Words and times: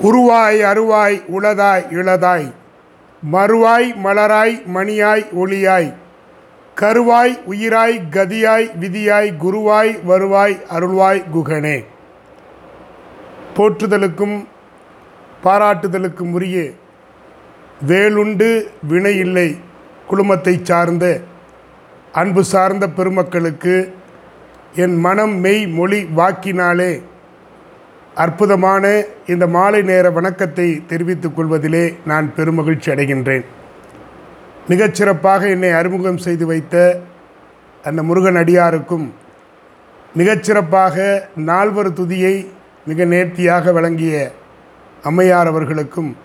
உருவாய் 0.00 0.62
அருவாய் 0.62 1.22
உளதாய் 1.28 1.84
இளதாய் 1.90 2.52
மறுவாய் 3.24 3.94
மலராய் 3.96 4.62
மணியாய் 4.66 5.24
ஒளியாய் 5.32 5.94
கருவாய் 6.76 7.36
உயிராய் 7.44 8.08
கதியாய் 8.10 8.70
விதியாய் 8.74 9.36
குருவாய் 9.38 10.00
வருவாய் 10.04 10.58
அருள்வாய் 10.70 11.24
குகனே. 11.34 11.84
போற்றுதலுக்கும் 13.56 14.46
பாராட்டுதலுக்கும் 15.44 16.32
உரிய 16.32 16.72
வேலுண்டு 17.86 18.70
வினை 18.82 19.16
இல்லை 19.16 19.58
குழுமத்தை 20.06 20.60
சார்ந்த 20.62 21.20
அன்பு 22.12 22.44
சார்ந்த 22.44 22.88
பெருமக்களுக்கு 22.88 23.92
என் 24.74 24.96
மனம் 24.96 25.34
மெய் 25.40 25.66
மொழி 25.66 26.06
வாக்கினாலே 26.16 27.02
அற்புதமான 28.18 28.84
இந்த 29.26 29.46
மாலை 29.46 29.82
நேர 29.82 30.10
வணக்கத்தை 30.10 30.80
தெரிவித்துக் 30.86 31.34
கொள்வதிலே 31.36 31.82
நான் 32.06 32.32
பெருமகிழ்ச்சி 32.36 32.90
அடைகின்றேன். 32.90 33.44
மிகச்சிறப்பாக 34.68 35.48
என்னை 35.48 35.70
அறிமுகம் 35.70 36.16
செய்து 36.16 36.46
வைத்த 36.46 37.02
அந்த 37.84 38.02
முருகன் 38.02 38.34
அடியாருக்கும் 38.34 39.12
மிகச்சிறப்பாக 40.16 40.96
நால்வர் 41.34 41.92
துதியை 41.92 42.34
மிக 42.86 43.04
நேர்த்தியாக 43.04 43.72
வழங்கிய 43.72 44.32
அம்மையார் 45.04 45.46
அவர்களுக்கும் 45.46 46.16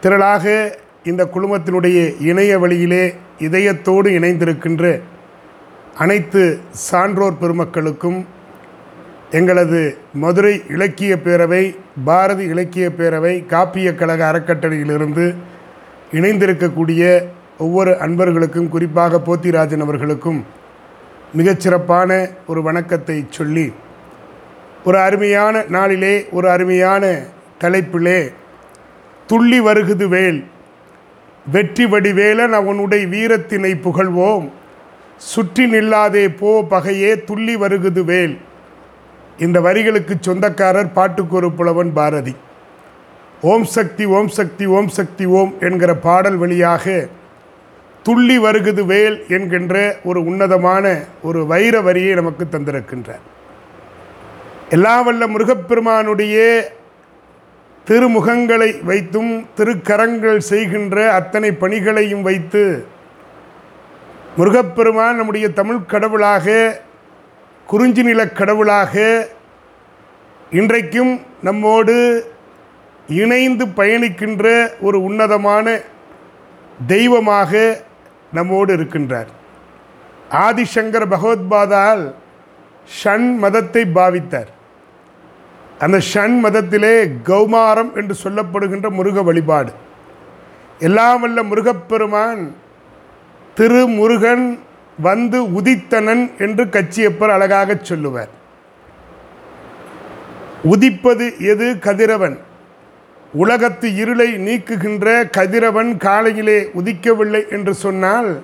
திரளாக 0.00 0.44
இந்த 1.02 1.24
குழுமத்தினுடைய 1.24 1.98
இணைய 2.20 2.58
வழியிலே 2.58 3.14
இதயத்தோடு 3.38 4.10
இணைந்திருக்கின்ற 4.10 4.84
அனைத்து 5.98 6.60
சான்றோர் 6.70 7.40
பெருமக்களுக்கும் 7.40 8.20
எங்களது 9.34 9.80
மதுரை 10.14 10.62
இலக்கிய 10.68 11.16
பேரவை 11.16 11.62
பாரதி 12.04 12.44
இலக்கிய 12.44 12.88
பேரவை 12.88 13.46
காப்பியக் 13.46 13.98
கழக 13.98 14.20
அறக்கட்டளையிலிருந்து 14.26 15.34
இணைந்திருக்கக்கூடிய 16.12 17.02
ஒவ்வொரு 17.58 17.98
அன்பர்களுக்கும் 17.98 18.68
குறிப்பாக 18.68 19.18
போத்திராஜன் 19.18 19.80
அவர்களுக்கும் 19.80 20.40
மிகச்சிறப்பான 21.36 22.10
ஒரு 22.46 22.62
வணக்கத்தை 22.62 23.26
சொல்லி 23.30 23.72
ஒரு 24.84 24.98
அருமையான 24.98 25.64
நாளிலே 25.68 26.26
ஒரு 26.30 26.50
அருமையான 26.50 27.04
தலைப்பிலே 27.60 28.20
துள்ளி 29.26 29.60
வருகுது 29.60 30.08
வேல் 30.08 30.40
வெற்றி 31.46 31.86
வடிவேலன் 31.86 32.52
அவனுடைய 32.52 33.06
வீரத்தினை 33.06 33.80
புகழ்வோம் 33.80 34.46
சுற்றி 35.26 35.64
நில்லாதே 35.66 36.28
போ 36.38 36.62
பகையே 36.70 37.24
துள்ளி 37.24 37.56
வருகுது 37.56 38.04
வேல். 38.04 38.34
இந்த 39.38 39.60
வரிகளுக்கு 39.60 40.14
சொந்தக்காரர் 40.20 40.92
பாட்டுக்கொரு 40.92 41.52
புலவன் 41.52 41.92
பாரதி. 41.92 42.34
ஓம் 43.42 43.64
சக்தி 43.64 44.04
ஓம் 44.04 44.28
சக்தி 44.28 44.66
ஓம் 44.66 44.88
சக்தி 44.88 45.24
ஓம் 45.24 45.52
என்கிற 45.60 45.94
பாடல் 45.96 46.36
வழியாக 46.36 47.08
துள்ளி 48.02 48.36
வருகுது 48.38 48.82
வேல் 48.86 49.26
என்கின்ற 49.28 49.96
ஒரு 50.04 50.20
உன்னதமான 50.24 50.84
ஒரு 51.22 51.46
வைர 51.46 51.80
வரியை 51.80 52.14
நமக்கு 52.14 52.44
தந்திருக்கின்றார். 52.44 53.24
எல்லா 54.70 54.96
வல்ல 55.02 55.26
முருகப்பெருமானுடைய 55.26 56.36
திருமுகங்களை 57.88 58.70
வைத்தும் 58.84 59.32
திருக்கரங்கள் 59.56 60.38
செய்கின்ற 60.50 61.12
அத்தனை 61.12 61.50
பணிகளையும் 61.52 62.22
வைத்து 62.22 62.86
முருகப்பெருமான் 64.36 65.16
நம்முடைய 65.16 65.48
தமிழ் 65.48 65.86
கடவுளாக 65.86 66.46
குறிஞ்சி 67.66 68.02
நிலக் 68.02 68.36
கடவுளாக 68.36 69.28
இன்றைக்கும் 70.50 71.20
நம்மோடு 71.42 72.26
இணைந்து 73.08 73.66
பயணிக்கின்ற 73.66 74.70
ஒரு 74.80 75.02
உன்னதமான 75.02 75.80
தெய்வமாக 76.86 77.82
நம்மோடு 78.32 78.76
இருக்கின்றார். 78.76 79.26
ஆதிசங்கர் 80.30 81.06
பகவத்பாதால் 81.10 82.14
ஷண் 83.04 83.36
மதத்தை 83.36 83.84
பாவித்தார். 83.94 84.52
அந்த 85.78 85.98
ஷண் 85.98 86.38
மதத்திலே 86.42 87.08
கௌமாரம் 87.24 87.94
என்று 87.94 88.16
சொல்லப்படுகின்ற 88.24 88.90
முருக 88.90 89.22
வழிபாடு. 89.22 89.72
எல்லாம் 90.78 91.20
வல்ல 91.20 91.42
முருகப்பெருமான் 91.42 92.54
திருமுருகன் 93.56 94.58
வந்து 94.98 95.42
உதித்தனன் 95.42 96.38
என்று 96.38 96.64
கச்சியப்பர் 96.64 97.30
அழகாக 97.30 97.78
சொல்லுவார். 97.82 98.28
உதிப்பது 100.64 101.32
எது 101.38 101.78
கதிரவன்? 101.78 102.38
உலகத்து 103.32 103.94
இருளை 103.94 104.32
நீக்குகின்ற 104.32 105.30
கதிரவன் 105.30 105.96
காலையிலே 105.96 106.70
உதிக்கவில்லை 106.74 107.50
என்று 107.50 107.74
சொன்னால் 107.74 108.42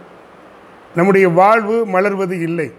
நம்முடைய 0.95 1.29
வாழ்வு 1.29 1.87
மலர்வது 1.87 2.41
இல்லை. 2.41 2.73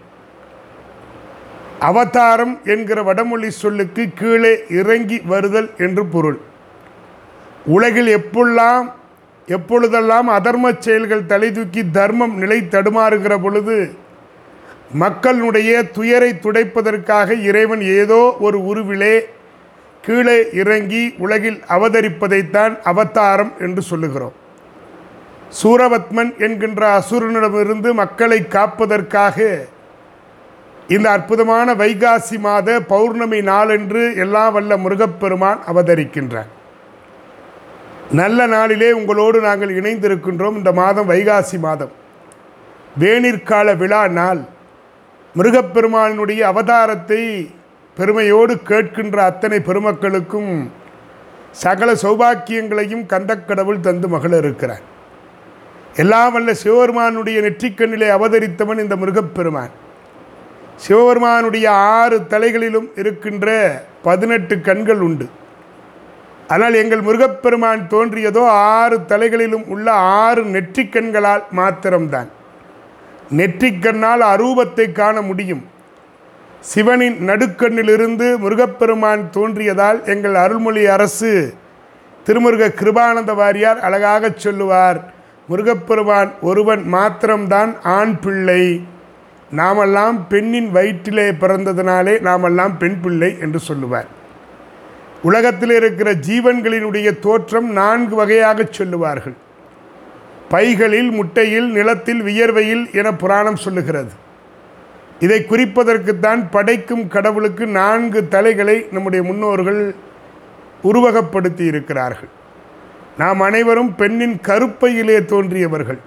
அவதாரம் 1.78 2.60
என்கிற 2.64 3.02
வடமொழி 3.02 3.50
சொல்லுக்கு 3.50 4.08
கீழே 4.14 4.64
இறங்கி 4.70 5.20
வருதல் 5.26 5.70
என்று 5.78 6.06
பொருள். 6.06 6.40
உலகில் 7.66 8.06
எப்பெல்லாம் 8.06 8.92
எப்பொழுதெல்லாம் 9.46 10.28
அதர்ம 10.28 10.78
செயல்கள் 10.78 11.26
தலை 11.26 11.52
தூக்கி 11.52 11.82
தர்மம் 11.90 12.34
நிலை 12.38 12.58
தடுமாறுகிற 12.70 13.40
பொழுது 13.40 13.92
மக்களுடைய 14.92 15.82
துயரை 15.82 16.32
துடைப்பதற்காக 16.32 17.34
இறைவன் 17.34 17.80
ஏதோ 17.80 18.36
ஒரு 18.40 18.64
உருவிலே 18.64 19.20
கீழே 20.02 20.50
இறங்கி 20.52 21.14
உலகில் 21.18 21.62
அவதரிப்பதைத்தான் 21.68 22.80
அவதாரம் 22.82 23.52
என்று 23.58 23.82
சொல்லுகிறோம். 23.82 24.32
சூரபத்மன் 25.62 26.38
என்கின்ற 26.38 27.00
அசுரனிடமிருந்து 27.00 27.94
மக்களை 27.94 28.46
காப்பதற்காக 28.46 29.66
இந்த 30.88 31.10
அற்புதமான 31.10 31.74
வைகாசி 31.74 32.38
மாத 32.38 32.80
பௌர்ணமி 32.80 33.40
நாளன்று 33.40 34.16
எல்லாம் 34.16 34.52
வல்ல 34.52 34.76
முருகப்பெருமான் 34.76 35.60
அவதரிக்கின்றான் 35.66 36.50
நல்ல 38.12 38.46
நாளிலே 38.46 38.92
உங்களோடு 38.92 39.40
நாங்கள் 39.40 39.80
இணைந்திருக்கின்றோம். 39.80 40.56
இந்த 40.56 40.72
மாதம் 40.72 41.10
வைகாசி 41.10 41.58
மாதம். 41.58 41.92
வேணிற்கால 43.00 43.76
விழா 43.76 44.08
நாள். 44.08 44.40
முருகப்பெருமானினுடைய 45.36 46.40
அவதாரத்தை 46.52 47.22
பெருமையோடு 47.96 48.54
கேட்கின்ற 48.54 49.16
அத்தனை 49.16 49.58
பெருமக்களுக்கும் 49.58 50.70
சகல 51.50 51.92
சௌபாக்கியங்களையும் 51.92 53.04
கந்தக்கடவுள் 53.12 53.80
தந்து 53.80 54.08
மகள 54.08 54.38
இருக்கிறார் 54.38 54.84
எல்லாம் 55.96 56.32
வல்ல 56.32 56.54
சிவபெருமானுடைய 56.54 57.40
நெற்றிக்கண்ணிலே 57.40 58.08
அவதரித்தவன் 58.18 58.78
இந்த 58.78 58.96
முருகப்பெருமான். 58.96 59.72
சிவபெருமானுடைய 60.76 61.70
ஆறு 61.70 62.18
தலைகளிலும் 62.28 62.88
இருக்கின்ற 62.96 63.48
பதினெட்டு 64.02 64.60
கண்கள் 64.60 65.00
உண்டு. 65.00 65.26
ஆனால் 66.48 66.74
எங்கள் 66.74 67.00
முருகப்பெருமான் 67.00 67.86
தோன்றியதோ 67.90 68.46
ஆறு 68.46 68.98
தலைகளிலும் 69.08 69.66
உள்ள 69.66 69.92
ஆறு 69.92 70.44
நெற்றிக்கண்களால் 70.44 71.42
மாத்திரம்தான். 71.50 72.28
நெற்றிக்கண்ணால் 73.36 74.22
அரூபத்தை 74.32 74.92
காண 74.92 75.22
முடியும். 75.22 75.70
சிவனின் 76.60 77.16
நடுக்கண்ணிலிருந்து 77.28 78.38
முருகப்பெருமான் 78.38 79.28
தோன்றியதால் 79.30 80.04
எங்கள் 80.04 80.34
அருள்மொழி 80.34 80.86
அரசு 80.86 81.54
திருமுருக 82.26 82.68
கிருபானந்த 82.80 83.34
வாரியார் 83.34 83.78
அழகாகச் 83.78 84.38
சொல்லுவார் 84.38 85.12
முருகப்பெருமான் 85.48 86.32
ஒருவன் 86.40 86.82
மாத்திரம்தான் 86.82 87.76
ஆண் 87.82 88.18
பிள்ளை. 88.18 88.84
நாமெல்லாம் 89.50 90.28
பெண்ணின் 90.28 90.70
வயிற்றிலே 90.70 91.30
பிறந்ததினாலே 91.30 92.20
நாமெல்லாம் 92.20 92.78
பெண் 92.78 93.00
பிள்ளை 93.00 93.36
என்று 93.40 93.58
சொல்லுவார். 93.58 94.20
உலகத்தில் 95.22 95.70
இருக்கிற 95.70 96.14
ஜீவன்களினுடைய 96.14 97.18
தோற்றம் 97.18 97.72
நான்கு 97.72 98.14
வகையாக 98.14 98.66
சொல்லுவார்கள். 98.70 99.34
பைகளில் 100.48 101.10
முட்டையில் 101.10 101.70
நிலத்தில் 101.70 102.22
வியர்வையில் 102.22 102.92
என 102.92 103.14
புராணம் 103.14 103.56
சொல்லுகிறது. 103.56 104.10
இதை 105.18 105.46
குறிப்பதற்குத்தான் 105.48 106.46
படைக்கும் 106.50 107.08
கடவுளுக்கு 107.08 107.66
நான்கு 107.66 108.28
தலைகளை 108.28 108.86
நம்முடைய 108.92 109.24
முன்னோர்கள் 109.24 109.94
உருவகப்படுத்தி 110.84 111.66
இருக்கிறார்கள். 111.66 112.28
நாம் 113.18 113.40
அனைவரும் 113.40 113.94
பெண்ணின் 113.94 114.40
கருப்பையிலே 114.46 115.24
தோன்றியவர்கள். 115.24 115.98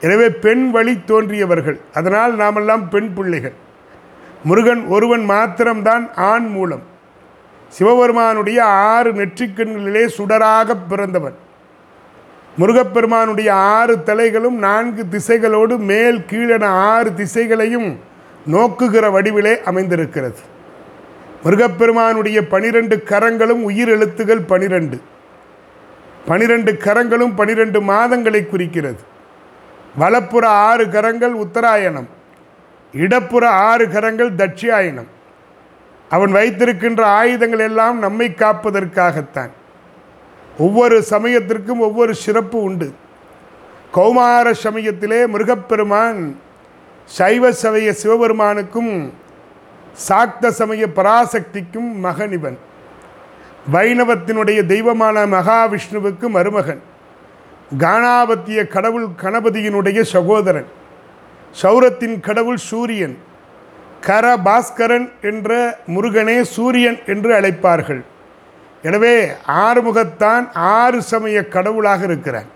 எனவே 0.00 0.28
பெண் 0.30 0.70
வழி 0.70 0.94
தோன்றியவர்கள். 1.06 1.80
அதனால் 1.92 2.36
நாமெல்லாம் 2.36 2.88
பெண் 2.88 3.14
பிள்ளைகள். 3.14 3.56
முருகன் 4.44 4.84
ஒருவன் 4.86 5.24
மாத்திரம்தான் 5.24 6.14
ஆண் 6.14 6.48
மூலம். 6.48 6.94
சிவபெருமானுடைய 7.68 8.64
ஆறு 8.64 9.12
நெற்றிக்கண்களிலே 9.12 10.08
சுடராக 10.18 10.76
பிறந்தவன். 10.88 11.36
முருகப்பெருமானுடைய 12.58 13.54
ஆறு 13.54 13.96
தலைகளும் 13.96 14.58
நான்கு 14.58 15.04
திசைகளோடு 15.10 15.78
மேல் 15.78 16.24
கீழென 16.30 16.64
ஆறு 16.64 17.10
திசைகளையும் 17.10 17.96
நோக்குகிற 18.52 19.10
வடிவிலே 19.10 19.62
அமைந்திருக்கிறது. 19.62 20.38
முருகப்பெருமானுடைய 21.44 22.48
பனிரெண்டு 22.48 23.02
கரங்களும் 23.02 23.64
உயிர் 23.64 23.88
எழுத்துகள் 23.88 24.46
பனிரெண்டு. 24.46 25.00
பனிரெண்டு 26.26 26.76
கரங்களும் 26.76 27.34
பனிரெண்டு 27.34 27.80
மாதங்களை 27.80 28.48
குறிக்கிறது. 28.48 29.02
வலப்புற 29.98 30.48
ஆறு 30.48 30.90
கரங்கள் 30.90 31.32
உத்தராயணம் 31.32 32.08
இடப்புற 32.92 33.48
ஆறு 33.48 33.88
கரங்கள் 33.88 34.34
தட்சியாயணம் 34.34 35.14
அவன் 36.08 36.32
வைத்திருக்கின்ற 36.32 37.06
ஆயுதங்கள் 37.06 37.58
எல்லாம் 37.58 37.98
நம்மை 37.98 38.30
காப்பதற்காகத்தான். 38.30 39.50
ஒவ்வொரு 40.58 41.02
சமயத்திற்கும் 41.02 41.80
ஒவ்வொரு 41.80 42.14
சிறப்பு 42.14 42.62
உண்டு. 42.62 42.94
கௌமார 43.94 44.52
சமயத்திலே 44.52 45.26
முருகப்பெருமான் 45.26 46.40
சைவ 47.04 47.52
சமய 47.52 47.94
சிவபெருமானுக்கும் 48.02 49.12
சாக்த 50.08 50.48
சமய 50.48 50.86
பராசக்திக்கும் 50.86 51.94
மகனிவன். 51.94 52.58
வைணவத்தினுடைய 53.72 54.66
தெய்வமான 54.66 55.26
மகாவிஷ்ணுவுக்கு 55.26 56.28
மருமகன். 56.28 56.82
கானாபத்திய 57.78 58.68
கடவுள் 58.68 59.06
கணபதியினுடைய 59.22 60.02
சகோதரன். 60.02 60.66
சௌரத்தின் 61.62 62.20
கடவுள் 62.20 62.56
சூரியன். 62.56 63.18
கர 64.00 64.26
பாஸ்கரன் 64.46 65.06
என்ற 65.30 65.78
முருகனே 65.94 66.36
சூரியன் 66.56 66.98
என்று 67.12 67.30
அழைப்பார்கள். 67.38 68.02
எனவே 68.82 69.14
ஆறுமுகத்தான் 69.64 70.44
ஆறு 70.52 70.98
சமய 71.02 71.48
கடவுளாக 71.54 72.04
இருக்கிறான் 72.04 72.48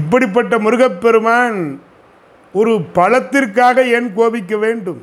இப்படிப்பட்ட 0.00 0.58
முருகப்பெருமான் 0.64 1.58
ஒரு 2.54 2.72
பழத்திற்காக 2.98 3.84
ஏன் 3.96 4.08
கோபிக்க 4.18 4.56
வேண்டும்? 4.56 5.00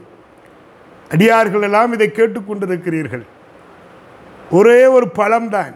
அடியார்கள் 1.14 1.66
எல்லாம் 1.68 1.92
இதை 1.94 2.08
கேட்டுக்கொண்டிருக்கிறீர்கள் 2.12 3.26
ஒரே 4.60 4.80
ஒரு 4.96 5.08
பழம்தான். 5.20 5.74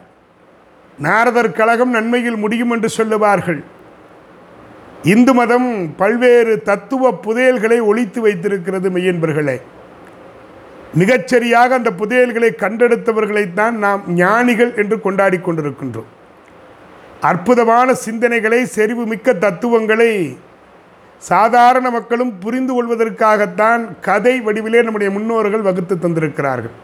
நாரதர் 0.98 1.52
கழகம் 1.60 1.96
நன்மையில் 1.98 2.42
முடியும் 2.44 2.72
என்று 2.76 2.90
சொல்லுவார்கள். 2.90 3.60
இந்து 5.04 5.34
மதம் 5.34 5.96
பல்வேறு 5.96 6.62
தத்துவ 6.62 7.12
புதையல்களை 7.12 7.82
ஒழித்து 7.82 8.22
வைத்திருக்கிறது 8.22 8.90
மெய்யன்பர்களே. 8.90 9.62
மிகச்சரியாக 11.00 11.68
அந்த 11.70 11.92
புதையல்களை 11.92 12.50
கண்டெடுத்தவர்களைத்தான் 12.58 13.72
நாம் 13.72 14.04
ஞானிகள் 14.14 14.76
என்று 14.76 15.02
கொண்டாடி 15.02 15.38
கொண்டிருக்கின்றோம். 15.38 16.10
அற்புதமான 17.22 17.94
சிந்தனைகளை 17.94 18.64
செறிவு 18.64 19.06
மிக்க 19.06 19.34
தத்துவங்களை 19.34 20.38
சாதாரண 21.18 21.90
மக்களும் 21.90 22.40
புரிந்து 22.40 22.74
கொள்வதற்காகத்தான் 22.74 24.00
கதை 24.02 24.42
வடிவிலே 24.42 24.84
நம்முடைய 24.84 25.14
முன்னோர்கள் 25.14 25.62
வகுத்து 25.62 25.96
தந்திருக்கிறார்கள். 25.96 26.76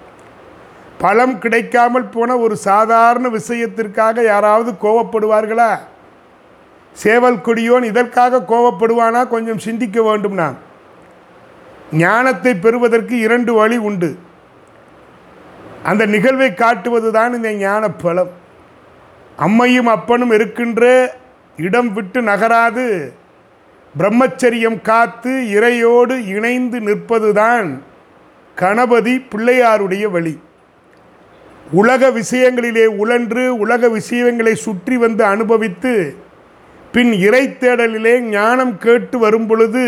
பழம் 0.97 1.39
கிடைக்காமல் 1.39 2.09
போன 2.09 2.37
ஒரு 2.37 2.55
சாதாரண 2.55 3.27
விஷயத்திற்காக 3.27 4.23
யாராவது 4.23 4.71
கோவப்படுவார்களா? 4.71 5.79
சேவல் 6.95 7.35
கொடியோன் 7.35 7.83
இதற்காக 7.83 8.43
கோவப்படுவானா? 8.49 9.27
கொஞ்சம் 9.27 9.57
சிந்திக்க 9.57 10.01
வேண்டும் 10.01 10.33
நான். 10.33 10.57
ஞானத்தை 11.91 12.55
பெறுவதற்கு 12.55 13.19
இரண்டு 13.19 13.53
வழி 13.53 13.77
உண்டு. 13.77 14.17
அந்த 15.83 16.05
நிகழ்வை 16.05 16.53
காட்டுவது 16.53 17.11
தான் 17.11 17.33
இந்த 17.33 17.51
ஞான 17.53 17.89
பலம் 17.89 18.31
அம்மையும் 19.39 19.89
அப்பனும் 19.95 20.31
இருக்கின்ற 20.31 20.83
இடம் 21.57 21.93
விட்டு 21.93 22.21
நகராது. 22.21 23.13
பிரம்மச்சரியம் 23.97 24.81
காத்து 24.81 25.31
இறையோடு 25.31 26.15
இணைந்து 26.25 26.79
நிற்பதுதான் 26.79 27.81
கணபதி 28.55 29.25
பிள்ளையாருடைய 29.35 30.11
வழி. 30.11 30.39
உலக 31.71 32.09
விஷயங்களிலே 32.09 32.85
உழன்று 32.85 33.57
உலக 33.57 33.89
விஷயங்களை 33.89 34.55
சுற்றி 34.55 34.97
வந்து 34.97 35.23
அனுபவித்து 35.23 36.23
பின் 36.95 37.13
இறை 37.27 37.43
தேடலிலே 37.61 38.13
ஞானம் 38.35 38.77
கேட்டு 38.83 39.17
வரும் 39.23 39.47
பொழுது 39.47 39.83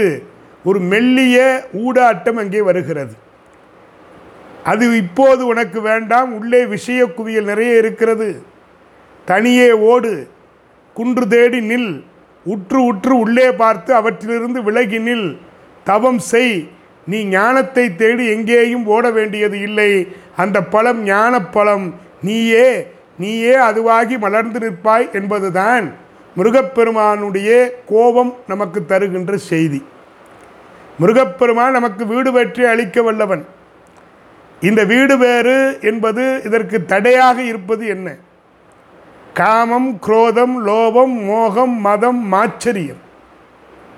ஒரு 0.63 0.80
மெல்லிய 0.92 1.38
ஊடாட்டம் 1.83 2.39
அங்கே 2.42 2.62
வருகிறது. 2.62 3.13
அது 4.71 4.86
இப்போது 5.04 5.42
உனக்கு 5.51 5.80
வேண்டாம் 5.81 6.31
உள்ளே 6.38 6.62
விஷய 6.74 7.01
குவியல் 7.18 7.50
நிறைய 7.51 7.81
இருக்கிறது. 7.81 8.27
தனியே 9.25 9.69
ஓடு 9.92 10.12
குன்று 10.94 11.27
தேடி 11.27 11.59
நில் 11.69 11.92
உற்று 12.45 12.80
உற்று 12.83 13.13
உள்ளே 13.19 13.48
பார்த்து 13.62 13.94
அவற்றிலிருந்து 14.00 14.63
விலகி 14.63 15.00
நில். 15.07 15.30
தவம் 15.83 16.19
செய் 16.31 16.57
நீ 17.12 17.19
ஞானத்தை 17.36 17.86
தேடி 18.01 18.25
எங்கேயும் 18.36 18.86
ஓட 18.95 19.12
வேண்டியது 19.18 19.60
இல்லை. 19.68 19.92
அந்த 20.36 20.57
பழம் 20.74 21.01
ஞானப்பழம் 21.06 21.88
நீயே 22.21 22.68
நீயே 23.19 23.56
அதுவாகி 23.69 24.18
மலர்ந்து 24.25 24.60
நிற்பாய் 24.65 25.07
என்பதுதான். 25.12 25.88
முருகப்பெருமானுடைய 26.38 27.81
கோபம் 27.86 28.36
நமக்கு 28.48 28.86
தருகின்ற 28.86 29.38
செய்தி. 29.38 29.86
முருகப்பெருமான் 31.00 31.72
நமக்கு 31.72 32.06
வீடு 32.06 32.31
வெற்றி 32.31 32.63
அளிக்க 32.63 33.01
வல்லவன். 33.01 33.45
இந்த 34.62 34.84
வீடு 34.84 35.18
வேறு 35.18 35.78
என்பது 35.81 36.42
இதற்கு 36.45 36.86
தடையாக 36.86 37.42
இருப்பது 37.42 37.88
என்ன? 37.88 38.16
காமம் 39.34 40.00
குரோதம் 40.00 40.68
லோபம் 40.68 41.25
மோகம் 41.25 41.81
மதம் 41.81 42.34
மாச்சரியம். 42.34 43.01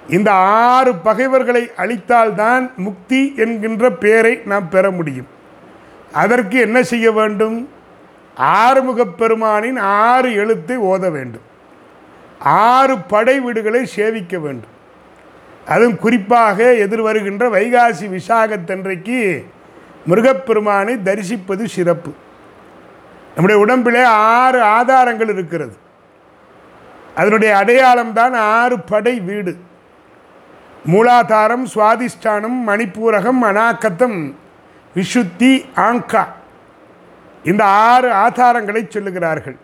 இந்த 0.10 0.32
ஆறு 0.32 0.96
பகைவர்களை 0.96 1.72
அழித்தால்தான் 1.78 2.76
முக்தி 2.76 3.34
என்கின்ற 3.36 3.92
பெயரை 3.92 4.42
நாம் 4.46 4.70
பெற 4.70 4.92
முடியும். 4.92 5.28
அதற்கு 6.14 6.60
என்ன 6.60 6.84
செய்ய 6.84 7.12
வேண்டும்? 7.12 7.70
ஆறுமுகப் 8.38 9.18
பெருமானின் 9.18 9.78
ஆறு 9.78 10.34
எழுத்தை 10.34 10.78
ஓத 10.78 11.12
வேண்டும். 11.12 11.48
ஆறு 12.40 12.98
படை 12.98 13.40
வீடுகளை 13.40 13.86
சேவிக்க 13.86 14.40
வேண்டும். 14.40 14.78
அதுவும் 15.68 15.98
குறிப்பாக 15.98 16.64
எதிர்வருகின்ற 16.64 17.50
வைகாசி 17.50 18.08
விசாகத்தன்றைக்கு 18.08 19.46
முருகப்பெருமானை 20.06 21.02
தரிசிப்பது 21.02 21.68
சிறப்பு. 21.68 22.14
நம்முடைய 23.30 23.62
உடம்பிலே 23.62 24.04
ஆறு 24.04 24.62
ஆதாரங்கள் 24.62 25.30
இருக்கிறது. 25.30 25.78
அதனுடைய 27.16 27.56
அடையாளம்தான் 27.56 28.34
ஆறு 28.34 28.80
படை 28.80 29.20
வீடு. 29.20 29.58
மூலாதாரம் 30.92 31.66
சுவாதிஷ்டானம் 31.76 32.68
மணிப்பூரகம் 32.68 33.44
அனாக்கத்தம் 33.44 34.34
விஷுத்தி 34.96 35.66
ஆங்கா. 35.76 36.28
இந்த 37.44 37.66
ஆறு 37.66 38.12
ஆதாரங்களை 38.12 38.88
சொல்லுகிறார்கள். 38.90 39.56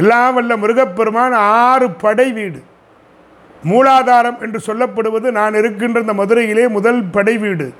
எல்லாம் 0.00 0.34
வல்ல 0.34 0.56
முருகப்பெருமான் 0.56 1.32
ஆறு 1.32 1.90
படை 1.90 2.32
வீடு. 2.32 2.60
மூலாதாரம் 3.64 4.38
என்று 4.40 4.58
சொல்லப்படுவது 4.66 5.28
நான் 5.30 5.54
இருக்கின்ற 5.54 6.00
இந்த 6.00 6.14
மதுரையிலே 6.14 6.68
முதல் 6.68 7.02
படை 7.04 7.38
வீடு. 7.38 7.74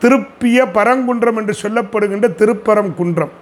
திருப்பிய 0.00 0.58
பரங்குன்றம் 0.74 1.38
என்று 1.40 1.54
சொல்லப்படுகின்ற 1.62 2.26
திருப்பரம் 2.34 2.94
குன்றம். 2.94 3.32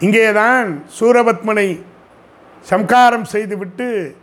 இங்கேதான் 0.00 0.82
சூரபத்மனை 1.00 1.68
சம்காரம் 2.60 3.24
செய்துவிட்டு 3.24 4.16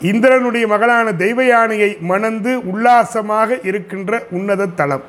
இந்திரனுடைய 0.00 0.66
மகளான 0.66 1.12
தெய்வ 1.12 1.44
யானையை 1.44 1.96
மணந்து 2.00 2.52
உல்லாசமாக 2.70 3.58
இருக்கின்ற 3.62 4.22
உன்னத 4.30 4.66
தலம். 4.66 5.04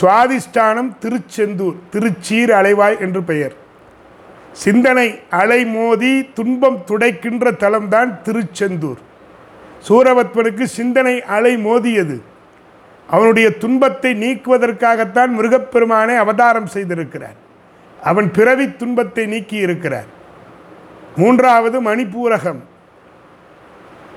சுவாதிஷ்டானம் 0.00 0.90
திருச்செந்தூர் 0.98 1.78
திருச்சீர் 1.92 2.52
அலைவாய் 2.60 3.00
என்று 3.00 3.22
பெயர். 3.22 3.54
சிந்தனை 4.52 5.20
அலை 5.30 5.64
மோதி 5.64 6.32
துன்பம் 6.32 6.82
துடைக்கின்ற 6.86 7.50
தலம்தான் 7.50 8.22
திருச்செந்தூர். 8.22 8.98
சூரபத்மனுக்கு 9.88 10.62
சிந்தனை 10.62 11.22
அலை 11.22 11.56
மோதியது. 11.56 12.22
அவனுடைய 13.06 13.56
துன்பத்தை 13.56 14.14
நீக்குவதற்காகத்தான் 14.14 15.26
முருகப்பெருமானை 15.26 16.16
அவதாரம் 16.16 16.66
செய்திருக்கிறார். 16.66 17.38
அவன் 18.02 18.30
பிறவி 18.30 18.72
துன்பத்தை 18.72 19.26
நீக்கி 19.26 19.56
இருக்கிறார் 19.56 20.18
மூன்றாவது 21.16 21.82
மணிப்பூரகம். 21.82 22.60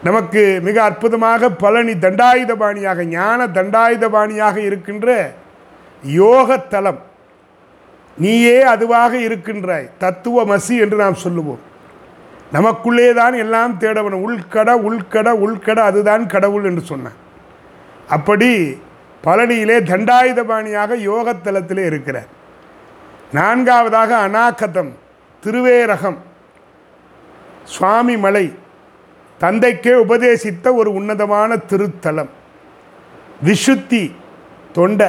நமக்கு 0.04 0.60
மிக 0.64 0.84
அற்புதமாக 0.84 1.50
பழனி 1.50 1.94
தண்டாயுதபாணியாக 1.94 3.04
ஞான 3.04 3.48
தண்டாயுதபாணியாக 3.48 4.58
இருக்கின்ற 4.58 5.34
யோகத்தலம். 6.04 6.70
தலம் 6.70 7.02
நீயே 8.18 8.62
அதுவாக 8.62 9.18
இருக்கின்றாய். 9.18 9.90
தத்துவ 9.98 10.46
மசி 10.46 10.80
என்று 10.80 10.98
நாம் 10.98 11.14
சொல்லுவோம். 11.14 11.60
நமக்குள்ளே 12.52 13.14
தான் 13.14 13.34
எல்லாம் 13.34 13.78
தேடவன். 13.78 14.14
உள்கட 14.14 14.76
உள்கட 14.78 15.30
உள்கட 15.46 15.80
அதுதான் 15.80 16.28
கடவுள் 16.28 16.64
என்று 16.64 16.82
சொன்னான். 16.82 17.22
அப்படி 18.10 18.82
பழனியிலே 19.24 19.80
தண்டாயுதபாணியாக 19.80 20.96
யோகத்தலத்திலே 20.96 21.86
இருக்கிறார். 21.86 22.28
நான்காவதாக 23.34 24.16
அநாகதம் 24.18 24.92
திருவேரகம் 25.46 26.18
சுவாமி 27.64 28.18
மலை 28.18 28.54
தந்தைக்கே 29.40 29.94
உபதேசித்த 29.94 30.74
ஒரு 30.74 30.94
உன்னதமான 30.94 31.56
திருத்தலம். 31.56 32.30
விஷுத்தி 33.46 34.16
தொண்டை 34.72 35.08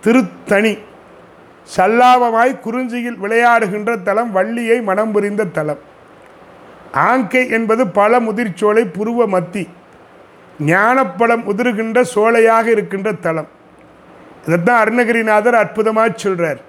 திருத்தணி 0.00 0.78
சல்லாபமாய் 1.74 2.52
குறிஞ்சியில் 2.64 3.18
விளையாடுகின்ற 3.22 3.90
தலம் 4.02 4.30
வள்ளியை 4.36 4.78
மனம் 4.88 5.12
புரிந்த 5.14 5.42
தலம். 5.56 5.82
ஆங்கை 7.08 7.42
என்பது 7.56 7.82
பல 7.98 8.20
முதிர்ச்சோலை 8.20 8.84
புருவ 8.96 9.26
மத்தி. 9.34 9.64
ஞானப்பழம் 10.70 11.44
உதிர்கின்ற 11.50 11.98
சோலையாக 12.14 12.66
இருக்கின்ற 12.74 13.10
தலம். 13.26 13.48
இதைத்தான் 14.46 14.80
அருணகிரிநாதர் 14.82 15.60
அற்புதமாக 15.62 16.10
சொல்கிறார் 16.16 16.60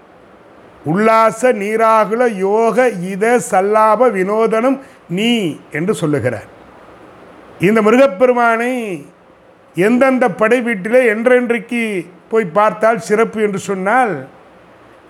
உல்லாச 0.91 1.51
நீராகுல 1.61 2.21
யோக 2.45 2.87
இத 3.13 3.25
சல்லாப 3.51 4.09
வினோதனம் 4.17 4.77
நீ 5.17 5.31
என்று 5.71 5.93
சொல்லுகிறார். 6.01 6.47
இந்த 7.67 7.79
முருகப்பெருமானை 7.81 8.71
எந்தெந்த 9.75 10.25
படை 10.41 10.59
வீட்டிலே 10.67 11.01
என்றென்றைக்கு 11.13 11.81
போய் 12.31 12.53
பார்த்தால் 12.57 13.05
சிறப்பு 13.07 13.39
என்று 13.47 13.59
சொன்னால் 13.69 14.13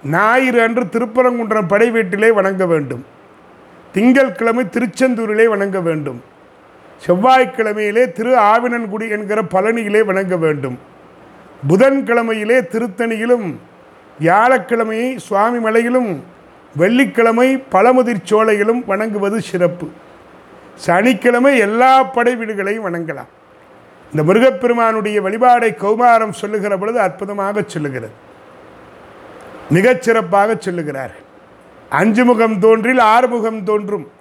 ஞாயிறு 0.05 0.61
அன்று 0.61 0.83
திருப்பரங்குன்றம் 0.83 1.67
படை 1.67 1.91
வீட்டிலே 1.91 2.31
வணங்க 2.31 2.65
வேண்டும். 2.65 3.05
திங்கட்கிழமை 3.93 4.65
திருச்செந்தூரிலே 4.65 5.45
வணங்க 5.49 5.81
வேண்டும். 5.81 6.23
செவ்வாய்க்கிழமையிலே 7.07 8.11
திரு 8.11 8.35
ஆவினன்குடி 8.35 9.09
என்கிற 9.09 9.41
பழனியிலே 9.41 10.05
வணங்க 10.05 10.37
வேண்டும். 10.37 10.79
புதன்கிழமையிலே 11.69 12.61
திருத்தணியிலும் 12.61 13.55
வியாழக்கிழமையை 14.19 15.17
சுவாமி 15.17 15.59
மலையிலும் 15.59 16.23
வெள்ளிக்கிழமை 16.75 17.63
பழமுதிர் 17.71 18.23
சோலையிலும் 18.23 18.83
வணங்குவது 18.85 19.41
சிறப்பு. 19.41 19.89
சனிக்கிழமை 20.75 21.57
எல்லா 21.57 22.03
படை 22.03 22.35
வீடுகளையும் 22.35 22.85
வணங்கலாம். 22.87 23.29
இந்த 24.11 24.23
முருகப்பெருமானுடைய 24.23 25.21
வழிபாடை 25.21 25.75
கௌமாரம் 25.75 26.31
சொல்லுகிற 26.31 26.77
பொழுது 26.77 26.99
அற்புதமாக 26.99 27.63
சொல்லுகிறது. 27.67 28.29
மிகச் 29.71 30.01
சொல்லுகிறார். 30.59 31.15
அஞ்சு 31.89 32.25
முகம் 32.25 32.59
தோன்றில் 32.59 32.99
ஆறு 32.99 33.27
முகம் 33.27 33.63
தோன்றும். 33.63 34.11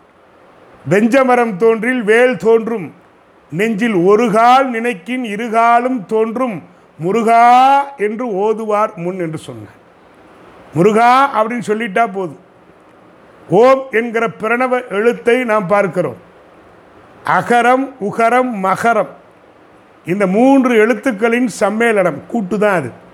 வெஞ்சமரம் 0.91 1.57
தோன்றில் 1.57 2.03
வேல் 2.03 2.37
தோன்றும். 2.37 2.95
நெஞ்சில் 3.51 3.95
ஒரு 3.95 4.31
கால் 4.31 4.71
நினைக்கின் 4.71 5.23
இருகாலும் 5.23 6.07
தோன்றும். 6.07 6.63
முருகா 6.99 7.83
என்று 7.97 8.27
ஓதுவார் 8.33 8.93
முன் 8.97 9.19
என்று 9.19 9.39
சொன்னார். 9.39 9.79
முருகா 10.75 11.43
அப்படின்னு 11.43 11.61
சொல்லிட்டா 11.67 12.13
போதும். 12.13 12.39
ஓம் 13.49 13.83
என்கிற 13.91 14.29
பிரணவ 14.41 14.89
எழுத்தை 14.89 15.45
நாம் 15.45 15.67
பார்க்கிறோம். 15.67 16.17
அகரம் 17.25 17.93
உகரம் 18.01 18.65
மகரம். 18.65 19.09
இந்த 20.05 20.27
மூன்று 20.27 20.87
எழுத்துக்களின் 20.87 21.49
சம்மேளனம் 21.61 22.27
கூட்டு 22.27 22.59
தான் 22.59 22.75
அது. 22.75 23.09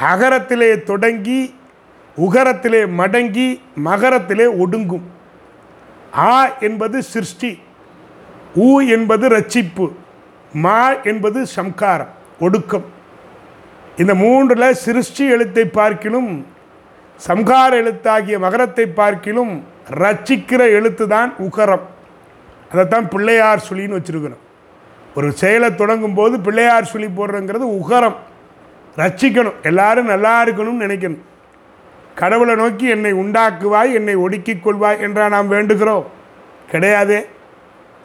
அகரத்திலே 0.00 0.82
தொடங்கி 0.82 1.55
உகரத்திலே 2.24 2.82
மடங்கி 3.00 3.48
மகரத்திலே 3.88 4.46
ஒடுங்கும். 4.64 5.06
ஆ 6.28 6.34
என்பது 6.66 6.98
சிருஷ்டி 7.12 7.50
ஊ 8.66 8.68
என்பது 8.96 9.24
ரட்சிப்பு 9.36 9.86
மா 10.64 10.78
என்பது 11.10 11.38
சம்காரம் 11.58 12.12
ஒடுக்கம். 12.46 12.86
இந்த 14.02 14.12
மூன்றில் 14.22 14.68
சிருஷ்டி 14.84 15.24
எழுத்தை 15.34 15.64
பார்க்கிலும் 15.78 16.30
சம்கார 17.26 17.70
எழுத்தாகிய 17.82 18.36
மகரத்தை 18.44 18.86
பார்க்கிலும் 19.00 19.52
ரட்சிக்கிற 20.02 20.62
எழுத்து 20.78 21.04
தான் 21.14 21.30
உகரம். 21.46 21.84
அதைத்தான் 22.72 23.06
பிள்ளையார் 23.12 23.66
சுழின்னு 23.68 23.98
வச்சுருக்கணும். 23.98 24.42
ஒரு 25.16 25.28
செயலை 25.40 25.68
தொடங்கும் 25.74 26.14
போது 26.14 26.34
பிள்ளையார் 26.46 26.90
சுழி 26.92 27.08
போடுறங்கிறது 27.18 27.66
உகரம். 27.80 28.18
ரட்சிக்கணும் 29.02 29.56
எல்லாரும் 29.70 30.12
நல்லா 30.12 30.34
இருக்கணும்னு 30.44 30.84
நினைக்கணும். 30.86 31.24
கடவுளை 32.20 32.54
நோக்கி 32.54 32.86
என்னை 32.88 33.12
உண்டாக்குவாய் 33.22 33.90
என்னை 33.98 34.14
ஒடுக்கிக் 34.16 34.64
கொள்வாய் 34.64 35.02
என்றா 35.06 35.24
நாம் 35.28 35.52
வேண்டுகிறோம். 35.52 36.04
கிடையாது. 36.70 37.18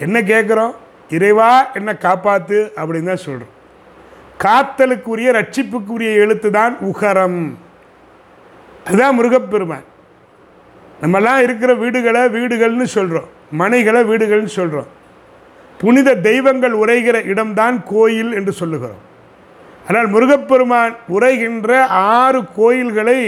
என்ன 0.05 0.17
கேட்குறோம்? 0.21 0.73
இறைவா 1.15 1.51
என்னை 1.73 1.93
காப்பாற்று 1.93 2.59
அப்படின்னு 2.81 3.09
தான் 3.11 3.25
சொல்கிறோம் 3.27 3.55
காத்தலுக்குரிய 4.43 5.29
ரட்சிப்புக்குரிய 5.37 6.11
எழுத்து 6.23 6.49
தான் 6.51 6.73
உகரம். 6.89 7.41
அதுதான் 8.87 9.17
முருகப்பெருமான். 9.17 9.85
நம்மெல்லாம் 11.01 11.39
இருக்கிற 11.45 11.71
வீடுகளை 11.73 12.21
வீடுகள்னு 12.37 12.87
சொல்கிறோம் 12.97 13.29
மனைகளை 13.59 14.01
வீடுகள்னு 14.11 14.51
சொல்கிறோம் 14.57 14.89
புனித 15.77 16.09
தெய்வங்கள் 16.27 16.75
உரைகிற 16.83 17.15
இடம்தான் 17.31 17.77
கோயில் 17.93 18.31
என்று 18.33 18.51
சொல்லுகிறோம். 18.51 19.01
ஆனால் 19.87 20.07
முருகப்பெருமான் 20.07 20.93
உரைகின்ற 21.15 21.79
ஆறு 22.17 22.41
கோயில்களை 22.55 23.19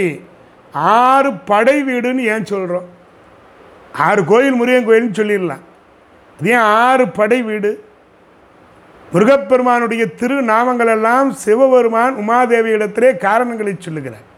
ஆறு 0.74 1.32
படை 1.32 1.84
வீடுன்னு 1.84 2.18
ஏன் 2.18 2.44
சொல்கிறோம் 2.44 2.88
ஆறு 3.92 4.24
கோயில் 4.24 4.54
முருகன் 4.54 4.88
கோயில்னு 4.88 5.18
சொல்லிடலாம். 5.18 5.64
அது 6.38 6.50
ஏன் 6.50 6.56
ஆறு 6.56 7.08
படை 7.08 7.42
வீடு? 7.42 7.84
முருகப்பெருமானுடைய 9.12 10.06
திருநாமங்கள் 10.06 10.86
எல்லாம் 10.86 11.32
சிவபெருமான் 11.32 12.14
உமாதேவியிடத்திலே 12.16 13.16
காரணங்களை 13.16 13.76
சொல்லுகிறார். 13.78 14.32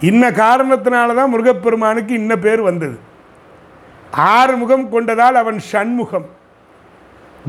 இன்ன 0.00 0.30
காரணத்தினால 0.30 1.14
தான் 1.14 1.32
முருகப்பெருமானுக்கு 1.34 2.14
இன்ன 2.14 2.36
பேர் 2.36 2.60
வந்தது. 2.60 2.98
ஆறு 4.10 4.56
முகம் 4.56 4.92
கொண்டதால் 4.92 5.32
அவன் 5.32 5.58
ஷண்முகம் 5.72 6.28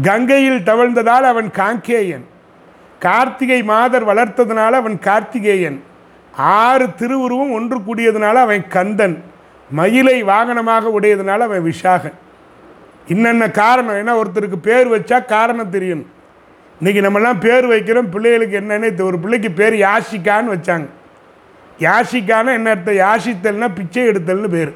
கங்கையில் 0.01 0.63
தவழ்ந்ததால் 0.63 1.24
அவன் 1.24 1.51
காங்கேயன். 1.51 2.25
கார்த்திகை 3.00 3.63
மாதர் 3.63 4.06
வளர்த்ததுனால 4.06 4.72
அவன் 4.72 5.00
கார்த்திகேயன். 5.00 5.84
ஆறு 6.38 6.85
திருவுருவும் 6.85 7.51
ஒன்று 7.51 7.79
கூடியதுனால 7.79 8.33
அவன் 8.33 8.67
கந்தன். 8.67 9.23
மயிலை 9.71 10.23
வாகனமாக 10.23 10.83
உடையதுனால 11.00 11.38
அவன் 11.38 11.63
விஷாகன். 11.63 12.13
இன்னென்ன 13.07 13.51
காரணம்? 13.51 13.95
ஏன்னா 13.95 14.21
ஒருத்தருக்கு 14.21 14.55
பேர் 14.61 14.91
வச்சா 14.91 15.25
காரணம் 15.25 15.71
தெரியணும். 15.71 16.05
இன்றைக்கி 16.81 17.00
நம்மலாம் 17.07 17.39
பேர் 17.39 17.67
வைக்கிறோம் 17.67 18.09
பிள்ளைகளுக்கு 18.11 18.59
என்னென்னு 18.59 19.01
ஒரு 19.01 19.19
பிள்ளைக்கு 19.19 19.51
பேர் 19.51 19.73
யாஷிகான்னு 19.73 20.55
வச்சாங்க. 20.55 20.85
யாஷிக்கான 21.79 22.53
என்ன 22.53 22.69
அர்த்தம்? 22.69 22.95
யாசித்தல்னா 22.95 23.69
பிச்சை 23.75 24.07
எடுத்தல்னு 24.07 24.47
பேர். 24.47 24.73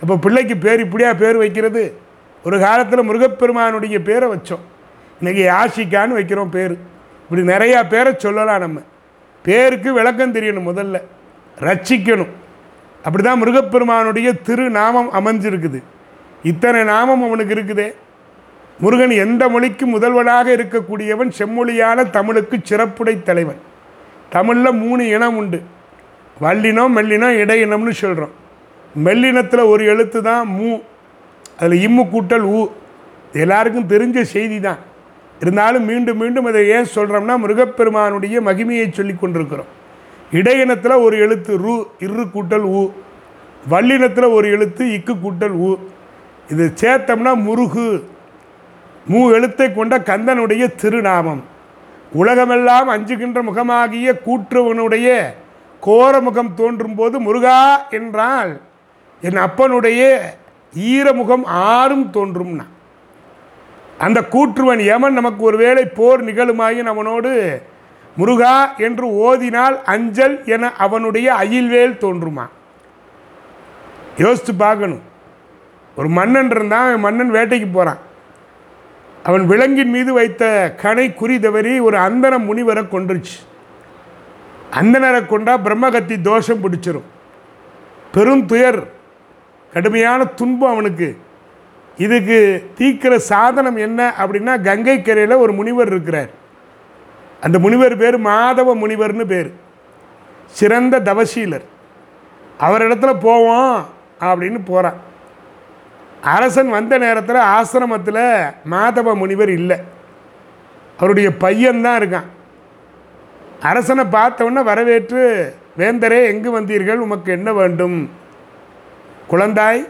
அப்போ 0.00 0.16
பிள்ளைக்கு 0.16 0.56
பேர் 0.56 0.80
இப்படியா 0.80 1.12
பேர் 1.12 1.36
வைக்கிறது? 1.36 2.00
ஒரு 2.44 2.60
காலத்தில் 2.60 3.10
முருகப்பெருமானுடைய 3.10 4.02
பேரை 4.02 4.28
வச்சோம். 4.28 4.60
இன்றைக்கி 5.22 5.54
யாஷிக்கான்னு 5.54 6.16
வைக்கிறோம் 6.16 6.50
பேர். 6.50 6.78
இப்படி 7.30 7.42
நிறையா 7.42 7.88
பேரை 7.88 8.12
சொல்லலாம் 8.16 8.58
நம்ம. 8.58 8.80
பேருக்கு 9.46 9.92
விளக்கம் 9.92 10.34
தெரியணும் 10.34 10.68
முதல்ல. 10.70 10.96
ரட்சிக்கணும். 11.60 12.32
அப்படி 13.04 13.22
தான் 13.24 13.40
முருகப்பெருமானுடைய 13.42 14.28
திருநாமம் 14.46 15.10
அமைஞ்சிருக்குது. 15.12 15.82
இத்தனை 16.42 16.84
நாமம் 16.84 17.22
அவனுக்கு 17.26 17.54
இருக்குதே. 17.54 17.88
முருகன் 18.78 19.14
எந்த 19.24 19.48
மொழிக்கு 19.48 19.84
முதல்வனாக 19.86 20.46
இருக்கக்கூடியவன் 20.56 21.30
செம்மொழியான 21.38 22.10
தமிழுக்கு 22.10 22.56
சிறப்புடை 22.62 23.22
தலைவன். 23.22 23.60
தமிழில் 24.30 24.80
மூணு 24.82 25.02
இனம் 25.08 25.36
உண்டு. 25.36 25.58
வல்லினம் 26.42 26.94
மெல்லினம் 26.96 27.36
இடையினம்னு 27.42 27.90
சொல்கிறோம் 27.90 28.34
மெல்லினத்தில் 29.04 29.68
ஒரு 29.68 29.84
எழுத்து 29.84 30.22
தான் 30.22 30.48
மூ. 30.56 30.70
அதில் 31.58 31.82
இம்மு 31.88 32.02
கூட்டல் 32.12 32.46
ஊ 32.56 32.60
எல்லாருக்கும் 33.32 33.88
தெரிஞ்ச 33.88 34.20
செய்தி 34.34 34.60
தான் 34.60 34.78
இருந்தாலும் 35.44 35.88
மீண்டும் 35.90 36.20
மீண்டும் 36.22 36.48
இதை 36.50 36.62
ஏன் 36.76 36.92
சொல்கிறோம்னா 36.96 37.34
முருகப்பெருமானுடைய 37.44 38.40
மகிமையை 38.48 38.86
சொல்லி 38.90 39.14
கொண்டிருக்கிறோம். 39.14 39.70
இடையினத்தில் 40.38 41.02
ஒரு 41.06 41.16
எழுத்து 41.24 41.52
ரு 41.64 41.74
இரு 42.04 42.24
கூட்டல் 42.34 42.66
ஊ 42.78 42.82
வல்லினத்தில் 43.72 44.34
ஒரு 44.36 44.46
எழுத்து 44.50 44.84
இக்கு 44.96 45.14
கூட்டல் 45.24 45.56
ஊ 45.66 45.70
இது 46.52 46.64
சேர்த்தோம்னா 46.80 47.32
முருகு. 47.46 47.88
மூ 49.10 49.20
எழுத்தை 49.36 49.66
கொண்ட 49.72 49.94
கந்தனுடைய 50.10 50.64
திருநாமம். 50.82 51.42
உலகமெல்லாம் 52.12 52.88
அஞ்சுகின்ற 52.88 53.38
முகமாகிய 53.42 54.08
கூற்றுவனுடைய 54.26 55.08
கோரமுகம் 55.82 56.52
தோன்றும் 56.54 56.94
போது 56.94 57.16
முருகா 57.20 57.60
என்றால் 57.90 58.52
என் 59.22 59.40
அப்பனுடைய 59.46 60.02
ஈரமுகம் 60.92 61.44
ஆறும் 61.44 62.06
தோன்றும்னா. 62.12 62.66
அந்த 63.98 64.20
கூற்றுவன் 64.20 64.80
யமன் 64.80 65.12
நமக்கு 65.12 65.44
ஒருவேளை 65.44 65.84
போர் 65.84 66.24
நிகழுமாயின் 66.24 66.92
அவனோடு 66.92 67.62
முருகா 68.16 68.74
என்று 68.76 69.06
ஓதினால் 69.06 69.82
அஞ்சல் 69.82 70.44
என 70.44 70.72
அவனுடைய 70.72 71.32
அயில்வேல் 71.32 72.00
தோன்றுமா? 72.00 72.48
யோசித்து 74.18 74.54
பார்க்கணும். 74.54 75.02
ஒரு 75.96 76.08
மன்னன் 76.08 76.50
இருந்தான் 76.50 77.00
மன்னன் 77.00 77.32
வேட்டைக்கு 77.32 77.68
போகிறான் 77.72 77.98
அவன் 79.22 79.46
விலங்கின் 79.46 79.90
மீது 79.90 80.12
வைத்த 80.12 80.74
கனை 80.82 81.14
குறி 81.14 81.40
தவறி 81.40 81.78
ஒரு 81.78 81.96
அந்தன 81.96 82.38
முனிவரை 82.38 82.88
கொன்றுச்சு. 82.88 83.36
அந்தனரை 84.80 85.26
கொண்டா 85.26 85.58
பிரம்மகத்தி 85.58 86.20
தோஷம் 86.20 86.60
பிடிச்சிரும். 86.62 87.08
பெரும் 88.12 88.46
துயர் 88.46 88.86
கடுமையான 89.72 90.24
துன்பம் 90.24 90.70
அவனுக்கு. 90.70 91.16
இதுக்கு 91.96 92.70
தீக்கிற 92.78 93.16
சாதனம் 93.16 93.76
என்ன 93.76 94.14
அப்படின்னா 94.18 94.62
கங்கை 94.62 95.02
கரையில் 95.02 95.34
ஒரு 95.34 95.52
முனிவர் 95.52 95.86
இருக்கிறார். 95.86 96.30
அந்த 97.40 97.58
முனிவர் 97.58 97.96
பேர் 97.96 98.20
மாதவ 98.20 98.70
முனிவர்னு 98.82 99.24
பேர். 99.24 99.52
சிறந்த 100.46 101.00
தவசீலர். 101.00 101.64
அவரிடத்துல 102.60 103.14
போவோம் 103.20 103.86
அப்படின்னு 104.20 104.60
போகிறான் 104.64 105.12
அரசன் 106.22 106.68
வந்த 106.68 106.98
நேரத்தில் 106.98 107.36
ஆசிரமத்தில் 107.36 108.52
மாதவ 108.70 109.14
முனிவர் 109.14 109.50
இல்லை. 109.50 109.78
அவருடைய 110.96 111.28
பையன்தான் 111.28 111.98
இருக்கான். 112.00 112.28
அரசனை 113.60 114.04
பார்த்தவொன்னே 114.04 114.62
வரவேற்று 114.62 115.54
வேந்தரே 115.78 116.24
எங்கு 116.24 116.60
வந்தீர்கள்? 116.60 116.96
உமக்கு 116.96 117.32
என்ன 117.32 117.52
வேண்டும்? 117.52 118.10
குழந்தாய் 119.30 119.88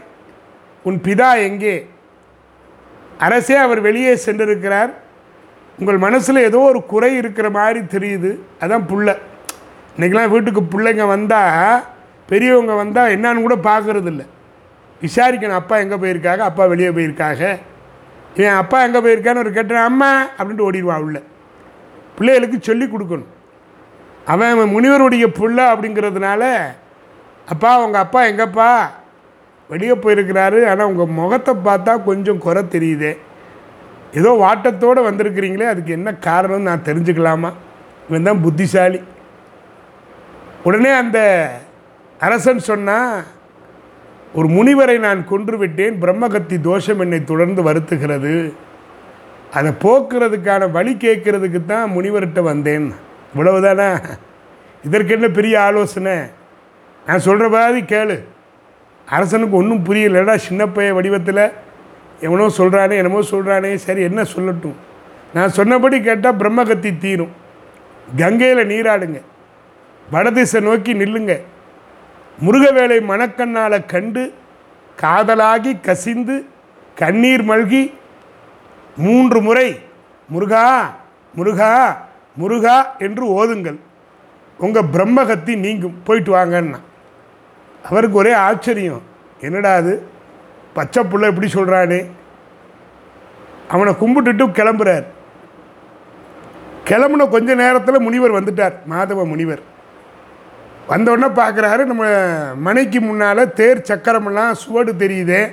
உன் 0.83 1.01
பிதா 1.03 1.29
எங்கே? 1.37 1.87
அரசே 3.19 3.55
அவர் 3.55 3.81
வெளியே 3.81 4.13
சென்றிருக்கிறார். 4.13 4.89
உங்கள் 5.79 5.97
மனசில் 5.97 6.35
ஏதோ 6.35 6.57
ஒரு 6.57 6.85
குறை 6.85 7.15
இருக்கிற 7.15 7.49
மாதிரி 7.49 7.79
தெரியுது. 7.79 8.39
அதான் 8.59 8.87
புள்ள. 8.89 9.17
இன்றைக்கெலாம் 9.97 10.29
வீட்டுக்கு 10.29 10.61
பிள்ளைங்க 10.61 11.07
வந்தால் 11.07 11.83
பெரியவங்க 12.27 12.73
வந்தால் 12.73 13.11
என்னான்னு 13.17 13.41
கூட 13.41 13.55
பார்க்கறது 13.55 14.25
விசாரிக்கணும் 15.01 15.59
அப்பா 15.61 15.77
எங்கே 15.77 15.95
போயிருக்காங்க 15.95 16.37
அப்பா 16.37 16.65
வெளியே 16.65 16.89
போயிருக்காங்க 16.89 17.59
என் 18.35 18.53
அப்பா 18.53 18.83
எங்கே 18.83 18.99
போயிருக்கான்னு 18.99 19.37
ஒரு 19.37 19.51
கேட்டேன் 19.51 19.77
அம்மா 19.77 20.25
அப்படின்ட்டு 20.37 20.67
ஓடிடுவான் 20.67 21.01
உள்ள. 21.01 21.21
பிள்ளைகளுக்கு 22.15 22.57
சொல்லி 22.61 22.85
கொடுக்கணும். 22.85 23.31
அவன் 24.25 24.49
அவன் 24.49 24.73
முனிவருடைய 24.75 25.27
புள்ள 25.39 25.57
அப்படிங்கிறதுனால 25.71 26.55
அப்பா 27.47 27.83
உங்கள் 27.85 28.01
அப்பா 28.01 28.23
எங்கப்பா? 28.23 28.89
வெளியே 29.69 29.93
போயிருக்கிறாரு 29.93 30.59
ஆனால் 30.69 30.89
உங்கள் 30.91 31.15
முகத்தை 31.19 31.53
பார்த்தா 31.65 32.03
கொஞ்சம் 32.03 32.37
குறை 32.37 32.63
தெரியுதே. 32.63 33.17
ஏதோ 34.13 34.31
வாட்டத்தோடு 34.41 34.99
வந்திருக்கிறீங்களே 35.09 35.67
அதுக்கு 35.67 35.91
என்ன 35.91 36.11
காரணம்னு 36.11 36.69
நான் 36.69 36.87
தெரிஞ்சுக்கலாமா? 36.89 37.49
இவன் 38.09 38.23
தான் 38.23 38.41
புத்திசாலி. 38.41 38.99
உடனே 40.63 40.91
அந்த 40.91 41.19
அரசன் 42.19 42.59
சொன்னால் 42.59 43.23
ஒரு 44.33 44.47
முனிவரை 44.47 44.99
நான் 44.99 45.27
கொன்று 45.27 45.57
விட்டேன் 45.57 46.01
பிரம்மகத்தி 46.01 46.61
தோஷம் 46.61 46.99
என்னை 46.99 47.23
தொடர்ந்து 47.23 47.61
வருத்துகிறது. 47.63 48.53
அதை 49.53 49.71
போக்குறதுக்கான 49.83 50.71
வழி 50.71 50.93
கேட்கறதுக்கு 50.93 51.65
தான் 51.65 51.91
முனிவர்கிட்ட 51.91 52.41
வந்தேன். 52.41 52.87
இவ்வளவுதானா? 53.33 53.89
இதற்கு 54.83 55.13
என்ன 55.13 55.27
பெரிய 55.27 55.61
ஆலோசனை? 55.61 56.15
நான் 57.07 57.19
சொல்கிற 57.19 57.49
மாதிரி 57.49 57.81
கேளு. 57.95 58.17
அரசனுக்கு 59.09 59.55
ஒன்றும் 59.57 59.85
புரியலடா 59.85 60.35
சின்னப்பைய 60.49 60.93
வடிவத்தில். 60.93 61.51
எவனோ 62.19 62.45
சொல்கிறானே 62.57 62.95
என்னமோ 63.01 63.19
சொல்கிறானே 63.19 63.75
சரி 63.75 64.01
என்ன 64.01 64.21
சொல்லட்டும். 64.21 64.77
நான் 65.33 65.55
சொன்னபடி 65.57 66.01
கேட்டால் 66.01 66.37
பிரம்மகத்தி 66.37 66.97
தீரும். 66.97 67.33
கங்கையில் 68.17 68.69
நீராடுங்க. 68.71 69.21
வடதிசை 70.11 70.61
நோக்கி 70.61 70.93
நில்லுங்க. 70.93 71.33
முருகவேலை 72.45 72.97
மணக்கண்ணால் 73.11 73.85
கண்டு 73.85 74.33
காதலாகி 75.01 75.81
கசிந்து 75.81 76.45
கண்ணீர் 76.95 77.43
மல்கி 77.49 77.93
மூன்று 78.97 79.41
முறை 79.41 79.79
முருகா 80.29 80.63
முருகா 81.35 81.71
முருகா 82.37 82.75
என்று 82.97 83.23
ஓதுங்கள். 83.37 83.79
உங்கள் 84.57 84.91
பிரம்மகத்தி 84.93 85.53
நீங்கும். 85.57 85.97
போயிட்டு 86.03 86.31
வாங்கன்னா 86.35 86.79
அவருக்கு 87.89 88.17
ஒரே 88.21 88.33
ஆச்சரியம். 88.47 89.03
என்னடா 89.47 89.71
அது? 89.81 89.93
பச்சை 90.77 91.01
புள்ள 91.03 91.29
எப்படி 91.31 91.47
சொல்கிறானே 91.53 91.99
அவனை 93.73 93.91
கும்பிட்டுட்டு 94.01 94.45
கிளம்புறார். 94.59 95.05
கிளம்புன 96.89 97.27
கொஞ்ச 97.35 97.55
நேரத்தில் 97.61 98.05
முனிவர் 98.07 98.37
வந்துட்டார் 98.37 98.75
மாதவ 98.91 99.23
முனிவர். 99.31 99.61
வந்தோடனே 100.89 101.27
பார்க்குறாரு 101.41 101.83
நம்ம 101.91 102.05
மனைக்கு 102.67 102.99
முன்னால் 103.01 103.51
தேர் 103.59 103.87
சக்கரமெல்லாம் 103.89 104.59
சுவடு 104.63 104.91
தெரியுதே. 105.03 105.43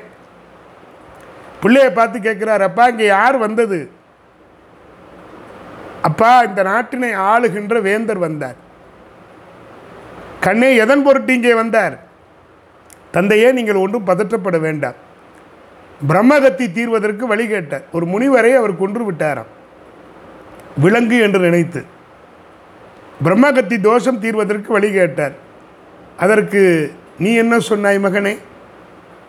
பிள்ளைய 1.62 1.88
பார்த்து 1.98 2.18
கேட்குறாரு 2.18 2.64
அப்பா 2.68 2.84
இங்கே 2.92 3.06
யார் 3.06 3.36
வந்தது? 3.46 3.78
அப்பா 6.08 6.30
இந்த 6.48 6.60
நாட்டினை 6.70 7.10
ஆளுகின்ற 7.32 7.76
வேந்தர் 7.88 8.24
வந்தார். 8.26 8.58
கண்ணே 10.46 10.70
எதன் 10.84 11.04
பொருட்டு 11.06 11.32
இங்கே 11.38 11.54
வந்தார்? 11.54 11.94
தந்தையே 13.12 13.52
நீங்கள் 13.52 13.82
ஒன்றும் 13.84 14.06
பதற்றப்பட 14.06 14.58
வேண்டாம். 14.60 14.98
பிரம்மகத்தி 16.08 16.66
தீர்வதற்கு 16.72 17.26
வழி 17.26 17.46
கேட்டார் 17.48 17.82
ஒரு 17.92 18.06
முனிவரை 18.06 18.52
அவர் 18.54 18.78
கொன்று 18.78 19.02
விட்டாராம். 19.10 19.50
விலங்கு 20.76 21.18
என்று 21.20 21.38
நினைத்து. 21.38 21.84
பிரம்மகத்தி 23.24 23.80
தோஷம் 23.80 24.20
தீர்வதற்கு 24.20 24.72
வழி 24.72 24.92
கேட்டார். 24.92 25.32
அதற்கு 26.16 26.92
நீ 27.18 27.34
என்ன 27.34 27.58
சொன்னாய் 27.58 27.98
மகனே? 27.98 28.38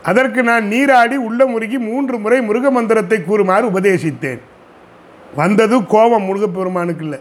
அதற்கு 0.03 0.43
நான் 0.43 0.67
நீராடி 0.67 1.15
உள்ள 1.15 1.45
முருகி 1.45 1.77
மூன்று 1.77 2.17
முறை 2.17 2.41
முருக 2.41 2.71
மந்திரத்தை 2.71 3.23
கூறுமாறு 3.23 3.67
உபதேசித்தேன். 3.67 4.41
வந்தது 5.35 5.85
கோபம் 5.85 6.23
முருகப்பெருமானுக்கு 6.23 7.03
இல்லை. 7.03 7.19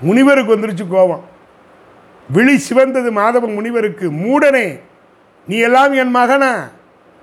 முனிவருக்கு 0.00 0.56
வந்துருச்சு 0.56 0.88
கோபம். 0.88 1.24
விழி 2.30 2.56
சிவந்தது 2.56 3.10
மாதவ 3.12 3.54
முனிவருக்கு. 3.54 4.10
மூடனே 4.10 4.80
நீ 5.48 5.58
எல்லாம் 5.58 5.92
என் 5.92 6.10
மகனா? 6.10 6.68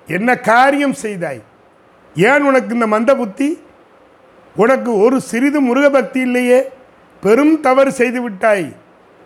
என்ன 0.07 0.37
காரியம் 0.37 0.93
செய்தாய்? 0.93 1.41
ஏன் 2.15 2.41
உனக்கு 2.41 2.73
இந்த 2.73 2.87
மந்த 2.87 3.15
புத்தி? 3.15 3.59
உனக்கு 4.55 4.97
ஒரு 4.97 5.21
சிறிது 5.21 5.61
முருகபக்தி 5.61 6.19
இல்லையே? 6.19 6.69
பெரும் 7.21 7.61
தவறு 7.61 7.91
செய்து 7.91 8.21
விட்டாய். 8.21 8.75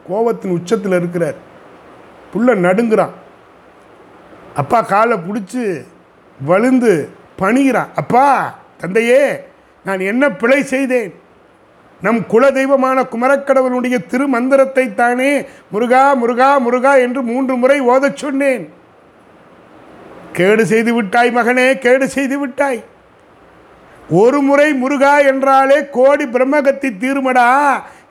கோபத்தின் 0.09 0.49
உச்சத்தில் 0.49 0.91
இருக்கிறார். 0.91 1.33
புள்ள 2.33 2.49
நடுங்குறான். 2.49 3.09
அப்பா 4.55 4.81
காலை 4.81 5.17
பிடிச்சி 5.17 5.85
வழுந்து 6.45 7.09
பணிகிறான். 7.35 7.89
அப்பா 7.95 8.59
தந்தையே 8.77 9.43
நான் 9.83 9.99
என்ன 9.99 10.29
பிழை 10.29 10.63
செய்தேன்? 10.63 11.13
நம் 12.01 12.19
குலதெய்வமான 12.19 13.03
குமரக்கடவுளுடைய 13.03 13.97
திருமந்திரத்தை 14.09 14.93
தானே 14.93 15.45
முருகா 15.71 16.13
முருகா 16.13 16.57
முருகா 16.57 16.95
என்று 16.95 17.21
மூன்று 17.21 17.55
முறை 17.55 17.81
ஓதச் 17.81 18.17
சொன்னேன். 18.17 18.77
கேடு 20.37 20.63
செய்து 20.65 20.93
விட்டாய் 20.93 21.35
மகனே 21.35 21.67
கேடு 21.85 22.09
செய்து 22.09 22.39
விட்டாய். 22.39 22.79
ஒரு 24.21 24.37
முறை 24.41 24.67
முருகா 24.73 25.13
என்றாலே 25.31 25.77
கோடி 25.97 26.25
பிரம்மகத்தி 26.25 26.89
தீர்மடா. 27.01 27.49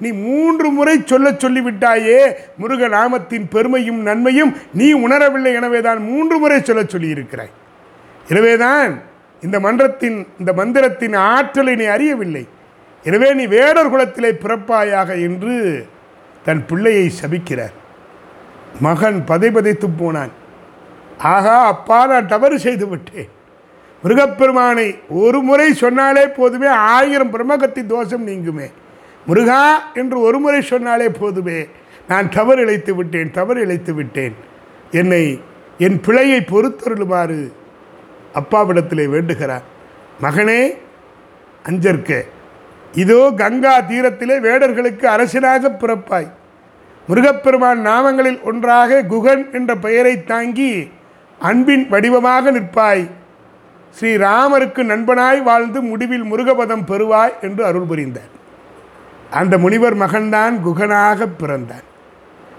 நீ 0.03 0.11
மூன்று 0.13 0.69
முறை 0.71 0.95
சொல்ல 1.05 1.31
சொல்லிவிட்டாயே 1.31 2.19
முருக 2.61 2.89
நாமத்தின் 2.89 3.47
பெருமையும் 3.55 4.01
நன்மையும் 4.09 4.53
நீ 4.75 4.89
உணரவில்லை 4.95 5.53
எனவேதான் 5.61 6.01
மூன்று 6.11 6.39
முறை 6.39 6.59
சொல்ல 6.63 6.83
சொல்லியிருக்கிறாய். 6.83 7.53
எனவேதான் 8.29 8.93
இந்த 9.43 9.61
மன்றத்தின் 9.61 10.19
இந்த 10.39 10.53
மந்திரத்தின் 10.53 11.17
ஆற்றலை 11.17 11.75
நீ 11.75 11.85
அறியவில்லை. 11.85 12.45
எனவே 13.05 13.29
நீ 13.35 13.47
வேடர் 13.47 13.91
குலத்திலே 13.91 14.31
பிறப்பாயாக 14.45 15.09
என்று 15.29 15.55
தன் 16.45 16.67
பிள்ளையை 16.67 17.13
சபிக்கிறார். 17.21 17.75
மகன் 18.81 19.19
பதைபதைத்து 19.29 19.89
போனான். 19.99 20.38
ஆகா 21.19 21.65
அப்பா 21.65 22.07
நான் 22.07 22.27
தவறு 22.27 22.59
செய்து 22.59 22.89
விட்டேன் 22.89 23.29
முருகப்பெருமானை 24.05 24.99
ஒரு 25.09 25.41
முறை 25.41 25.75
சொன்னாலே 25.75 26.27
போதுமே 26.29 26.67
ஆயிரம் 26.67 27.33
பிரம்மகத்தி 27.35 27.87
தோஷம் 27.87 28.27
நீங்குமே. 28.27 28.69
முருகா 29.27 29.81
என்று 29.95 30.21
ஒரு 30.21 30.39
முறை 30.39 30.61
சொன்னாலே 30.63 31.09
போதுமே 31.09 31.67
நான் 32.09 32.29
தவறு 32.29 32.65
இழைத்து 32.65 32.95
விட்டேன் 32.95 33.31
தவறு 33.31 33.67
இழைத்து 33.67 33.95
விட்டேன். 33.95 34.35
என்னை 34.91 35.41
என் 35.79 36.01
பிழையை 36.01 36.41
பொறுத்தருளுமாறு 36.41 37.53
அப்பாவிடத்திலே 38.35 39.07
வேண்டுகிறார். 39.15 39.63
மகனே 40.23 40.61
அஞ்சற்க 41.65 42.25
இதோ 42.93 43.33
கங்கா 43.37 43.81
தீரத்திலே 43.81 44.37
வேடர்களுக்கு 44.47 45.05
அரசனாக 45.05 45.69
பிறப்பாய். 45.69 46.29
முருகப்பெருமான் 47.09 47.87
நாமங்களில் 47.87 48.43
ஒன்றாக 48.43 49.03
குகன் 49.03 49.53
என்ற 49.53 49.75
பெயரை 49.75 50.25
தாங்கி 50.25 50.91
அன்பின் 51.39 51.89
வடிவமாக 51.89 52.53
நிற்பாய். 52.53 53.11
ஸ்ரீராமருக்கு 54.01 54.83
நண்பனாய் 54.83 55.43
வாழ்ந்து 55.43 55.81
முடிவில் 55.81 56.25
முருகபதம் 56.25 56.85
பெறுவாய் 56.87 57.33
என்று 57.41 57.65
அருள் 57.65 57.83
புரிந்தார். 57.83 58.37
அந்த 59.31 59.59
முனிவர் 59.59 59.97
மகன்தான் 59.97 60.61
குகனாக 60.61 61.27
பிறந்தான். 61.27 61.87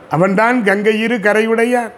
அவன்தான் 0.09 0.63
கங்கையிரு 0.63 1.19
கரையுடையான். 1.19 1.91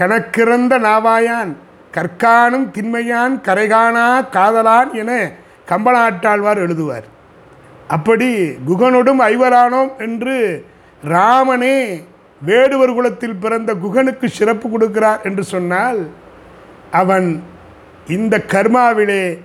கணக்கிறந்த 0.00 0.78
நாவாயான். 0.78 1.52
கற்கானும் 1.92 2.70
திண்மையான். 2.72 3.40
கரைகானா 3.40 4.28
காதலான் 4.32 4.92
என 4.92 5.32
கம்பனாட்டாழ்வார் 5.68 6.58
எழுதுவார். 6.58 7.02
அப்படி 7.88 8.48
குகனோடும் 8.48 9.20
ஐவரானோம் 9.20 9.96
என்று 9.98 10.66
ராமனே 11.04 12.04
வேடுவர் 12.46 12.94
குலத்தில் 12.94 13.34
பிறந்த 13.34 13.74
குகனுக்கு 13.74 14.26
சிறப்பு 14.26 14.68
கொடுக்கிறார் 14.68 15.22
என்று 15.22 15.44
சொன்னால் 15.44 16.08
அவன் 16.90 17.42
இந்த 18.08 18.38
கர்மாவிலே 18.38 19.38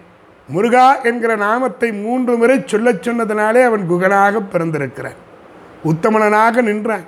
முருகா 0.47 1.01
என்கிற 1.01 1.35
நாமத்தை 1.35 1.91
மூன்று 1.91 2.37
முறை 2.37 2.63
சொல்லச் 2.65 3.09
சொன்னதினாலே 3.09 3.63
அவன் 3.63 3.87
குகனாக 3.87 4.39
பிறந்திருக்கிறான். 4.39 5.15
உத்தமனாக 5.83 6.61
நின்றான். 6.61 7.03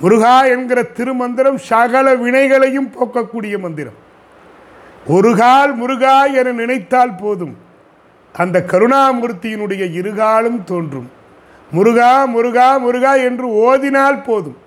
முருகா 0.00 0.44
என்கிற 0.44 0.82
திருமந்திரம் 0.82 1.58
சகல 1.58 2.16
வினைகளையும் 2.16 2.92
போக்கக்கூடிய 2.92 3.58
மந்திரம். 3.58 4.02
ஒரு 5.06 5.36
கால் 5.36 5.74
முருகா 5.74 6.24
என 6.24 6.52
நினைத்தால் 6.52 7.14
போதும். 7.14 7.56
அந்த 8.32 8.64
கருணாமூர்த்தியினுடைய 8.66 9.84
இருகாலும் 10.00 10.64
தோன்றும். 10.64 11.10
முருகா 11.70 12.24
முருகா 12.24 12.76
முருகா 12.76 13.14
என்று 13.14 13.46
ஓதினால் 13.48 14.22
போதும். 14.24 14.62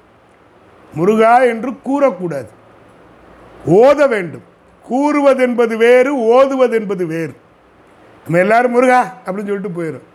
முருகா 0.97 1.33
என்று 1.37 1.71
கூறக்கூடாது. 1.71 2.51
ஓத 3.65 4.07
வேண்டும். 4.07 4.45
கூறுவதென்பது 4.89 5.75
வேறு 5.77 6.11
ஓதுவதென்பது 6.17 7.05
வேறு. 7.05 7.33
நம்ம 8.23 8.39
எல்லாரும் 8.39 8.71
முருகா 8.71 9.13
அப்படின்னு 9.25 9.45
சொல்லிட்டு 9.45 9.69
போயிடும் 9.69 10.05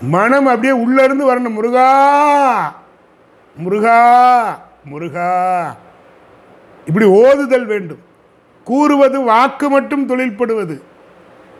மனம் 0.00 0.46
அப்படியே 0.46 0.72
உள்ளேருந்து 0.72 1.24
வரணும். 1.24 1.56
முருகா 1.58 1.88
முருகா 3.56 3.98
முருகா. 4.84 5.76
இப்படி 6.86 7.06
ஓதுதல் 7.06 7.66
வேண்டும். 7.66 7.98
கூறுவது 8.64 9.20
வாக்கு 9.20 9.68
மட்டும் 9.68 10.08
தொழில்படுவது. 10.08 10.80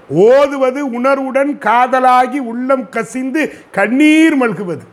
ஓதுவது 0.08 0.90
உணர்வுடன் 0.90 1.58
காதலாகி 1.58 2.38
உள்ளம் 2.38 2.88
கசிந்து 2.88 3.52
கண்ணீர் 3.70 4.38
மல்குவது. 4.38 4.86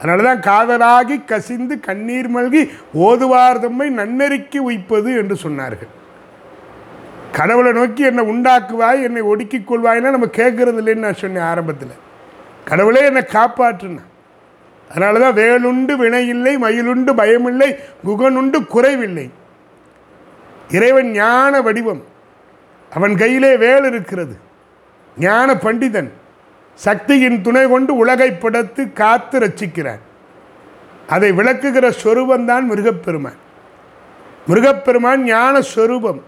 அதனால 0.00 0.34
தான் 0.34 0.70
காதலாகி 0.70 1.24
கசிந்து 1.24 1.80
கண்ணீர் 1.80 2.34
மல்கி 2.36 2.70
ஓதுவார் 2.92 3.58
தம்மை 3.58 3.90
நன்னெறிக்கு 3.90 4.58
உய்ப்பது 4.58 5.16
என்று 5.16 5.34
சொன்னார்கள். 5.34 5.92
கடவுளை 7.32 7.72
நோக்கி 7.72 8.02
என்னை 8.02 8.24
உண்டாக்குவாய் 8.24 9.02
என்னை 9.02 9.22
ஒடுக்கிக் 9.22 9.72
கொள்வாய்னா 9.72 10.10
நம்ம 10.10 10.26
கேட்கறது 10.26 10.80
இல்லைன்னு 10.80 11.06
நான் 11.06 11.14
சொன்னேன் 11.14 11.42
ஆரம்பத்தில். 11.42 12.04
கடவுளே 12.64 13.04
என்னை 13.04 13.22
காப்பாற்றுனா. 13.22 14.04
அதனால 14.90 15.18
தான் 15.18 15.34
வேலுண்டு 15.34 15.96
வினையில்லை 15.96 16.58
மயிலுண்டு 16.58 17.14
பயமில்லை 17.14 17.76
குகனுண்டு 18.06 18.66
குறைவில்லை. 18.66 19.30
இறைவன் 20.70 21.10
ஞான 21.10 21.62
வடிவம். 21.62 22.04
அவன் 22.90 23.16
கையிலே 23.16 23.56
வேல் 23.56 23.84
இருக்கிறது. 23.84 24.38
ஞான 25.18 25.54
பண்டிதன். 25.54 26.12
சக்தியின் 26.84 27.42
துணை 27.42 27.68
கொண்டு 27.68 27.92
உலகை 27.96 28.30
படைத்து 28.32 28.82
காத்து 28.92 29.36
ரட்சிக்கிறான் 29.38 30.02
அதை 31.08 31.28
விளக்குகிற 31.38 31.86
சொரூபந்தான் 32.02 32.64
மிருகப்பெருமான். 32.70 33.40
மிருகப்பெருமான் 34.48 35.22
ஞான 35.24 35.60
ஸ்வரூபம் 35.60 36.20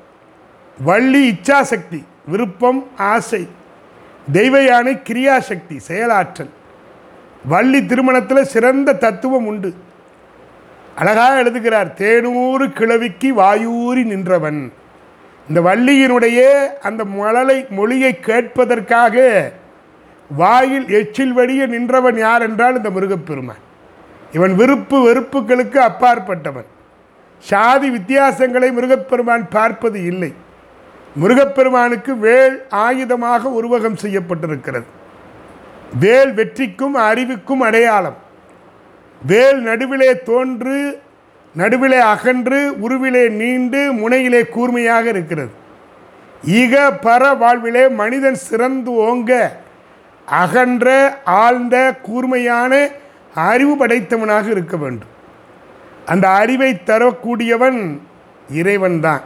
வள்ளி 0.84 1.22
இச்சாசக்தி 1.30 2.00
விருப்பம் 2.26 2.80
ஆசை 2.96 3.42
தெய்வ 4.32 4.62
யானை 4.62 4.94
கிரியாசக்தி 5.08 5.76
செயலாற்றல். 5.88 6.52
வள்ளி 7.44 7.86
திருமணத்தில் 7.86 8.50
சிறந்த 8.54 8.94
தத்துவம் 9.04 9.46
உண்டு. 9.46 9.70
அழகாக 10.96 11.38
எழுதுகிறார் 11.38 11.94
தேனூறு 11.98 12.66
கிழவிக்கு 12.72 13.28
வாயூறி 13.34 14.02
நின்றவன். 14.04 14.72
இந்த 15.48 15.60
வள்ளியினுடைய 15.60 16.40
அந்த 16.80 17.04
மழலை 17.04 17.66
மொழியை 17.70 18.12
கேட்பதற்காக 18.26 19.16
வாயில் 20.36 20.88
எச்சில் 20.88 21.32
வடிய 21.32 21.66
நின்றவன் 21.66 22.16
யார் 22.16 22.42
என்றால் 22.42 22.76
இந்த 22.76 22.90
முருகப்பெருமான். 22.90 23.62
இவன் 24.32 24.54
விருப்பு 24.54 24.98
வெறுப்புகளுக்கு 24.98 25.78
அப்பாற்பட்டவன். 25.78 26.68
சாதி 27.38 27.90
வித்தியாசங்களை 27.90 28.72
முருகப்பெருமான் 28.72 29.48
பார்ப்பது 29.48 30.04
இல்லை. 30.04 30.34
முருகப்பெருமானுக்கு 31.16 32.18
வேல் 32.18 32.66
ஆயுதமாக 32.70 33.40
உருவகம் 33.42 33.96
செய்யப்பட்டிருக்கிறது. 34.02 34.84
வேல் 36.00 36.34
வெற்றிக்கும் 36.34 36.94
அறிவுக்கும் 36.94 37.60
அடையாளம். 37.60 38.16
வேல் 39.26 39.60
நடுவிலே 39.60 40.12
தோன்று 40.12 40.98
நடுவிலே 41.54 41.98
அகன்று 41.98 42.80
உருவிலே 42.80 43.28
நீண்டு 43.28 43.92
முனையிலே 43.92 44.48
கூர்மையாக 44.48 45.08
இருக்கிறது. 45.08 45.50
ஈக 46.46 46.90
பர 47.02 47.36
வாழ்விலே 47.36 47.88
மனிதன் 47.88 48.34
சிறந்து 48.34 48.90
ஓங்க 48.90 49.52
அகன்ற 50.30 51.14
ஆழ்ந்த 51.24 51.94
கூர்மையான 52.02 52.90
அறிவு 53.34 53.76
படைத்தவனாக 53.76 54.48
இருக்க 54.48 54.76
வேண்டும். 54.76 55.08
அந்த 56.06 56.28
அறிவை 56.28 56.82
தரக்கூடியவன் 56.84 58.00
இறைவன்தான். 58.52 59.24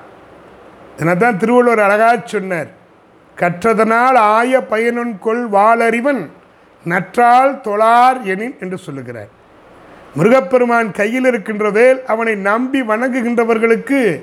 தான் 1.18 1.38
திருவள்ளுவர் 1.38 1.78
அழகாக 1.78 2.20
சொன்னார் 2.24 2.68
கற்றதனால் 3.38 4.14
ஆய 4.14 4.60
பயனுன் 4.60 5.18
கொள் 5.18 5.48
வாளறிவன் 5.48 6.30
நற்றால் 6.84 7.60
தொழார் 7.60 8.22
எனின் 8.24 8.56
என்று 8.60 8.78
சொல்லுகிறார். 8.78 9.28
முருகப்பெருமான் 10.14 10.90
கையில் 10.90 11.24
இருக்கின்ற 11.24 11.70
வேல் 11.70 12.04
அவனை 12.04 12.34
நம்பி 12.34 12.82
வணங்குகின்றவர்களுக்கு 12.82 14.22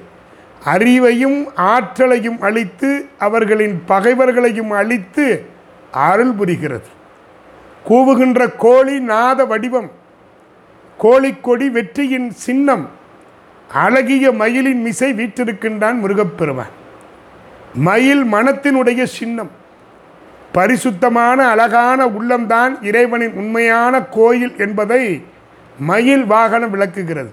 அறிவையும் 0.66 1.48
ஆற்றலையும் 1.56 2.40
அளித்து 2.42 3.10
அவர்களின் 3.18 3.84
பகைவர்களையும் 3.86 4.72
அளித்து 4.72 5.46
அருள் 5.92 6.32
புரிகிறது. 6.32 6.88
கூவுகின்ற 7.90 8.56
கோழி 8.58 9.00
நாத 9.00 9.46
வடிவம் 9.46 9.92
கோழிக்கொடி 10.98 11.70
வெற்றியின் 11.70 12.32
சின்னம் 12.32 12.90
அழகிய 13.74 14.32
மயிலின் 14.32 14.82
மிசை 14.82 15.14
வீற்றிருக்கின்றான் 15.14 16.00
முருகப்பெருமான். 16.00 16.78
மயில் 17.74 18.26
மனத்தினுடைய 18.26 19.04
சின்னம் 19.04 19.52
பரிசுத்தமான 20.52 21.48
அழகான 21.48 22.06
உள்ளம்தான் 22.06 22.84
இறைவனின் 22.84 23.32
உண்மையான 23.32 24.02
கோயில் 24.02 24.54
என்பதை 24.58 25.26
மயில் 25.80 26.26
வாகனம் 26.26 26.70
விளக்குகிறது. 26.70 27.32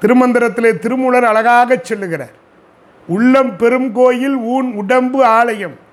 திருமந்திரத்திலே 0.00 0.78
திருமூலர் 0.78 1.24
அழகாகச் 1.24 1.84
சொல்லுகிறார் 1.84 2.32
உள்ளம் 3.06 3.56
பெரும் 3.56 3.92
கோயில் 3.92 4.34
ஊன் 4.34 4.72
உடம்பு 4.72 5.24
ஆலயம். 5.24 5.84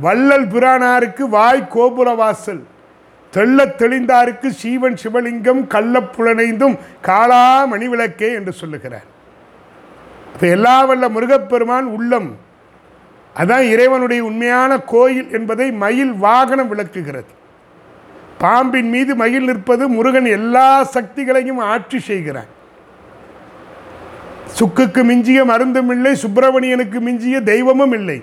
வள்ளல் 0.00 0.46
பிரானாருக்கு 0.46 1.22
வாய் 1.22 1.68
கோபுர 1.68 2.14
வாசல் 2.14 2.62
தெள்ளத் 3.30 3.82
தெளிந்தாருக்கு 3.82 4.48
சீவன் 4.48 4.96
சிவலிங்கம் 5.02 5.60
கள்ளப்புலனைந்தும் 5.74 6.78
காளா 7.06 7.44
மணிவிளக்கே 7.72 8.34
என்று 8.34 8.52
சொல்லுகிறார். 8.52 9.08
இப்போ 10.34 10.46
எல்லா 10.46 10.84
வல்ல 10.84 11.08
முருகப்பெருமான் 11.08 11.84
உள்ளம். 11.84 12.36
அதான் 13.36 13.60
இறைவனுடைய 13.60 14.24
உண்மையான 14.24 14.78
கோயில் 14.78 15.32
என்பதை 15.32 15.72
மயில் 15.72 16.12
வாகனம் 16.12 16.68
விளக்குகிறது. 16.68 17.30
பாம்பின் 18.38 18.88
மீது 18.88 19.14
மயில் 19.14 19.44
நிற்பது 19.44 19.88
முருகன் 19.88 20.24
எல்லா 20.24 20.84
சக்திகளையும் 20.84 21.60
ஆட்சி 21.60 21.98
செய்கிறான். 21.98 22.50
சுக்குக்கு 24.58 25.02
மிஞ்சிய 25.04 25.44
மருந்தும் 25.44 25.90
இல்லை 25.90 26.12
சுப்பிரமணியனுக்கு 26.12 27.00
மிஞ்சிய 27.00 27.40
தெய்வமும் 27.40 27.92
இல்லை. 27.92 28.22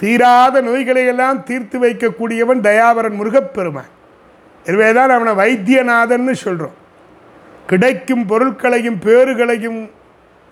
தீராத 0.00 0.56
நோய்களை 0.68 1.04
எல்லாம் 1.12 1.38
தீர்த்து 1.48 1.76
வைக்கக்கூடியவன் 1.84 2.60
தயாவரன் 2.68 3.18
முருகப்பெருமான். 3.20 3.92
எனவே 4.66 4.88
தான் 4.98 5.14
அவனை 5.16 5.32
வைத்தியநாதன்னு 5.42 6.34
சொல்கிறோம் 6.44 6.76
கிடைக்கும் 7.70 8.24
பொருட்களையும் 8.30 8.98
பேறுகளையும் 9.06 9.80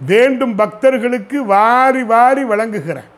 வேண்டும் 0.01 0.55
பக்தர்களுக்கு 0.61 1.39
வாரி 1.55 2.03
வாரி 2.13 2.45
வழங்குகிறான். 2.53 3.11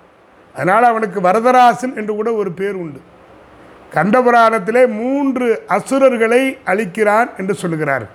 அதனால் 0.55 0.91
அவனுக்கு 0.91 1.19
வரதராசன் 1.27 1.95
என்று 2.01 2.13
கூட 2.19 2.29
ஒரு 2.41 2.51
பேர் 2.59 2.77
உண்டு. 2.83 3.01
கண்டபுராணத்திலே 3.95 4.83
மூன்று 5.01 5.47
அசுரர்களை 5.77 6.43
அளிக்கிறான் 6.71 7.29
என்று 7.41 7.55
சொல்கிறார் 7.63 8.07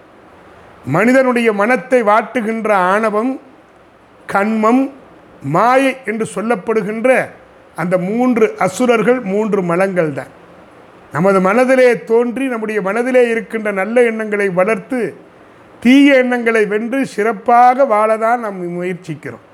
மனிதனுடைய 0.96 1.50
மனத்தை 1.62 2.00
வாட்டுகின்ற 2.10 2.70
ஆணவம் 2.94 3.32
கண்மம் 4.34 4.84
மாயை 5.56 5.94
என்று 6.10 6.26
சொல்லப்படுகின்ற 6.36 7.10
அந்த 7.76 7.98
மூன்று 7.98 8.56
அசுரர்கள் 8.58 9.20
மூன்று 9.22 9.62
மலங்கள் 9.62 10.14
தான் 10.14 10.32
நமது 11.12 11.42
மனதிலே 11.42 12.04
தோன்றி 12.04 12.46
நம்முடைய 12.46 12.82
மனதிலே 12.82 13.30
இருக்கின்ற 13.30 13.72
நல்ல 13.72 14.04
எண்ணங்களை 14.04 14.50
வளர்த்து 14.50 15.16
தீய 15.80 16.16
எண்ணங்களை 16.16 16.66
வென்று 16.66 17.06
சிறப்பாக 17.06 17.86
வாழதான் 17.86 18.40
நாம் 18.40 18.78
முயற்சிக்கிறோம். 18.78 19.46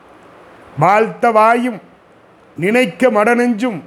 வாழ்த்த 0.79 1.31
வாயும் 1.31 1.79
நினைக்க 2.55 3.09
மடநெஞ்சும் 3.11 3.81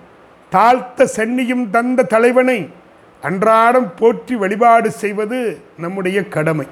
தாழ்த்த 0.52 1.06
சென்னியும் 1.16 1.70
தந்த 1.70 2.02
தலைவனை 2.02 2.70
அன்றாடம் 3.20 3.94
போற்றி 3.94 4.34
வழிபாடு 4.34 4.90
செய்வது 4.90 5.60
நம்முடைய 5.76 6.28
கடமை. 6.28 6.66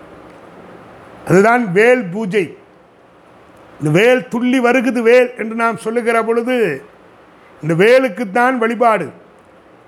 அதுதான் 1.26 1.72
வேல் 1.72 2.04
பூஜை. 2.04 2.56
இந்த 3.80 3.90
வேல் 3.90 4.28
துள்ளி 4.28 4.60
வருகுது 4.60 5.02
வேல் 5.02 5.34
என்று 5.36 5.54
நாம் 5.54 5.76
சொல்லுகிற 5.76 6.24
பொழுது 6.24 6.82
இந்த 7.62 7.84
வேலுக்குத்தான் 7.84 8.56
வழிபாடு. 8.56 9.08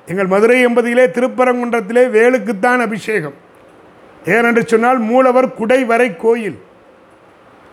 எங்கள் 0.06 0.26
மதுரை 0.26 0.66
எம்பதியிலே 0.66 1.06
திருப்பரங்குன்றத்திலே 1.06 2.04
வேலுக்குத்தான் 2.16 2.80
அபிஷேகம். 2.80 3.34
ஏனென்று 4.24 4.66
சொன்னால் 4.66 4.98
மூலவர் 4.98 5.54
குடை 5.54 5.84
வரை 5.84 6.16
கோயில். 6.16 6.58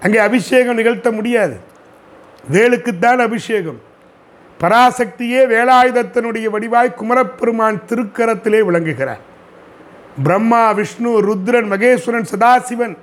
அங்கே 0.02 0.18
அபிஷேகம் 0.18 0.76
நிகழ்த்த 0.76 1.12
முடியாது. 1.12 1.58
வேலுக்குத்தான் 2.52 3.18
அபிஷேகம். 3.18 3.82
பராசக்தியே 4.60 5.42
வேலாயுதத்தினுடைய 5.54 6.44
வடிவாய் 6.44 6.94
குமரப்பெருமான் 6.94 7.82
திருக்கரத்திலே 7.88 8.62
விளங்குகிறார். 8.62 9.20
பிரம்மா 10.24 10.72
விஷ்ணு 10.72 11.12
ருத்ரன் 11.22 11.72
மகேஸ்வரன் 11.74 12.26
சதாசிவன் 12.38 12.98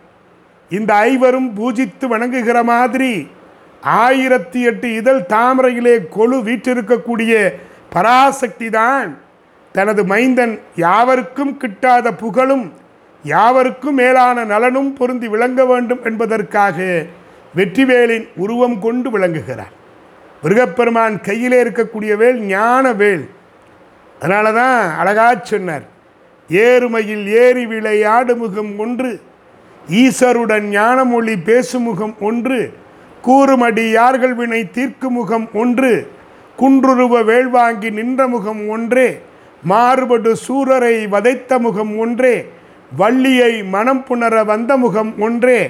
இந்த 0.71 0.95
ஐவரும் 0.95 1.55
பூஜித்து 1.57 2.07
வணங்குகிற 2.09 2.63
மாதிரி 2.63 3.31
ஆயிரத்தி 3.85 4.61
எட்டு 4.61 4.95
இதழ் 4.95 5.21
தாமரையிலே 5.27 6.09
கொழு 6.09 6.37
வீற்றிருக்கக்கூடிய 6.43 7.53
பராசக்தி 7.91 8.71
தான் 8.71 9.19
தனது 9.73 10.05
மைந்தன் 10.05 10.61
யாவருக்கும் 10.75 11.57
கிட்டாத 11.57 12.13
புகழும் 12.13 12.73
யாவருக்கும் 13.25 13.95
மேலான 13.95 14.45
நலனும் 14.45 14.95
பொருந்தி 14.95 15.29
விளங்க 15.29 15.65
வேண்டும் 15.65 16.03
என்பதற்காக 16.05 17.07
வெற்றிவேலின் 17.57 18.27
உருவம் 18.37 18.79
கொண்டு 18.79 19.11
விளங்குகிறார். 19.11 19.73
மிருகப்பெருமான் 20.43 21.21
கையிலே 21.21 21.65
இருக்கக்கூடிய 21.65 22.17
வேல் 22.17 22.41
ஞான 22.41 22.93
வேல். 22.93 23.25
அதனால 24.21 24.53
தான் 24.53 24.97
அழகா 24.99 25.35
சொன்னார் 25.43 25.83
ஏறுமையில் 26.51 27.27
ஏறி 27.27 27.67
விளையாடு 27.67 28.37
முகம் 28.37 28.79
ஒன்று 28.79 29.21
ஈசருடன் 29.89 30.69
ஞானமொழி 30.69 31.37
பேசுமுகம் 31.45 32.15
ஒன்று 32.21 32.75
கூறுமடி 33.25 33.85
யார்கள் 33.91 34.35
வினை 34.35 34.61
தீர்க்கு 34.75 35.09
முகம் 35.09 35.49
ஒன்று? 35.53 35.93
குன்றுருவ 36.59 37.23
வேள்வாங்கி 37.31 37.91
நின்ற 37.93 38.27
முகம் 38.27 38.69
ஒன்றே? 38.69 39.09
மாறுபடு 39.63 40.33
சூரரை 40.47 41.09
வதைத்த 41.09 41.59
முகம் 41.59 41.99
ஒன்றே? 41.99 42.35
வள்ளியை 42.97 43.53
மனம் 43.63 44.05
புணர 44.09 44.45
வந்த 44.45 44.77
முகம் 44.77 45.13
ஒன்றே? 45.19 45.61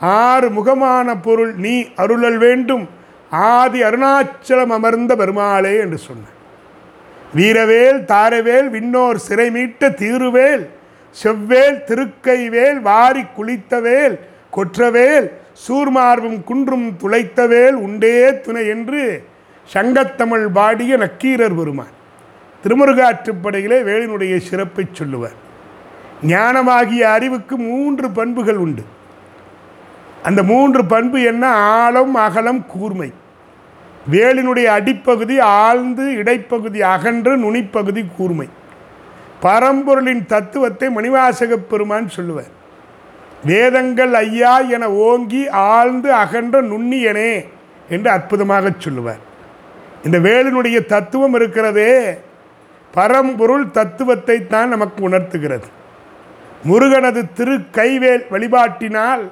ஆறு 0.00 0.50
முகமான 0.50 1.16
பொருள் 1.16 1.54
நீ 1.54 1.86
அருளல் 1.96 2.38
வேண்டும். 2.38 2.88
ஆதி 3.30 3.82
அருணாச்சலம் 3.82 4.72
அமர்ந்த 4.78 5.16
பெருமாளே 5.16 5.74
என்று 5.76 5.98
சொன்னார். 5.98 6.36
வீரவேல் 7.36 8.00
தாரவேல் 8.12 8.68
விண்ணோர் 8.68 9.18
சிறை 9.18 9.48
மீட்ட 9.50 9.88
தீருவேல் 9.94 10.64
செவ்வேல் 11.22 11.78
திருக்கைவேல் 11.88 12.78
வாரி 12.80 13.24
குளித்தவேல் 13.36 14.16
கொற்றவேல் 14.56 15.26
சூர்மார்பும் 15.68 16.44
குன்றும் 16.44 16.96
துளைத்தவேல் 17.02 17.70
உண்டே 17.70 18.40
துணை 18.40 18.66
என்று 18.66 19.24
சங்கத்தமிழ் 19.72 20.46
பாடிய 20.52 20.96
நக்கீரர் 20.96 21.54
பெருமான். 21.54 21.98
திருமுருகாற்றுப்படையிலே 22.64 23.82
வேலினுடைய 23.82 24.38
சிறப்பை 24.38 24.84
சொல்லுவார். 24.92 25.32
ஞானமாகிய 26.26 27.00
அறிவுக்கு 27.00 27.56
மூன்று 27.56 28.10
பண்புகள் 28.10 28.56
உண்டு. 28.56 28.82
அந்த 30.22 30.42
மூன்று 30.42 30.84
பண்பு 30.84 31.22
என்ன? 31.22 31.48
ஆழம் 31.48 32.14
அகலம் 32.14 32.66
கூர்மை. 32.66 33.12
வேலினுடைய 34.10 34.64
அடிப்பகுதி 34.64 35.38
ஆழ்ந்து 35.38 36.04
இடைப்பகுதி 36.04 36.80
அகன்று 36.80 37.36
நுனிப்பகுதி 37.36 38.04
கூர்மை. 38.16 38.48
பரம்பொருளின் 39.42 40.26
தத்துவத்தை 40.26 40.88
மணிவாசகப் 40.88 41.68
பெருமான் 41.70 42.08
சொல்லுவார். 42.08 42.58
வேதங்கள் 43.44 44.12
ஐயா 44.14 44.54
என 44.76 44.90
ஓங்கி 44.90 45.42
ஆழ்ந்து 45.48 46.14
அகன்ற 46.14 46.56
நுண்ணியனே 46.62 47.32
என்று 47.88 48.10
அற்புதமாக 48.10 48.72
சொல்லுவார். 48.78 49.22
இந்த 50.04 50.18
வேலினுடைய 50.18 50.86
தத்துவம் 50.86 51.34
இருக்கிறதே 51.34 51.92
பரம்பொருள் 52.94 53.70
தத்துவத்தை 53.70 54.46
தான் 54.46 54.68
நமக்கு 54.68 55.00
உணர்த்துகிறது. 55.08 55.68
முருகனது 56.68 57.20
திரு 57.34 57.56
கைவேல் 57.78 58.24
வழிபாட்டினால் 58.30 59.24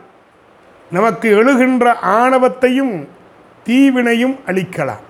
நமக்கு 0.90 1.28
எழுகின்ற 1.40 1.94
ஆணவத்தையும் 1.94 2.94
தீவினையும் 3.66 4.36
அளிக்கலாம். 4.46 5.04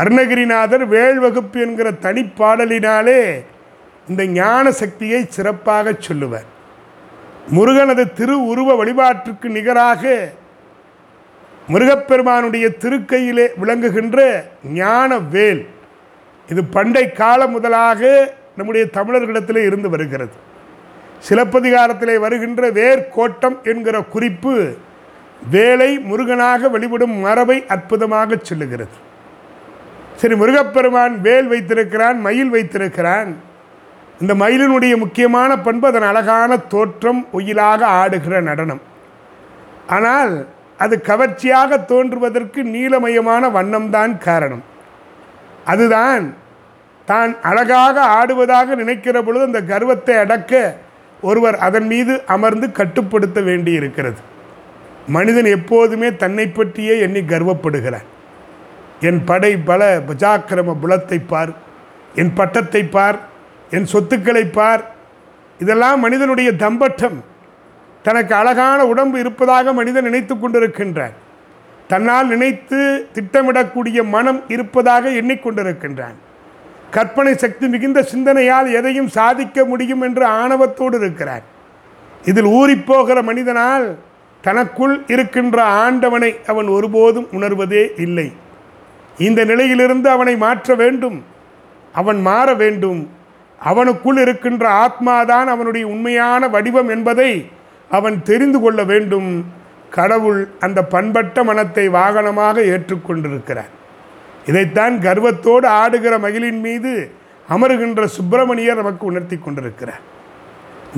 அருணகிரிநாதர் 0.00 0.86
வேல் 0.86 1.18
வகுப்பு 1.18 1.60
என்கிற 1.60 1.90
தனிப்பாடலினாலே 2.06 3.20
இந்த 4.08 4.24
ஞான 4.26 4.70
சக்தியை 4.70 5.26
சிறப்பாக 5.28 5.92
சொல்லுவார். 5.98 6.48
முருகனது 7.50 8.12
திரு 8.12 8.46
உருவ 8.46 8.84
வழிபாட்டிற்கு 8.84 9.48
நிகராக 9.48 10.32
முருகப்பெருமானுடைய 11.68 12.68
திருக்கையிலே 12.82 13.46
விளங்குகின்ற 13.60 14.44
ஞான 14.72 15.18
வேல் 15.18 15.66
இது 16.48 16.64
பண்டை 16.64 17.12
காலம் 17.12 17.50
முதலாக 17.50 18.32
நம்முடைய 18.56 18.86
தமிழர்களிடத்திலே 18.94 19.64
இருந்து 19.64 19.90
வருகிறது. 19.90 20.34
சிலப்பதிகாரத்திலே 21.28 22.18
வருகின்ற 22.18 22.70
வேர்கோட்டம் 22.70 23.62
என்கிற 23.62 24.02
குறிப்பு 24.02 24.74
வேலை 25.50 25.98
முருகனாக 25.98 26.68
வழிபடும் 26.68 27.14
மரபை 27.18 27.64
அற்புதமாக 27.66 28.38
சொல்லுகிறது. 28.42 28.96
சரி 30.16 30.34
முருகப்பெருமான் 30.34 31.20
வேல் 31.20 31.46
வைத்திருக்கிறான் 31.46 32.20
மயில் 32.20 32.48
வைத்திருக்கிறான். 32.48 33.36
இந்த 34.22 34.32
மயிலினுடைய 34.42 34.94
முக்கியமான 35.02 35.50
பண்பு 35.66 35.86
அதன் 35.90 36.08
அழகான 36.08 36.56
தோற்றம் 36.72 37.20
ஒயிலாக 37.38 37.80
ஆடுகிற 38.00 38.34
நடனம். 38.48 38.82
ஆனால் 39.96 40.32
அது 40.84 40.94
கவர்ச்சியாக 41.08 41.78
தோன்றுவதற்கு 41.90 42.60
நீலமயமான 42.74 43.48
வண்ணம்தான் 43.56 44.12
காரணம். 44.28 44.62
அதுதான் 45.72 46.24
தான் 47.08 47.32
அழகாக 47.50 47.96
ஆடுவதாக 48.18 48.74
நினைக்கிற 48.82 49.16
பொழுது 49.26 49.44
அந்த 49.48 49.60
கர்வத்தை 49.72 50.14
அடக்க 50.24 50.52
ஒருவர் 51.22 51.56
அதன் 51.66 51.88
மீது 51.92 52.12
அமர்ந்து 52.34 52.66
கட்டுப்படுத்த 52.78 53.40
வேண்டி 53.48 53.72
இருக்கிறது 53.80 54.20
மனிதன் 55.16 55.48
எப்போதுமே 55.56 56.08
தன்னை 56.22 56.46
பற்றியே 56.48 56.94
எண்ணி 57.06 57.22
கர்வப்படுகிறான். 57.32 58.08
என் 59.08 59.20
படை 59.30 59.52
பல 59.68 59.82
பஜாக்கிரம 60.08 60.74
புலத்தை 60.82 61.18
பார் 61.32 61.52
என் 62.22 62.34
பட்டத்தை 62.38 62.82
பார் 62.96 63.18
என் 63.72 63.86
சொத்துக்களை 63.86 64.44
பார். 64.44 64.82
இதெல்லாம் 65.58 66.00
மனிதனுடைய 66.00 66.52
தம்பட்டம். 66.52 67.24
தனக்கு 68.02 68.34
அழகான 68.34 68.86
உடம்பு 68.86 69.18
இருப்பதாக 69.18 69.72
மனிதன் 69.72 70.02
நினைத்து 70.02 70.34
கொண்டிருக்கின்றான். 70.34 71.12
தன்னால் 71.88 72.26
நினைத்து 72.26 73.08
திட்டமிடக்கூடிய 73.14 74.04
மனம் 74.04 74.42
இருப்பதாக 74.48 75.08
எண்ணிக்கொண்டிருக்கின்றான். 75.08 76.16
கற்பனை 76.90 77.36
சக்தி 77.36 77.68
மிகுந்த 77.68 78.02
சிந்தனையால் 78.02 78.72
எதையும் 78.72 79.08
சாதிக்க 79.08 79.64
முடியும் 79.64 80.00
என்று 80.00 80.26
ஆணவத்தோடு 80.26 80.94
இருக்கிறார். 80.94 81.42
இதில் 82.24 82.44
ஊறிப்போகிற 82.44 83.22
மனிதனால் 83.22 83.96
தனக்குள் 84.40 85.02
இருக்கின்ற 85.06 85.62
ஆண்டவனை 85.62 86.36
அவன் 86.46 86.66
ஒருபோதும் 86.66 87.28
உணர்வதே 87.32 87.88
இல்லை. 87.96 88.32
இந்த 89.18 89.44
நிலையிலிருந்து 89.44 90.10
அவனை 90.10 90.36
மாற்ற 90.36 90.74
வேண்டும். 90.74 91.24
அவன் 91.92 92.20
மாற 92.20 92.54
வேண்டும். 92.54 93.20
அவனுக்குள் 93.64 94.20
இருக்கின்ற 94.20 94.68
ஆத்மாதான் 94.68 95.46
அவனுடைய 95.46 95.86
உண்மையான 95.86 96.48
வடிவம் 96.48 96.88
என்பதை 96.88 97.48
அவன் 97.90 98.22
தெரிந்து 98.22 98.60
கொள்ள 98.60 98.84
வேண்டும். 98.84 99.44
கடவுள் 99.90 100.48
அந்த 100.60 100.84
பண்பட்ட 100.84 101.44
மனத்தை 101.44 101.88
வாகனமாக 101.88 102.56
ஏற்றுக்கொண்டிருக்கிறார். 102.74 103.70
இதைத்தான் 104.46 105.00
கர்வத்தோடு 105.00 105.68
ஆடுகிற 105.68 106.18
மகிழின் 106.18 106.60
மீது 106.60 107.10
அமருகின்ற 107.48 108.04
சுப்பிரமணியர் 108.04 108.76
நமக்கு 108.76 109.06
உணர்த்தி 109.06 109.36
கொண்டிருக்கிறார். 109.36 110.00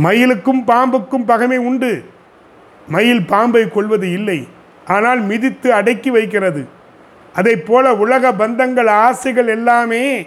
மயிலுக்கும் 0.03 0.62
பாம்புக்கும் 0.66 1.27
பகைமை 1.27 1.57
உண்டு. 1.57 2.05
மயில் 2.88 3.27
பாம்பை 3.27 3.68
கொள்வது 3.68 4.12
இல்லை. 4.12 4.48
ஆனால் 4.87 5.20
மிதித்து 5.20 5.72
அடக்கி 5.72 6.11
வைக்கிறது. 6.11 6.68
அதை 7.35 7.57
போல 7.57 7.94
உலக 7.94 8.33
பந்தங்கள் 8.33 8.88
ஆசைகள் 8.88 9.46
எல்லாமே 9.46 10.27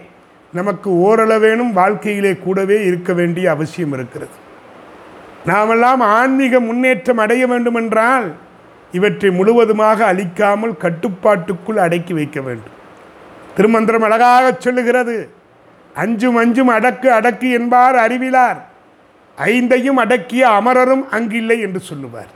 நமக்கு 0.58 0.90
ஓரளவேனும் 0.90 1.72
வாழ்க்கையிலே 1.72 2.32
கூடவே 2.36 2.78
இருக்க 2.84 3.14
வேண்டிய 3.14 3.50
அவசியம் 3.52 3.94
இருக்கிறது. 3.94 4.36
நாமெல்லாம் 5.46 6.00
ஆன்மீக 6.00 6.60
முன்னேற்றம் 6.60 7.18
அடைய 7.18 7.48
வேண்டுமென்றால் 7.48 8.28
இவற்றை 8.92 9.30
முழுவதுமாக 9.32 10.14
அழிக்காமல் 10.14 10.78
கட்டுப்பாட்டுக்குள் 10.78 11.78
அடக்கி 11.78 12.14
வைக்க 12.14 12.42
வேண்டும். 12.42 12.76
திருமந்திரம் 13.56 14.02
அழகாக 14.02 14.56
சொல்லுகிறது 14.60 15.30
அஞ்சும் 15.96 16.36
அஞ்சும் 16.36 16.70
அடக்கு 16.70 17.08
அடக்கு 17.12 17.52
என்பார் 17.52 17.96
அறிவிலார். 17.96 18.58
ஐந்தையும் 19.38 19.98
அடக்கிய 19.98 20.48
அமரரும் 20.48 21.06
அங்கில்லை 21.12 21.60
என்று 21.62 21.80
சொல்லுவார். 21.80 22.32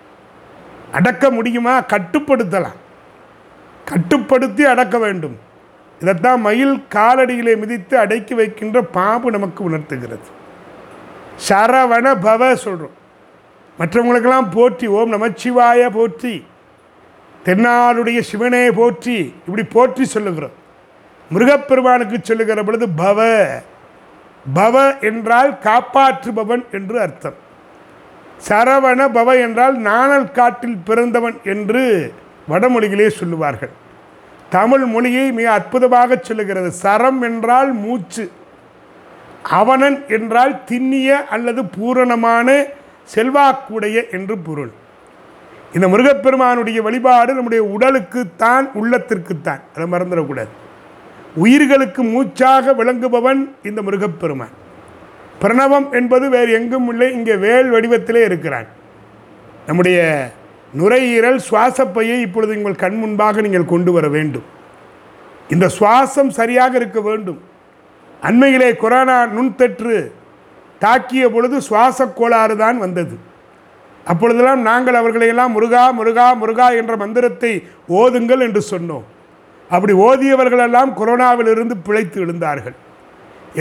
அடக்க 0.91 1.29
முடியுமா? 1.29 1.81
கட்டுப்படுத்தலாம். 1.81 2.79
கட்டுப்படுத்தி 3.85 4.63
அடக்க 4.65 4.97
வேண்டும். 4.97 5.49
இதைத்தான் 6.01 6.39
மயில் 6.45 6.75
காலடியிலே 6.95 7.53
மிதித்து 7.61 7.95
அடக்கி 8.03 8.33
வைக்கின்ற 8.33 8.77
பாம்பு 8.97 9.31
நமக்கு 9.31 9.61
உணர்த்துகிறது. 9.63 10.27
சரவண 11.47 12.05
பவ 12.27 12.41
சொல்கிறோம் 12.63 12.95
மற்றவங்களுக்கெல்லாம் 13.79 14.49
போற்றி 14.55 14.87
ஓம் 14.97 15.13
நமச்சிவாய 15.15 15.89
போற்றி. 15.89 16.33
தென்னாளுடைய 17.45 18.19
சிவனே 18.31 18.63
போற்றி. 18.79 19.17
இப்படி 19.45 19.63
போற்றி 19.75 20.05
சொல்லுகிறோம். 20.05 20.55
முருகப்பெருமானுக்கு 21.31 22.17
சொல்லுகிற 22.21 22.63
பொழுது 22.63 22.87
பவ 23.03 23.19
பவ 24.57 24.75
என்றால் 25.09 25.51
காப்பாற்றுபவன் 25.63 26.63
என்று 26.77 26.97
அர்த்தம். 27.05 27.37
சரவண 28.47 28.99
பவ 29.17 29.29
என்றால் 29.45 29.75
நாணல் 29.89 30.31
காட்டில் 30.31 30.77
பிறந்தவன் 30.87 31.37
என்று 31.53 31.83
வடமொழிகளே 32.49 33.07
சொல்லுவார்கள். 33.19 33.73
தமிழ் 34.55 34.85
மொழியை 34.93 35.31
மிக 35.31 35.51
அற்புதமாக 35.51 36.19
சொல்லுகிறது. 36.21 36.71
சரம் 36.83 37.21
என்றால் 37.21 37.71
மூச்சு. 37.73 38.31
அவனன் 39.43 39.97
என்றால் 40.07 40.63
திண்ணிய 40.63 41.09
அல்லது 41.25 41.65
பூரணமான 41.65 42.47
செல்வாக்குடைய 43.13 43.97
என்று 44.11 44.37
பொருள். 44.37 44.71
இந்த 45.73 45.87
முருகப்பெருமானுடைய 45.87 46.81
வழிபாடு 46.81 47.33
நம்முடைய 47.33 47.61
உடலுக்குத்தான் 47.77 48.65
உள்ளத்திற்குத்தான். 48.81 49.61
அதை 49.75 49.85
மறந்துடக்கூடாது. 49.91 50.51
உயிர்களுக்கு 51.35 52.03
மூச்சாக 52.03 52.73
விளங்குபவன் 52.73 53.41
இந்த 53.63 53.81
முருகப்பெருமான். 53.81 54.55
பிரணவம் 55.41 55.87
என்பது 55.91 56.29
வேறு 56.29 56.51
எங்கும் 56.51 56.89
இல்லை 56.89 57.13
இங்கே 57.13 57.35
வேல் 57.35 57.71
வடிவத்திலே 57.73 58.23
இருக்கிறான். 58.23 58.67
நம்முடைய 59.65 59.99
நுரையீரல் 60.79 61.39
சுவாசப்பையை 61.47 62.17
இப்பொழுது 62.25 62.57
உங்கள் 62.59 62.81
கண் 62.83 62.97
முன்பாக 63.01 63.41
நீங்கள் 63.45 63.71
கொண்டு 63.71 63.91
வர 63.95 64.05
வேண்டும். 64.15 64.45
இந்த 65.53 65.65
சுவாசம் 65.77 66.31
சரியாக 66.39 66.73
இருக்க 66.79 66.99
வேண்டும். 67.07 67.39
அண்மையிலே 68.27 68.69
கொரோனா 68.83 69.17
நுண்தற்று 69.35 69.97
தாக்கிய 70.83 71.23
பொழுது 71.33 71.55
சுவாச 71.67 72.07
கோளாறு 72.19 72.55
தான் 72.63 72.77
வந்தது. 72.85 73.15
அப்பொழுதெல்லாம் 74.11 74.61
நாங்கள் 74.69 74.99
அவர்களையெல்லாம் 74.99 75.55
முருகா 75.55 75.83
முருகா 75.97 76.27
முருகா 76.41 76.67
என்ற 76.81 76.93
மந்திரத்தை 77.03 77.51
ஓதுங்கள் 77.99 78.43
என்று 78.47 78.61
சொன்னோம். 78.71 79.05
அப்படி 79.69 79.93
ஓதியவர்களெல்லாம் 80.07 80.91
கொரோனாவிலிருந்து 80.99 81.75
பிழைத்து 81.87 82.17
எழுந்தார்கள். 82.25 82.75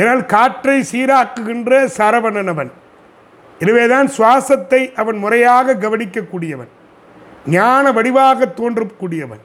ஏனால் 0.01 0.23
காற்றை 0.35 0.79
சீராக்குகின்ற 0.91 1.71
சரவணனவன். 1.99 2.71
எனவேதான் 3.63 4.09
சுவாசத்தை 4.17 4.81
அவன் 5.01 5.19
முறையாக 5.25 5.77
கவனிக்கக்கூடியவன். 5.85 6.71
ஞான 7.47 7.93
வடிவாக 7.93 8.47
தோன்றக்கூடியவன். 8.57 9.43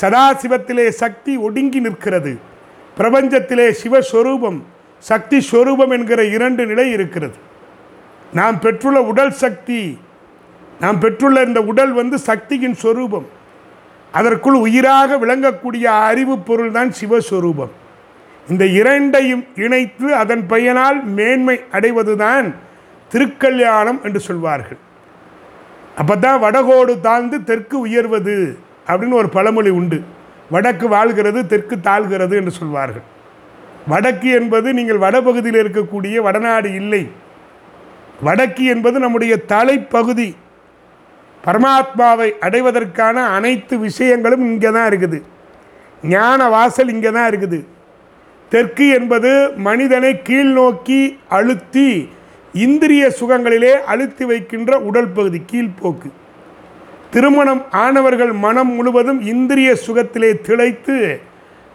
சதாசிவத்திலே 0.00 0.88
சக்தி 0.88 1.36
ஒடுங்கி 1.36 1.80
நிற்கிறது. 1.80 2.38
பிரபஞ்சத்திலே 2.98 3.74
சிவஸ்வரூபம் 3.82 4.62
சக்தி 4.98 5.38
ஸ்வரூபம் 5.40 5.90
என்கிற 5.90 6.24
இரண்டு 6.24 6.66
நிலை 6.66 6.90
இருக்கிறது. 6.90 7.34
நாம் 8.32 8.60
பெற்றுள்ள 8.60 9.02
உடல் 9.02 9.30
சக்தி 9.30 9.98
நாம் 10.80 10.98
பெற்றுள்ள 10.98 11.42
இந்த 11.42 11.62
உடல் 11.62 11.92
வந்து 11.92 12.18
சக்தியின் 12.18 12.74
ஸ்வரூபம். 12.74 13.26
அதற்குள் 14.12 14.54
உயிராக 14.54 15.16
விளங்கக்கூடிய 15.16 15.84
அறிவு 15.84 16.38
பொருள் 16.38 16.70
தான் 16.70 16.92
சிவஸ்வரூபம். 17.00 17.72
இந்த 18.48 18.66
இரண்டையும் 18.66 19.46
இணைத்து 19.54 20.14
அதன் 20.14 20.44
பயனால் 20.48 21.02
மேன்மை 21.02 21.60
அடைவதுதான் 21.72 22.54
திருக்கல்யாணம் 23.12 24.02
என்று 24.02 24.20
சொல்வார்கள். 24.20 24.78
அப்போ 26.00 26.14
தான் 26.24 26.40
வடகோடு 26.44 26.92
தாழ்ந்து 27.06 27.36
தெற்கு 27.50 27.76
உயர்வது 27.86 28.36
அப்படின்னு 28.88 29.20
ஒரு 29.20 29.28
பழமொழி 29.36 29.70
உண்டு. 29.78 29.98
வடக்கு 30.54 30.86
வாழ்கிறது 30.94 31.40
தெற்கு 31.52 31.76
தாழ்கிறது 31.86 32.34
என்று 32.40 32.52
சொல்வார்கள். 32.58 33.06
வடக்கு 33.92 34.28
என்பது 34.38 34.68
நீங்கள் 34.78 35.02
வடபகுதியில் 35.04 35.58
இருக்கக்கூடிய 35.62 36.16
வடநாடு 36.26 36.68
இல்லை. 36.80 37.02
வடக்கு 38.26 38.64
என்பது 38.74 38.96
நம்முடைய 39.04 39.34
தலைப்பகுதி. 39.52 40.28
பரமாத்மாவை 41.46 42.28
அடைவதற்கான 42.46 43.16
அனைத்து 43.36 43.74
விஷயங்களும் 43.86 44.44
இங்கே 44.50 44.70
தான் 44.76 44.88
இருக்குது. 44.90 45.18
ஞான 46.14 46.48
வாசல் 46.54 46.92
இங்கே 46.94 47.10
தான் 47.16 47.28
இருக்குது. 47.30 47.58
தெற்கு 48.52 48.86
என்பது 48.98 49.30
மனிதனை 49.68 50.12
கீழ் 50.28 50.52
நோக்கி 50.58 51.00
அழுத்தி 51.38 51.88
இந்திரிய 52.52 53.14
சுகங்களிலே 53.20 53.82
அழுத்தி 53.82 54.24
வைக்கின்ற 54.24 54.78
உடல் 54.78 55.12
பகுதி 55.12 55.42
கீழ்ப்போக்கு 55.46 56.10
திருமணம் 57.10 57.62
ஆனவர்கள் 57.72 58.32
மனம் 58.32 58.72
முழுவதும் 58.74 59.20
இந்திரிய 59.20 59.76
சுகத்திலே 59.86 60.40
திளைத்து 60.40 61.20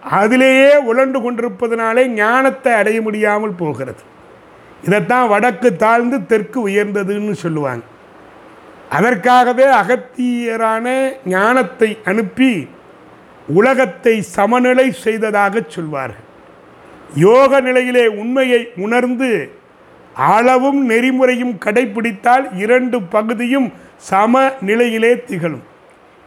அதிலேயே 0.04 0.76
உழண்டு 0.76 1.20
கொண்டிருப்பதனாலே 1.22 2.08
ஞானத்தை 2.08 2.74
அடைய 2.74 3.02
முடியாமல் 3.02 3.56
போகிறது. 3.56 4.02
இதைத்தான் 4.84 5.28
வடக்கு 5.28 5.76
தாழ்ந்து 5.76 6.26
தெற்கு 6.26 6.70
உயர்ந்ததுன்னு 6.70 7.32
சொல்லுவாங்க. 7.32 7.84
அதற்காகவே 8.90 9.64
அகத்தியரான 9.64 11.14
ஞானத்தை 11.26 11.98
அனுப்பி 12.04 12.68
உலகத்தை 13.48 14.22
சமநிலை 14.22 14.92
செய்ததாக 14.92 15.62
சொல்வார்கள். 15.68 16.28
யோக 17.16 17.62
நிலையிலே 17.62 18.08
உண்மையை 18.08 18.68
உணர்ந்து 18.78 19.52
அளவும் 20.16 20.86
நெறிமுறையும் 20.86 21.56
கடைபிடித்தால் 21.66 22.58
இரண்டு 22.58 23.02
பகுதியும் 23.02 23.74
சம 23.98 24.52
நிலையிலே 24.62 25.24
திகழும். 25.24 25.64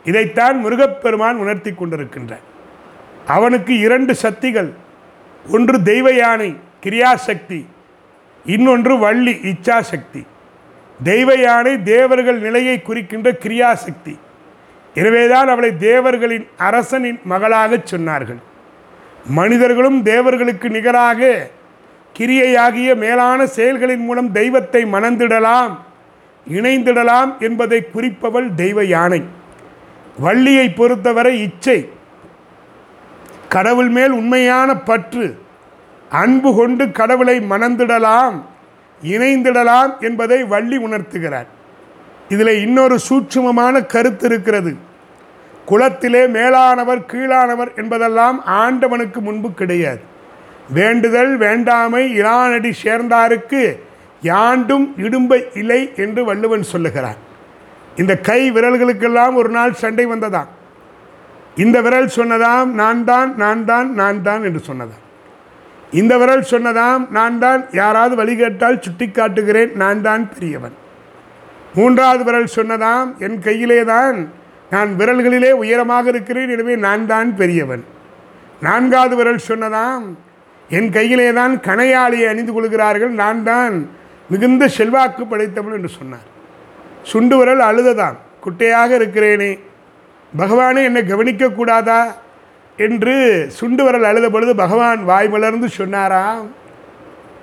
இதைத்தான் 0.05 0.59
முருகப்பெருமான் 0.59 1.37
உணர்த்தி 1.37 1.71
கொண்டிருக்கின்றார். 1.71 2.45
அவனுக்கு 3.27 3.79
இரண்டு 3.79 4.15
சக்திகள் 4.15 4.73
ஒன்று 5.53 5.83
தெய்வ 5.83 6.13
யானை 6.13 6.57
கிரியாசக்தி 6.85 7.65
இன்னொன்று 8.45 8.99
வள்ளி 8.99 9.33
இச்சாசக்தி. 9.33 10.27
தெய்வ 11.03 11.35
யானை 11.35 11.83
தேவர்கள் 11.83 12.39
நிலையை 12.39 12.83
குறிக்கின்ற 12.83 13.33
கிரியாசக்தி. 13.33 14.19
எனவேதான் 14.95 15.49
அவளை 15.49 15.77
தேவர்களின் 15.77 16.49
அரசனின் 16.57 17.21
மகளாகச் 17.25 17.95
சொன்னார்கள். 17.95 18.43
மனிதர்களும் 19.27 20.03
தேவர்களுக்கு 20.03 20.69
நிகராக 20.71 21.51
கிரியையாகிய 22.19 22.97
மேலான 22.97 23.47
செயல்களின் 23.47 24.05
மூலம் 24.05 24.33
தெய்வத்தை 24.33 24.85
மணந்திடலாம் 24.85 25.77
இணைந்திடலாம் 26.49 27.39
என்பதை 27.39 27.87
குறிப்பவள் 27.95 28.55
தெய்வ 28.55 28.85
யானை. 28.85 29.23
வள்ளியை 30.19 30.73
பொறுத்தவரை 30.73 31.43
இச்சை. 31.43 31.89
கடவுள் 33.49 33.89
மேல் 33.89 34.11
உண்மையான 34.11 34.77
பற்று. 34.77 35.39
அன்பு 36.11 36.55
கொண்டு 36.55 36.91
கடவுளை 36.91 37.41
மணந்திடலாம் 37.41 38.43
இணைந்திடலாம் 39.03 39.99
என்பதை 40.01 40.45
வள்ளி 40.45 40.79
உணர்த்துகிறார். 40.79 41.47
இதில் 42.29 42.61
இன்னொரு 42.61 42.99
சூட்சுமமான 42.99 43.83
கருத்து 43.83 44.27
இருக்கிறது. 44.27 44.77
குலத்திலே 45.65 46.27
மேலானவர் 46.27 47.01
கீழானவர் 47.01 47.77
என்பதெல்லாம் 47.77 48.45
ஆண்டவனுக்கு 48.45 49.21
முன்பு 49.21 49.53
கிடையாது. 49.53 50.15
வேண்டுதல் 50.79 51.37
வேண்டாமை 51.37 52.03
இரானடி 52.21 52.73
சேர்ந்தாருக்கு 52.85 53.63
யாண்டும் 54.23 54.87
இடும்பை 55.07 55.41
இலை 55.63 55.81
என்று 55.97 56.21
வள்ளுவன் 56.25 56.65
சொல்லுகிறான். 56.73 57.19
இந்த 57.97 58.13
கை 58.29 58.41
விரல்களுக்கெல்லாம் 58.55 59.35
ஒரு 59.41 59.49
நாள் 59.49 59.81
சண்டை 59.83 60.07
வந்ததாம். 60.13 60.51
இந்த 61.65 61.77
விரல் 61.87 62.15
சொன்னதாம் 62.19 62.71
நான் 62.75 63.05
தான் 63.05 63.31
நான் 63.37 63.65
தான் 63.65 63.95
நான் 63.95 64.23
தான் 64.23 64.43
என்று 64.45 64.61
சொன்னதாம். 64.71 65.05
இந்த 65.93 66.13
விரல் 66.23 66.49
சொன்னதாம் 66.53 67.03
நான் 67.11 67.39
தான் 67.39 67.61
யாராவது 67.73 68.15
வழி 68.21 68.35
கேட்டால் 68.37 68.83
சுட்டி 68.85 69.07
காட்டுகிறேன் 69.11 69.73
நான் 69.83 70.03
தான் 70.03 70.25
பெரியவன். 70.35 70.77
மூன்றாவது 71.77 72.23
விரல் 72.29 72.55
சொன்னதாம் 72.59 73.09
என் 73.19 73.39
கையிலே 73.47 73.81
தான் 73.85 74.19
நான் 74.71 74.91
விரல்களிலே 75.01 75.51
உயரமாக 75.63 76.09
இருக்கிறேன் 76.13 76.53
எனவே 76.55 76.77
நான் 76.77 77.07
தான் 77.07 77.31
பெரியவன். 77.41 77.85
நான்காவது 78.61 79.15
விரல் 79.17 79.47
சொன்னதாம் 79.51 80.07
என் 80.77 80.91
கையிலே 80.97 81.29
தான் 81.39 81.55
கணையாளியை 81.69 82.27
அணிந்து 82.33 82.53
கொள்கிறார்கள். 82.53 83.13
நான் 83.23 83.41
தான் 83.51 83.75
மிகுந்த 84.31 84.69
செல்வாக்கு 84.77 85.25
படைத்தவன் 85.33 85.77
என்று 85.79 85.91
சொன்னார். 85.99 86.29
சுண்டு 87.11 87.37
விரல் 87.39 87.63
அழுததான் 87.71 88.17
குட்டையாக 88.45 88.91
இருக்கிறேனே 89.01 89.53
பகவானே 90.33 90.81
என்னை 90.89 91.03
கவனிக்கக்கூடாதா 91.13 92.01
என்று 92.79 93.15
சுண்டு 93.59 93.83
விரல் 93.87 94.07
அழுத 94.11 94.27
பொழுது 94.35 94.53
பகவான் 94.63 95.01
வாய் 95.11 95.29
மலர்ந்து 95.35 95.69
சொன்னாராம். 95.81 96.47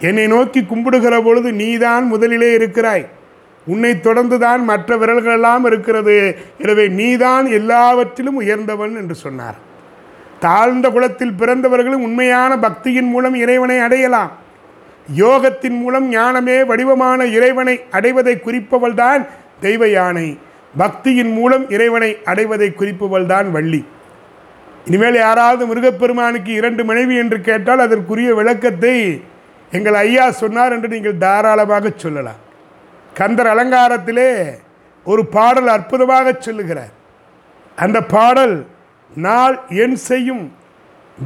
என்னை 0.08 0.26
நோக்கி 0.36 0.62
கும்பிடுகிற 0.72 1.16
பொழுது 1.28 1.50
நீதான் 1.64 2.06
முதலிலே 2.14 2.50
இருக்கிறாய். 2.60 3.06
உன்னை 3.68 3.92
தொடர்ந்து 4.08 4.38
தான் 4.46 4.62
மற்ற 4.70 4.98
விரல்களெல்லாம் 5.02 5.66
இருக்கிறது. 5.70 6.16
எனவே 6.64 6.86
நீதான் 7.00 7.46
எல்லாவற்றிலும் 7.60 8.40
உயர்ந்தவன் 8.42 8.96
என்று 9.02 9.16
சொன்னார். 9.26 9.58
தாழ்ந்த 10.46 10.86
குலத்தில் 10.96 11.38
பிறந்தவர்களும் 11.40 12.06
உண்மையான 12.08 12.52
பக்தியின் 12.66 13.10
மூலம் 13.14 13.36
இறைவனை 13.44 13.78
அடையலாம். 13.86 14.32
யோகத்தின் 15.22 15.78
மூலம் 15.82 16.08
ஞானமே 16.18 16.58
வடிவமான 16.70 17.26
இறைவனை 17.38 17.76
அடைவதை 17.98 18.36
குறிப்பவள் 18.46 18.96
தான் 19.04 19.22
தெய்வ 19.66 19.88
யானை. 19.96 20.28
பக்தியின் 20.82 21.34
மூலம் 21.38 21.66
இறைவனை 21.76 22.12
அடைவதை 22.32 22.70
குறிப்பவள் 22.80 23.28
தான் 23.34 23.48
வள்ளி. 23.56 23.82
இனிமேல் 24.88 25.18
யாராவது 25.26 25.64
முருகப்பெருமானுக்கு 25.70 26.52
இரண்டு 26.60 26.84
மனைவி 26.90 27.16
என்று 27.24 27.38
கேட்டால் 27.50 27.84
அதற்குரிய 27.86 28.30
விளக்கத்தை 28.40 28.96
எங்கள் 29.72 29.98
ஐயா 30.06 30.26
சொன்னார் 30.42 30.74
என்று 30.76 30.90
நீங்கள் 30.96 31.22
தாராளமாக 31.26 31.92
சொல்லலாம். 32.04 32.42
கந்தர் 33.20 33.50
அலங்காரத்திலே 33.54 34.30
ஒரு 35.06 35.22
பாடல் 35.36 35.70
அற்புதமாக 35.76 36.28
சொல்லுகிறார். 36.40 36.94
அந்த 37.78 37.98
பாடல் 38.16 38.56
நாள் 39.16 39.60
என் 39.70 39.96
செய்யும். 39.96 40.52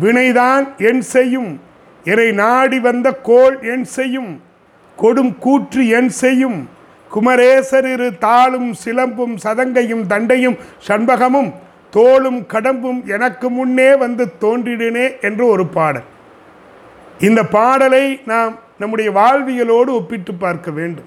வினைதான் 0.02 0.76
என் 0.78 1.02
செய்யும். 1.02 1.62
என்னை 2.04 2.32
நாடி 2.32 2.80
வந்த 2.80 3.14
கோள் 3.14 3.60
என் 3.62 3.84
செய்யும். 3.84 4.42
கொடும் 5.02 5.38
கூற்று 5.38 5.88
என் 5.88 6.10
செய்யும். 6.10 6.70
குமரேசர் 7.16 7.94
இரு 7.94 8.14
தாளும் 8.22 8.74
சிலம்பும் 8.86 9.38
சதங்கையும் 9.44 10.06
தண்டையும் 10.10 10.58
சண்பகமும் 10.88 11.54
தோளும் 11.92 12.46
கடம்பும் 12.48 13.06
எனக்கு 13.06 13.50
முன்னே 13.50 13.96
வந்து 13.96 14.34
தோன்றிடுனே 14.42 15.22
என்று 15.22 15.48
ஒரு 15.48 15.66
பாடல். 15.66 16.04
இந்த 17.20 17.44
பாடலை 17.44 18.20
நாம் 18.26 18.60
நம்முடைய 18.80 19.12
வாழ்வியலோடு 19.12 19.88
ஒப்பிட்டு 19.88 20.34
பார்க்க 20.34 20.72
வேண்டும். 20.72 21.06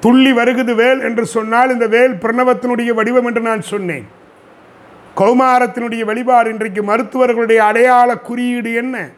துள்ளி 0.00 0.32
வருகுது 0.32 0.74
வேல் 0.74 1.00
என்று 1.00 1.26
சொன்னால் 1.26 1.70
இந்த 1.70 1.86
வேல் 1.86 2.12
பிரணவத்தினுடைய 2.12 2.88
வடிவம் 2.88 3.26
என்று 3.26 3.40
நான் 3.40 3.60
சொன்னேன். 3.60 4.20
கௌமாரத்தினுடைய 5.16 6.04
வழிபாடு 6.04 6.50
இன்றைக்கு 6.50 6.82
மருத்துவர்களுடைய 6.82 7.56
அடையாள 7.56 8.16
குறியீடு 8.16 8.74
என்ன? 8.74 9.08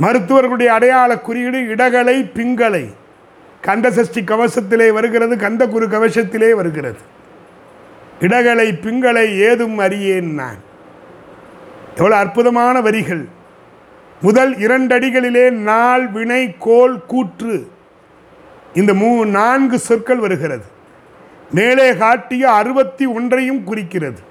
மருத்துவர்களுடைய 0.00 0.66
அடையாள 0.66 1.18
குறியீடு 1.18 1.66
இடகலை 1.66 2.30
பிங்கலை 2.34 2.92
கந்தசஷ்டி 3.66 4.24
கவசத்திலே 4.24 4.92
வருகிறது 4.92 5.36
கந்தகுரு 5.36 5.86
கவசத்திலே 5.86 6.50
வருகிறது. 6.50 6.98
இடகலை 8.20 8.72
பிங்களை 8.72 9.38
ஏதும் 9.38 9.78
அறியேன் 9.78 10.34
நான். 10.34 10.58
எவ்வளோ 11.96 12.16
அற்புதமான 12.16 12.80
வரிகள். 12.80 13.24
முதல் 14.22 14.54
இரண்டடிகளிலே 14.54 15.50
நாள் 15.50 16.06
வினை 16.06 16.56
கோல் 16.58 17.06
கூற்று. 17.06 17.70
இந்த 18.74 18.92
மூ 18.92 19.26
நான்கு 19.26 19.78
சொற்கள் 19.78 20.16
வருகிறது. 20.16 20.64
மேலே 21.50 21.96
காட்டிய 21.96 22.50
அறுபத்தி 22.50 23.06
ஒன்றையும் 23.06 23.64
குறிக்கிறது. 23.64 24.26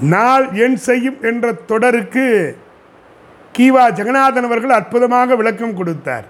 நாள் 0.00 0.46
எண் 0.64 0.76
செய்யும் 0.76 1.18
என்ற 1.30 1.52
தொடருக்கு 1.52 2.56
கீவா 3.56 3.84
ஜெகநாதன் 3.98 4.46
அவர்கள் 4.48 4.76
அற்புதமாக 4.78 5.34
விளக்கம் 5.36 5.74
கொடுத்தார். 5.74 6.26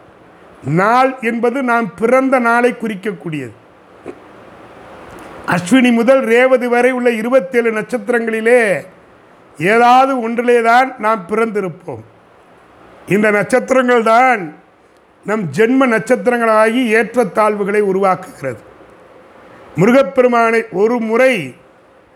நாள் 0.81 1.19
என்பது 1.21 1.63
நாம் 1.63 1.95
பிறந்த 1.95 2.39
நாளை 2.39 2.77
குறிக்கக்கூடியது. 2.77 3.55
அஸ்வினி 5.55 5.91
முதல் 5.93 6.23
ரேவதி 6.33 6.69
வரை 6.69 6.91
உள்ள 6.93 7.11
இருபத்தேழு 7.11 7.71
நட்சத்திரங்களிலே 7.79 8.63
ஏதாவது 9.59 10.13
ஒன்றிலே 10.21 10.59
தான் 10.63 10.89
நாம் 10.99 11.23
பிறந்திருப்போம். 11.31 12.03
இந்த 13.07 13.31
நட்சத்திரங்கள் 13.31 14.03
தான் 14.03 14.43
நம் 15.27 15.45
ஜென்ம 15.57 15.87
நட்சத்திரங்களாகி 15.87 16.81
ஏற்றத்தாழ்வுகளை 16.99 17.83
உருவாக்குகிறது. 17.91 18.63
முருகப்பெருமானை 19.77 20.63
ஒரு 20.73 20.97
முறை 21.01 21.35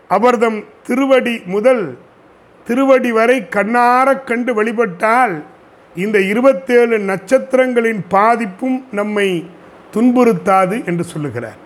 அவர்தம் 0.09 0.57
திருவடி 0.87 1.35
முதல் 1.45 1.85
திருவடி 2.67 3.11
வரை 3.11 3.37
கண்ணாரக் 3.55 4.25
கண்டு 4.29 4.51
வழிபட்டால் 4.53 5.35
இந்த 5.95 6.17
இருபத்தேழு 6.31 6.97
நட்சத்திரங்களின் 7.09 8.01
பாதிப்பும் 8.09 8.77
நம்மை 8.91 9.27
துன்புறுத்தாது 9.93 10.77
என்று 10.89 11.03
சொல்லுகிறார். 11.03 11.59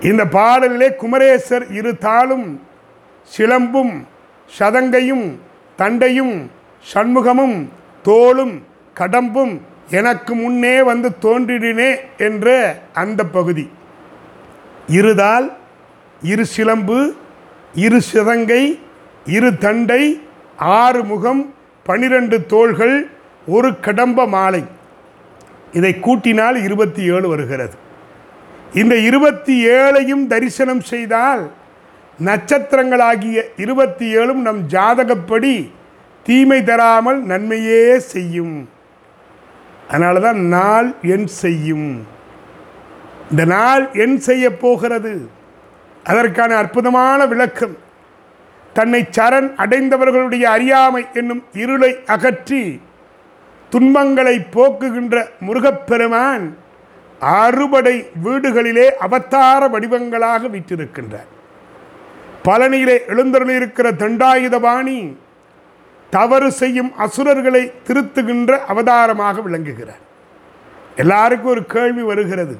இந்த 0.00 0.22
பாடலிலே 0.36 0.88
குமரேசர் 1.02 1.64
இரு 1.78 1.92
தாளும் 2.00 2.48
சிலம்பும் 3.36 3.94
சதங்கையும் 4.58 5.26
தண்டையும் 5.78 6.34
சண்முகமும் 6.92 7.58
தோளும் 8.02 8.54
கடம்பும் 9.00 9.54
எனக்கு 9.90 10.34
முன்னே 10.34 10.76
வந்து 10.82 11.18
தோன்றினே 11.18 11.90
என்ற 12.28 12.46
அந்த 12.92 13.20
பகுதி. 13.36 13.66
இருதால் 14.98 15.46
இரு 16.22 16.44
சிலம்பு 16.54 16.98
இரு 17.74 18.00
சிதங்கை 18.12 18.78
இரு 19.26 19.58
தண்டை 19.58 20.20
ஆறு 20.56 21.04
முகம் 21.04 21.54
பனிரெண்டு 21.82 22.46
தோள்கள் 22.46 23.10
ஒரு 23.46 23.80
கடம்ப 23.80 24.26
மாலை. 24.26 24.64
இதை 25.72 25.94
கூட்டினால் 26.00 26.62
இருபத்தி 26.62 27.02
ஏழு 27.02 27.28
வருகிறது. 27.28 27.74
இந்த 28.74 28.96
இருபத்தி 28.96 29.66
ஏழையும் 29.66 30.26
தரிசனம் 30.26 30.80
செய்தால் 30.80 31.50
நட்சத்திரங்களாகிய 32.24 33.42
இருபத்தி 33.56 34.16
ஏழும் 34.16 34.42
நம் 34.46 34.62
ஜாதகப்படி 34.68 35.72
தீமை 36.22 36.62
தராமல் 36.62 37.22
நன்மையே 37.22 37.98
செய்யும். 37.98 38.68
அதனால 39.88 40.20
தான் 40.20 40.40
நாள் 40.40 40.94
எண் 41.02 41.26
செய்யும். 41.26 42.06
இந்த 43.30 43.44
நாள் 43.44 43.90
எண் 43.92 44.18
செய்ய 44.18 44.56
போகிறது. 44.56 45.28
அதற்கான 46.04 46.56
அற்புதமான 46.56 47.26
விளக்கம். 47.26 47.76
தன்னை 48.72 49.08
சரண் 49.16 49.54
அடைந்தவர்களுடைய 49.54 50.42
அறியாமை 50.42 51.06
என்னும் 51.14 51.44
இருளை 51.52 51.98
அகற்றி 52.06 52.80
துன்பங்களை 53.70 54.46
போக்குகின்ற 54.52 55.24
முருகப்பெருமான் 55.40 56.56
அறுபடை 57.20 58.10
வீடுகளிலே 58.24 58.86
அவதார 58.90 59.68
வடிவங்களாக 59.68 60.46
விற்றிருக்கின்றார். 60.46 61.30
பழனியிலே 62.44 62.96
எழுந்தருளிருக்கிற 63.08 63.86
தண்டாயுதபாணி 64.02 65.16
தவறு 66.10 66.52
செய்யும் 66.52 66.92
அசுரர்களை 66.96 67.72
திருத்துகின்ற 67.86 68.58
அவதாரமாக 68.58 69.40
விளங்குகிறார். 69.40 70.02
எல்லாருக்கும் 70.96 71.50
ஒரு 71.50 71.66
கேள்வி 71.66 72.02
வருகிறது. 72.02 72.58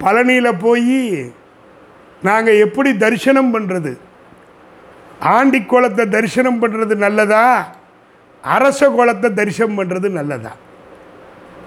பழனியில் 0.00 0.58
போய் 0.60 1.32
நாங்கள் 2.22 2.58
எப்படி 2.58 2.96
தரிசனம் 2.96 3.54
பண்ணுறது 3.54 3.98
ஆண்டி 5.20 5.62
கோலத்தை 5.62 6.08
தரிசனம் 6.08 6.62
பண்ணுறது 6.62 6.96
நல்லதா? 6.96 7.74
அரச 8.42 8.90
கோலத்தை 8.90 9.34
தரிசனம் 9.34 9.78
பண்ணுறது 9.78 10.10
நல்லதா? 10.10 10.52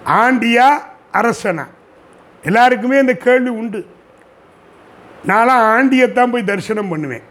ஆண்டியா 0.05 0.67
அரசனா? 1.13 1.67
எல்லாருக்குமே 2.43 2.99
இந்த 2.99 3.13
கேள்வி 3.13 3.49
உண்டு. 3.49 3.85
நான்லாம் 5.27 5.75
ஆண்டியைத்தான் 5.75 6.31
போய் 6.31 6.43
தரிசனம் 6.43 6.87
பண்ணுவேன். 6.87 7.21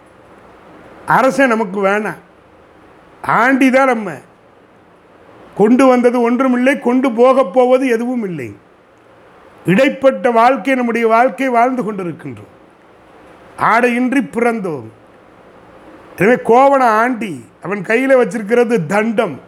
அரசன் 1.07 1.49
நமக்கு 1.49 1.87
வேணாம். 1.87 2.19
ஆண்டி 3.23 3.71
தான் 3.71 3.87
நம்ம. 3.87 4.13
கொண்டு 5.55 5.87
வந்தது 5.87 6.21
ஒன்றும் 6.21 6.53
இல்லை 6.53 6.79
கொண்டு 6.79 7.13
போகப் 7.13 7.53
போவது 7.53 7.89
எதுவும் 7.89 8.25
இல்லை. 8.25 8.57
இடைப்பட்ட 9.67 10.31
வாழ்க்கை 10.31 10.75
நம்முடைய 10.75 11.07
வாழ்க்கை 11.07 11.49
வாழ்ந்து 11.49 11.93
கொண்டிருக்கின்றோம். 11.93 12.52
ஆடையின்றி 13.57 14.21
பிறந்தோம். 14.21 14.87
எனவே 16.17 16.37
கோவண 16.51 16.83
ஆண்டி 16.83 17.45
அவன் 17.63 17.83
கையில் 17.83 18.17
வச்சிருக்கிறது 18.17 18.87
தண்டம். 18.87 19.41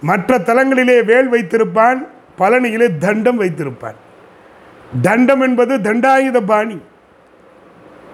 மற்ற 0.00 0.38
தலங்களிலே 0.38 1.04
வேல் 1.04 1.30
வைத்திருப்பான் 1.32 2.06
பழனியிலே 2.38 2.98
தண்டம் 2.98 3.40
வைத்திருப்பான். 3.40 3.98
தண்டம் 5.02 5.40
என்பது 5.40 5.78
தண்டாயுத 5.78 6.38
பாணி. 6.40 6.78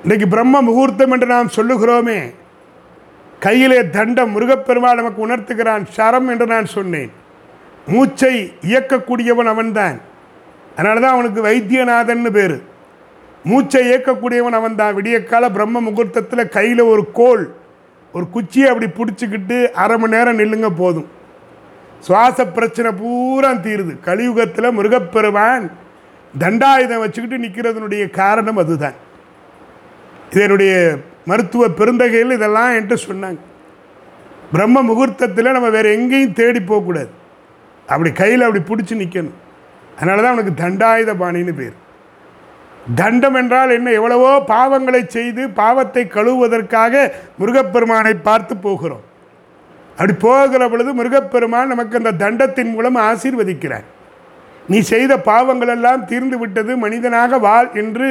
இன்றைக்கு 0.03 0.29
பிரம்ம 0.29 0.61
முகூர்த்தம் 0.61 1.11
என்று 1.11 1.27
நாம் 1.27 1.55
சொல்லுகிறோமே 1.57 2.19
கையிலே 3.41 3.89
தண்டம் 3.89 4.33
முருகப்பெருமாள் 4.35 5.01
நமக்கு 5.01 5.27
உணர்த்துகிறான் 5.27 5.85
சரம் 5.97 6.29
என்று 6.29 6.47
நான் 6.47 6.67
சொன்னேன். 6.67 7.11
மூச்சை 7.87 8.53
இயக்கக்கூடியவன் 8.61 9.47
அவன்தான். 9.47 10.01
அதனால 10.77 11.01
தான் 11.01 11.13
அவனுக்கு 11.13 11.41
வைத்தியநாதன்னு 11.43 12.31
பேர். 12.31 12.57
மூச்சை 13.51 13.81
இயக்கக்கூடியவன் 13.89 14.59
அவன் 14.59 14.79
தான் 14.81 14.97
விடியக்கால 14.99 15.45
பிரம்ம 15.57 15.81
முகூர்த்தத்தில் 15.87 16.53
கையில் 16.57 16.83
ஒரு 16.93 17.05
கோல் 17.19 17.45
ஒரு 18.15 18.27
குச்சியை 18.35 18.67
அப்படி 18.71 18.89
பிடிச்சிக்கிட்டு 18.99 19.57
அரை 19.83 19.97
மணி 20.01 20.15
நேரம் 20.17 20.39
நில்லுங்க 20.41 20.69
போதும். 20.83 21.09
சுவாச 22.07 22.39
பிரச்சனை 22.57 22.91
பூரா 23.01 23.51
தீருது. 23.67 23.93
கலியுகத்தில் 24.07 24.75
முருகப்பெருமான் 24.77 25.67
தண்டாயுதம் 26.43 27.03
வச்சுக்கிட்டு 27.05 27.43
நிற்கிறதுனுடைய 27.45 28.05
காரணம் 28.21 28.61
அதுதான். 28.63 28.97
இதனுடைய 30.37 30.73
மருத்துவ 31.31 31.69
பெருந்தகையில் 31.81 32.37
இதெல்லாம் 32.39 32.73
என்கிட்ட 32.77 32.97
சொன்னாங்க. 33.09 33.41
பிரம்ம 34.55 34.83
முகூர்த்தத்தில் 34.91 35.55
நம்ம 35.57 35.69
வேறு 35.77 35.95
எங்கேயும் 35.99 36.37
தேடி 36.41 36.61
போகக்கூடாது. 36.71 37.13
அப்படி 37.93 38.11
கையில் 38.23 38.47
அப்படி 38.47 38.63
பிடிச்சி 38.71 38.95
நிற்கணும் 39.03 39.39
அதனால 39.97 40.23
தான் 40.23 40.35
அவனுக்கு 40.35 40.61
தண்டாயுத 40.65 41.13
பாணின்னு 41.23 41.55
பேர். 41.61 41.75
தண்டம் 43.01 43.37
என்றால் 43.41 43.75
என்ன? 43.77 43.89
எவ்வளவோ 43.99 44.31
பாவங்களை 44.53 45.03
செய்து 45.17 45.43
பாவத்தை 45.61 46.03
கழுவுவதற்காக 46.17 46.95
முருகப்பெருமானை 47.41 48.15
பார்த்து 48.29 48.55
போகிறோம். 48.67 49.05
அப்படி 49.97 50.15
போகிற 50.27 50.63
பொழுது 50.73 50.91
முருகப்பெருமான் 50.99 51.73
நமக்கு 51.73 51.99
அந்த 52.01 52.13
தண்டத்தின் 52.23 52.73
மூலம் 52.75 52.99
ஆசீர்வதிக்கிறார். 53.11 53.87
நீ 54.71 54.79
செய்த 54.93 55.13
பாவங்கள் 55.31 55.73
எல்லாம் 55.77 56.07
தீர்ந்து 56.11 56.37
விட்டது 56.43 56.73
மனிதனாக 56.85 57.39
வாழ் 57.47 57.69
என்று 57.83 58.11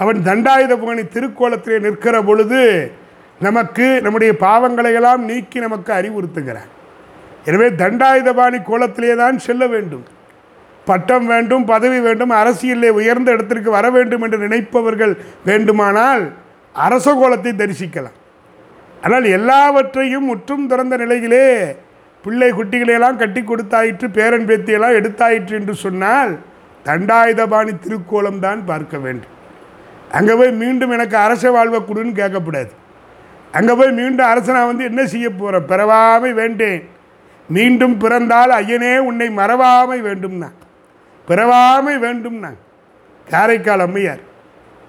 அவன் 0.00 0.18
தண்டாயுதபாணி 0.28 1.02
திருக்கோலத்திலே 1.14 1.78
நிற்கிற 1.86 2.16
பொழுது 2.28 2.60
நமக்கு 3.46 3.86
நம்முடைய 4.04 4.32
பாவங்களை 4.44 4.90
எல்லாம் 4.98 5.22
நீக்கி 5.30 5.58
நமக்கு 5.64 5.90
அறிவுறுத்துகிறான் 5.98 6.70
எனவே 7.48 7.68
தண்டாயுதபாணி 7.82 8.58
கோலத்திலே 8.68 9.14
தான் 9.22 9.38
செல்ல 9.46 9.62
வேண்டும். 9.74 10.04
பட்டம் 10.90 11.26
வேண்டும் 11.32 11.64
பதவி 11.72 11.98
வேண்டும் 12.06 12.32
அரசியலே 12.40 12.90
உயர்ந்த 12.98 13.28
இடத்திற்கு 13.36 13.70
வர 13.76 13.86
வேண்டும் 13.96 14.24
என்று 14.26 14.38
நினைப்பவர்கள் 14.46 15.14
வேண்டுமானால் 15.48 16.24
அரச 16.74 17.14
கோலத்தை 17.20 17.52
தரிசிக்கலாம். 17.60 18.16
ஆனால் 19.04 19.26
எல்லாவற்றையும் 19.38 20.28
முற்றும் 20.30 20.66
திறந்த 20.70 20.94
நிலையிலே 21.02 21.46
பிள்ளை 22.24 22.50
குட்டிகளையெல்லாம் 22.58 23.20
கட்டி 23.22 23.40
கொடுத்தாயிற்று 23.42 24.06
பேரன் 24.18 24.46
பேத்தியெல்லாம் 24.48 24.98
எடுத்தாயிற்று 25.00 25.54
என்று 25.60 25.74
சொன்னால் 25.84 26.32
தண்டாயுதபாணி 26.86 27.72
திருக்கோலம் 27.84 28.42
தான் 28.46 28.60
பார்க்க 28.70 28.96
வேண்டும். 29.04 29.32
அங்கே 30.18 30.34
போய் 30.40 30.52
மீண்டும் 30.62 30.92
எனக்கு 30.96 31.16
அரச 31.26 31.50
வாழ்வை 31.56 31.80
கொடுன்னு 31.88 32.12
கேட்கக்கூடாது. 32.20 32.72
அங்கே 33.58 33.74
போய் 33.78 33.92
மீண்டும் 34.00 34.30
அரசனை 34.32 34.60
வந்து 34.70 34.84
என்ன 34.90 35.02
செய்ய 35.14 35.28
போகிறேன் 35.30 35.68
பிறவாமை 35.72 36.30
வேண்டேன். 36.40 36.80
மீண்டும் 37.48 37.96
பிறந்தால் 38.02 38.52
ஐயனே 38.60 38.94
உன்னை 39.08 39.28
மறவாமை 39.40 39.98
வேண்டும்னா. 40.06 40.48
பிறவாமை 41.28 41.94
வேண்டும்னா. 42.04 42.50
காரைக்கால் 43.26 43.84
அம்மையார் 43.86 44.22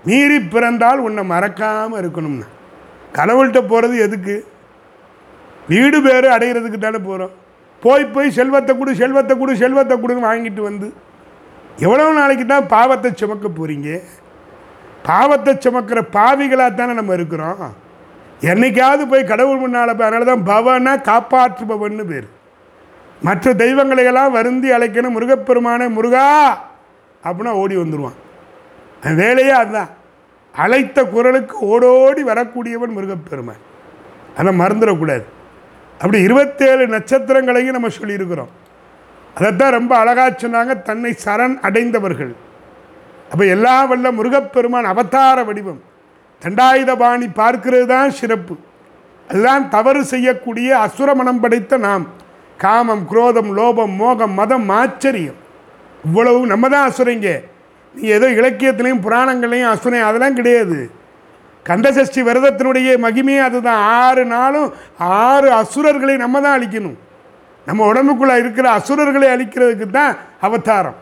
மீறி 0.08 0.38
பிறந்தால் 0.54 1.00
உன்னை 1.08 1.24
மறக்காமல் 1.34 2.00
இருக்கணும்னா. 2.02 2.48
கடவுள்கிட்ட 3.18 3.62
போகிறது 3.72 3.96
எதுக்கு? 4.08 4.36
வீடு 5.72 5.98
பேர் 6.06 6.28
அடைகிறதுக்கு 6.36 6.80
தானே 6.84 7.00
போகிறோம் 7.08 7.34
போய் 7.84 8.06
போய் 8.14 8.36
செல்வத்தை 8.38 8.72
கொடு 8.76 8.92
செல்வத்தை 9.02 9.34
கொடு 9.40 9.54
செல்வத்தை 9.64 9.96
கொடுன்னு 10.04 10.28
வாங்கிட்டு 10.28 10.62
வந்து 10.68 10.88
எவ்வளோ 11.86 12.06
நாளைக்கு 12.20 12.46
தான் 12.52 12.70
பாவத்தை 12.76 13.10
சுமக்க 13.22 13.48
போகிறீங்க 13.58 13.90
பாவத்தை 15.10 15.52
சுமக்கிற 15.66 16.00
பாவிகளாக 16.16 16.72
தானே 16.80 16.94
நம்ம 17.00 17.14
இருக்கிறோம். 17.20 17.60
என்னைக்காவது 18.52 19.04
போய் 19.12 19.30
கடவுள் 19.32 19.62
முன்னால் 19.64 19.94
போய் 19.98 20.08
அதனால 20.08 20.28
தான் 20.32 20.48
பவனா 20.52 20.94
காப்பாற்றுபவன் 21.10 22.02
பேர். 22.12 22.28
மற்ற 23.22 23.54
தெய்வங்களையெல்லாம் 23.54 24.32
வருந்தி 24.32 24.72
அழைக்கணும் 24.72 25.16
முருகப்பெருமானே 25.16 25.88
முருகா 25.90 26.26
அப்படின்னா 27.24 27.50
ஓடி 27.50 27.78
வந்துடுவான் 27.78 28.18
வேலையே 29.16 29.50
அதுதான். 29.50 29.90
அழைத்த 30.52 31.04
குரலுக்கு 31.04 31.60
ஓடோடி 31.60 32.24
வரக்கூடியவன் 32.24 32.96
முருகப்பெருமான். 32.98 33.62
அதை 34.38 34.60
மறந்துடக்கூடாது. 34.60 35.24
அப்படி 35.94 36.22
இருபத்தேழு 36.22 36.88
நட்சத்திரங்களையும் 36.88 37.76
நம்ம 37.78 37.88
சொல்லியிருக்கிறோம். 37.88 38.52
அதைத்தான் 39.36 39.72
ரொம்ப 39.72 39.98
அழகாக 39.98 40.48
சொன்னாங்க 40.48 40.82
தன்னை 40.82 41.16
சரண் 41.26 41.60
அடைந்தவர்கள். 41.60 42.36
அப்போ 43.32 43.46
எல்லா 43.46 43.86
வல்ல 43.86 44.12
முருகப்பெருமான் 44.12 44.86
அவதார 44.86 45.44
வடிவம். 45.44 45.82
தண்டாயுதபாணி 46.46 47.28
பார்க்கிறது 47.36 47.86
தான் 47.86 48.10
சிறப்பு. 48.10 48.58
அதுதான் 49.30 49.70
தவறு 49.70 50.04
செய்யக்கூடிய 50.04 50.80
அசுர 50.80 51.16
மனம் 51.16 51.40
படைத்த 51.40 51.78
நாம். 51.78 52.08
காமம் 52.58 53.08
குரோதம் 53.12 53.58
லோபம் 53.58 53.96
மோகம் 53.96 54.34
மதம் 54.34 54.70
ஆச்சரியம். 54.70 55.40
இவ்வளவு 56.06 56.46
நம்ம 56.46 56.70
தான் 56.70 56.90
அசுரைங்க. 56.90 57.44
நீ 57.94 58.08
ஏதோ 58.08 58.28
இலக்கியத்திலையும் 58.30 59.02
புராணங்களையும் 59.02 59.72
அசுரை 59.74 60.00
அதெல்லாம் 60.02 60.34
கிடையாது. 60.34 60.92
கந்தசஷ்டி 61.66 62.22
விரதத்தினுடைய 62.22 62.90
மகிமையே 63.06 63.40
அதுதான். 63.40 63.82
ஆறு 63.82 64.26
நாளும் 64.26 64.74
ஆறு 64.98 65.52
அசுரர்களை 65.52 66.18
நம்ம 66.18 66.42
தான் 66.42 66.62
அழிக்கணும். 66.62 66.98
நம்ம 67.66 67.94
உடம்புக்குள்ளே 67.94 68.38
இருக்கிற 68.38 68.70
அசுரர்களை 68.70 69.30
அழிக்கிறதுக்கு 69.30 69.90
தான் 69.90 70.16
அவதாரம். 70.42 70.96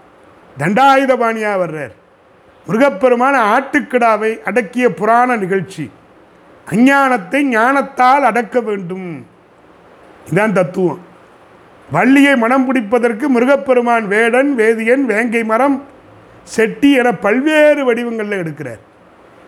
தண்டாயுதபாணியாக 0.59 1.61
வர்றார். 1.63 1.93
முருகப்பெருமான 2.67 3.35
ஆட்டுக்கிடாவை 3.55 4.41
அடக்கிய 4.43 4.89
புராண 4.89 5.35
நிகழ்ச்சி. 5.35 5.91
அஞ்ஞானத்தை 6.69 7.43
ஞானத்தால் 7.43 8.23
அடக்க 8.23 8.59
வேண்டும். 8.61 9.25
இதான் 10.33 10.51
தத்துவம். 10.51 11.13
வள்ளியை 11.91 12.37
மனம் 12.37 12.65
பிடிப்பதற்கு 12.65 13.27
முருகப்பெருமான் 13.27 14.07
வேடன் 14.07 14.55
வேதியன் 14.57 15.01
வேங்கை 15.01 15.43
மரம் 15.43 15.83
செட்டி 16.43 16.91
என 16.91 17.11
பல்வேறு 17.11 17.85
வடிவங்களில் 17.85 18.43
எடுக்கிறார். 18.43 18.79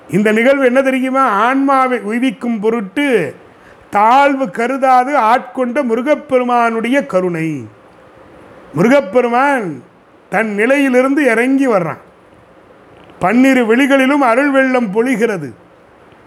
இந்த 0.10 0.32
நிகழ்வு 0.32 0.66
என்ன 0.66 0.82
தெரியுமா? 0.82 1.24
ஆன்மாவை 1.28 2.00
உய்விக்கும் 2.00 2.60
பொருட்டு 2.60 3.36
தாழ்வு 3.90 4.52
கருதாது 4.52 5.18
ஆட்கொண்ட 5.18 5.84
முருகப்பெருமானுடைய 5.84 7.06
கருணை. 7.06 7.68
முருகப்பெருமான் 8.74 9.84
தன் 10.30 10.54
நிலையிலிருந்து 10.54 11.26
இறங்கி 11.26 11.68
வர்றான். 11.68 11.98
பன்னிரு 13.20 13.66
வெளிகளிலும் 13.66 14.26
அருள் 14.30 14.50
வெள்ளம் 14.50 14.94
பொழிகிறது. 14.94 15.54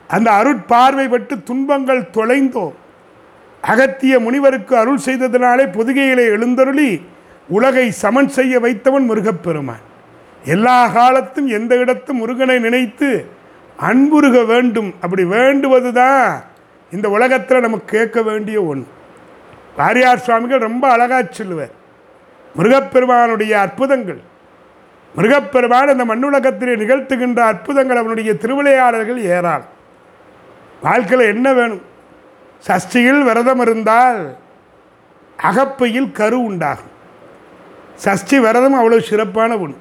அந்த 0.09 0.31
அருட்பார்வை 0.31 1.09
பட்டு 1.09 1.43
துன்பங்கள் 1.43 2.09
தொலைந்தோ 2.13 2.73
அகத்திய 3.63 4.21
முனிவருக்கு 4.21 4.77
அருள் 4.77 5.05
செய்ததினாலே 5.05 5.65
பொதுகையிலே 5.77 6.25
எழுந்தருளி 6.37 6.91
உலகை 7.49 7.91
சமன் 7.91 8.29
செய்ய 8.29 8.61
வைத்தவன் 8.61 9.07
முருகப்பெருமான். 9.11 9.85
எல்லா 10.45 10.87
காலத்தும் 10.87 11.47
எந்த 11.47 11.77
இடத்தும் 11.77 12.17
முருகனை 12.17 12.59
நினைத்து 12.59 13.27
அன்புருக 13.79 14.47
வேண்டும். 14.47 14.95
அப்படி 15.01 15.25
வேண்டுவது 15.25 15.93
தான் 15.93 16.45
இந்த 16.93 17.11
உலகத்தில் 17.11 17.61
நமக்கு 17.61 17.99
கேட்க 17.99 18.23
வேண்டிய 18.23 18.63
ஒன்று 18.63 18.89
வாரியார் 19.79 20.25
சுவாமிகள் 20.27 20.59
ரொம்ப 20.59 20.89
அழகாக 20.89 21.27
சொல்லுவார். 21.31 21.75
முருகப்பெருமானுடைய 22.57 23.53
அற்புதங்கள். 23.61 24.21
முருகப்பெருமான் 25.17 25.93
அந்த 25.93 26.05
மண்ணுலகத்திலே 26.05 26.75
நிகழ்த்துகின்ற 26.83 27.41
அற்புதங்கள் 27.53 27.97
அவனுடைய 27.97 28.33
திருவிளையாடல்கள் 28.35 29.21
ஏறாள் 29.37 29.65
வாழ்க்கையில் 30.81 31.31
என்ன 31.35 31.53
வேணும்? 31.53 31.81
சஷ்டியில் 32.69 33.23
விரதம் 33.29 33.63
இருந்தால் 33.65 34.21
அகப்பையில் 35.49 36.11
கரு 36.19 36.39
உண்டாகும். 36.49 36.93
சஷ்டி 38.05 38.37
விரதம் 38.47 38.77
அவ்வளோ 38.81 38.99
சிறப்பான 39.11 39.57
ஒன்று. 39.65 39.79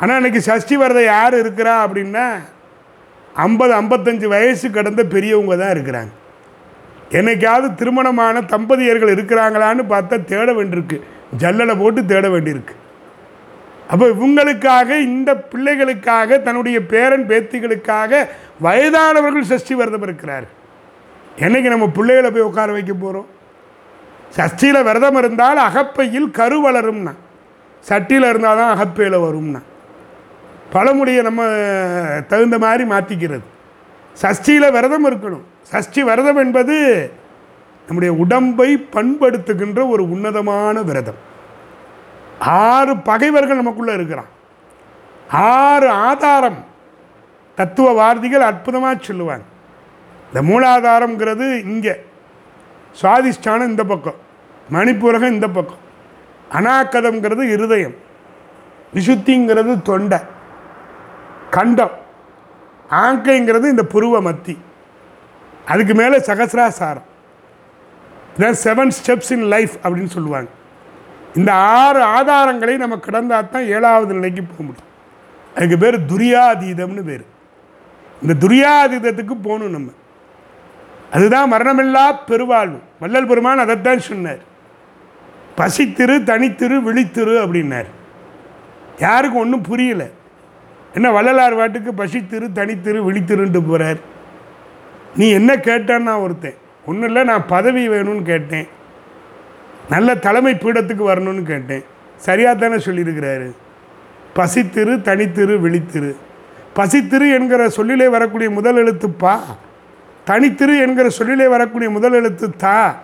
ஆனால் 0.00 0.18
இன்னைக்கு 0.20 0.40
சஷ்டி 0.50 0.74
விரதம் 0.82 1.10
யார் 1.14 1.34
இருக்கிறா 1.42 1.74
அப்படின்னா 1.84 2.26
ஐம்பது 3.46 3.72
ஐம்பத்தஞ்சு 3.80 4.26
வயசு 4.34 4.66
கடந்த 4.76 5.02
பெரியவங்க 5.14 5.54
தான் 5.60 5.74
இருக்கிறாங்க. 5.76 6.12
என்னைக்காவது 7.18 7.68
திருமணமான 7.80 8.40
தம்பதியர்கள் 8.54 9.14
இருக்கிறாங்களான்னு 9.16 9.84
பார்த்தா 9.94 10.16
தேட 10.32 10.48
வேண்டியிருக்கு. 10.58 10.98
ஜல்லலை 11.42 11.74
போட்டு 11.82 12.00
தேட 12.12 12.26
வேண்டியிருக்கு. 12.34 12.74
அப்போ 13.92 14.06
இவங்களுக்காக 14.14 14.88
இந்த 15.08 15.30
பிள்ளைகளுக்காக 15.52 16.40
தன்னுடைய 16.46 16.78
பேரன் 16.92 17.26
பேத்திகளுக்காக 17.30 18.26
வயதானவர்கள் 18.66 19.50
சஷ்டி 19.52 19.74
விரதம் 19.80 20.04
இருக்கிறார் 20.06 20.46
என்னைக்கு 21.44 21.68
நம்ம 21.74 21.86
பிள்ளைகளை 21.88 22.30
போய் 22.30 22.48
உட்கார 22.50 22.72
வைக்க 22.72 22.92
போகிறோம் 22.92 23.28
சஷ்டியில் 24.36 24.86
விரதம் 24.88 25.18
இருந்தால் 25.20 25.60
அகப்பையில் 25.68 26.30
கரு 26.38 26.56
வளரும்னா. 26.64 27.12
சட்டியில் 27.88 28.28
இருந்தால் 28.30 28.60
தான் 28.60 28.72
அகப்பையில் 28.74 29.24
வரும்னா. 29.26 29.60
பழமொழியை 30.72 31.22
நம்ம 31.22 31.42
தகுந்த 32.28 32.56
மாதிரி 32.64 32.84
மாற்றிக்கிறது 32.90 33.46
சஷ்டியில் 34.22 34.74
விரதம் 34.76 35.06
இருக்கணும். 35.08 35.44
சஷ்டி 35.72 36.00
விரதம் 36.02 36.40
என்பது 36.44 36.76
நம்முடைய 37.86 38.14
உடம்பை 38.22 38.70
பண்படுத்துகின்ற 38.94 39.80
ஒரு 39.88 40.02
உன்னதமான 40.14 40.82
விரதம். 40.82 41.20
ஆறு 42.38 42.96
பகைவர்கள் 43.10 43.60
நமக்குள்ளே 43.60 43.94
இருக்கிறான். 43.94 44.30
ஆறு 45.30 45.88
ஆதாரம் 45.90 46.60
தத்துவ 47.54 47.92
வார்த்தைகள் 47.92 48.48
அற்புதமாக 48.50 48.96
சொல்லுவாங்க. 49.00 49.44
இந்த 50.32 50.42
மூலாதாரம்ங்கிறது 50.42 51.64
இங்கே. 51.64 52.04
சுவாதிஷ்டானம் 53.02 53.66
இந்த 53.66 53.84
பக்கம். 53.84 54.14
மணிப்பூரகம் 54.72 55.30
இந்த 55.30 55.48
பக்கம். 55.48 55.86
அனாக்கதம்ங்கிறது 56.52 57.42
இருதயம். 57.42 57.94
விசுத்திங்கிறது 58.94 59.82
தொண்டை. 59.82 60.18
கண்டம். 61.50 61.90
ஆங்கைங்கிறது 62.90 63.64
இந்த 63.64 63.82
புருவ 63.94 64.34
மத்தி. 64.34 64.58
அதுக்கு 65.66 65.94
மேலே 65.94 66.16
சகசிராசாரம். 66.16 67.02
இதான் 68.38 68.54
செவன் 68.64 68.90
ஸ்டெப்ஸ் 69.04 69.32
இன் 69.32 69.42
லைஃப் 69.42 69.70
அப்படின்னு 69.82 70.06
சொல்லுவாங்க. 70.06 70.50
இந்த 71.34 71.52
ஆறு 71.52 72.04
ஆதாரங்களை 72.04 72.76
நம்ம 72.76 72.96
கடந்தா 72.96 73.48
தான் 73.48 73.66
ஏழாவது 73.66 74.14
நிலைக்கு 74.14 74.42
போக 74.42 74.62
முடியும். 74.62 74.86
அதுக்கு 75.54 75.78
பேர் 75.78 76.00
துரியாதீதம்னு 76.00 77.02
பேர். 77.02 77.24
இந்த 78.22 78.46
துரியாதீதத்துக்கு 78.46 79.32
போகணும் 79.42 79.70
நம்ம. 79.70 79.90
அதுதான் 81.12 81.52
மரணமில்லா 81.52 82.12
பெருவாழ்வு. 82.26 82.80
வள்ளல் 83.00 83.26
பெருமான் 83.26 83.58
அதைத்தான் 83.58 83.98
சொன்னார். 83.98 84.38
பசித்திரு 85.56 86.24
தனித்திரு 86.24 86.80
விழித்திரு 86.80 87.42
அப்படின்னார். 87.42 87.84
யாருக்கும் 88.98 89.40
ஒன்றும் 89.40 89.60
புரியல. 89.60 90.06
என்ன 90.94 91.10
வள்ளலார் 91.10 91.56
வாட்டுக்கு 91.56 91.92
பசித்திரு 91.96 92.48
தனித்திரு 92.54 93.00
விழித்திருன்ட்டு 93.02 93.66
போகிறார் 93.66 93.96
நீ 95.16 95.30
என்ன 95.30 95.54
கேட்டான்னு 95.54 95.98
நான் 95.98 96.18
ஒருத்தன். 96.18 96.54
ஒன்றும் 96.86 97.04
இல்லை 97.04 97.24
நான் 97.24 97.46
பதவி 97.46 97.88
வேணும்னு 97.88 98.22
கேட்டேன். 98.22 98.68
நல்ல 99.90 100.14
தலைமை 100.14 100.54
பீடத்துக்கு 100.54 101.08
வரணும்னு 101.08 101.42
கேட்டேன். 101.42 101.84
சரியாக 102.16 102.56
தானே 102.56 102.74
சொல்லியிருக்கிறாரு. 102.74 103.50
பசித்திரு 104.34 104.96
தனித்திரு 104.96 105.60
விழித்திரு. 105.60 106.14
பசித்திரு 106.74 107.32
என்கிற 107.32 107.68
சொல்லிலே 107.68 108.08
வரக்கூடிய 108.08 108.50
முதல் 108.50 108.86
எழுத்துப்பா. 108.86 109.40
தனித்திரு 110.28 110.80
என்கிற 110.80 111.08
சொல்லிலே 111.08 111.48
வரக்கூடிய 111.48 111.90
முதல் 111.90 112.12
எழுத்து 112.12 112.56
தா. 112.56 112.96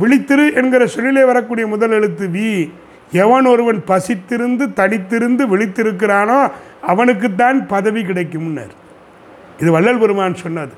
விழித்திரு 0.00 0.54
என்கிற 0.54 0.86
சொல்லிலே 0.86 1.24
வரக்கூடிய 1.24 1.66
முதல் 1.66 1.90
எழுத்து 1.90 2.26
வி. 2.26 2.72
எவன் 3.12 3.44
ஒருவன் 3.44 3.82
பசித்திருந்து 3.86 4.64
தனித்திருந்து 4.76 5.44
விழித்திருக்கிறானோ 5.46 6.50
அவனுக்குத்தான் 6.82 7.66
பதவி 7.66 8.04
கிடைக்கும்னர். 8.04 8.74
இது 9.58 9.70
வள்ளல் 9.70 9.98
பெருமான் 9.98 10.34
சொன்னது. 10.34 10.72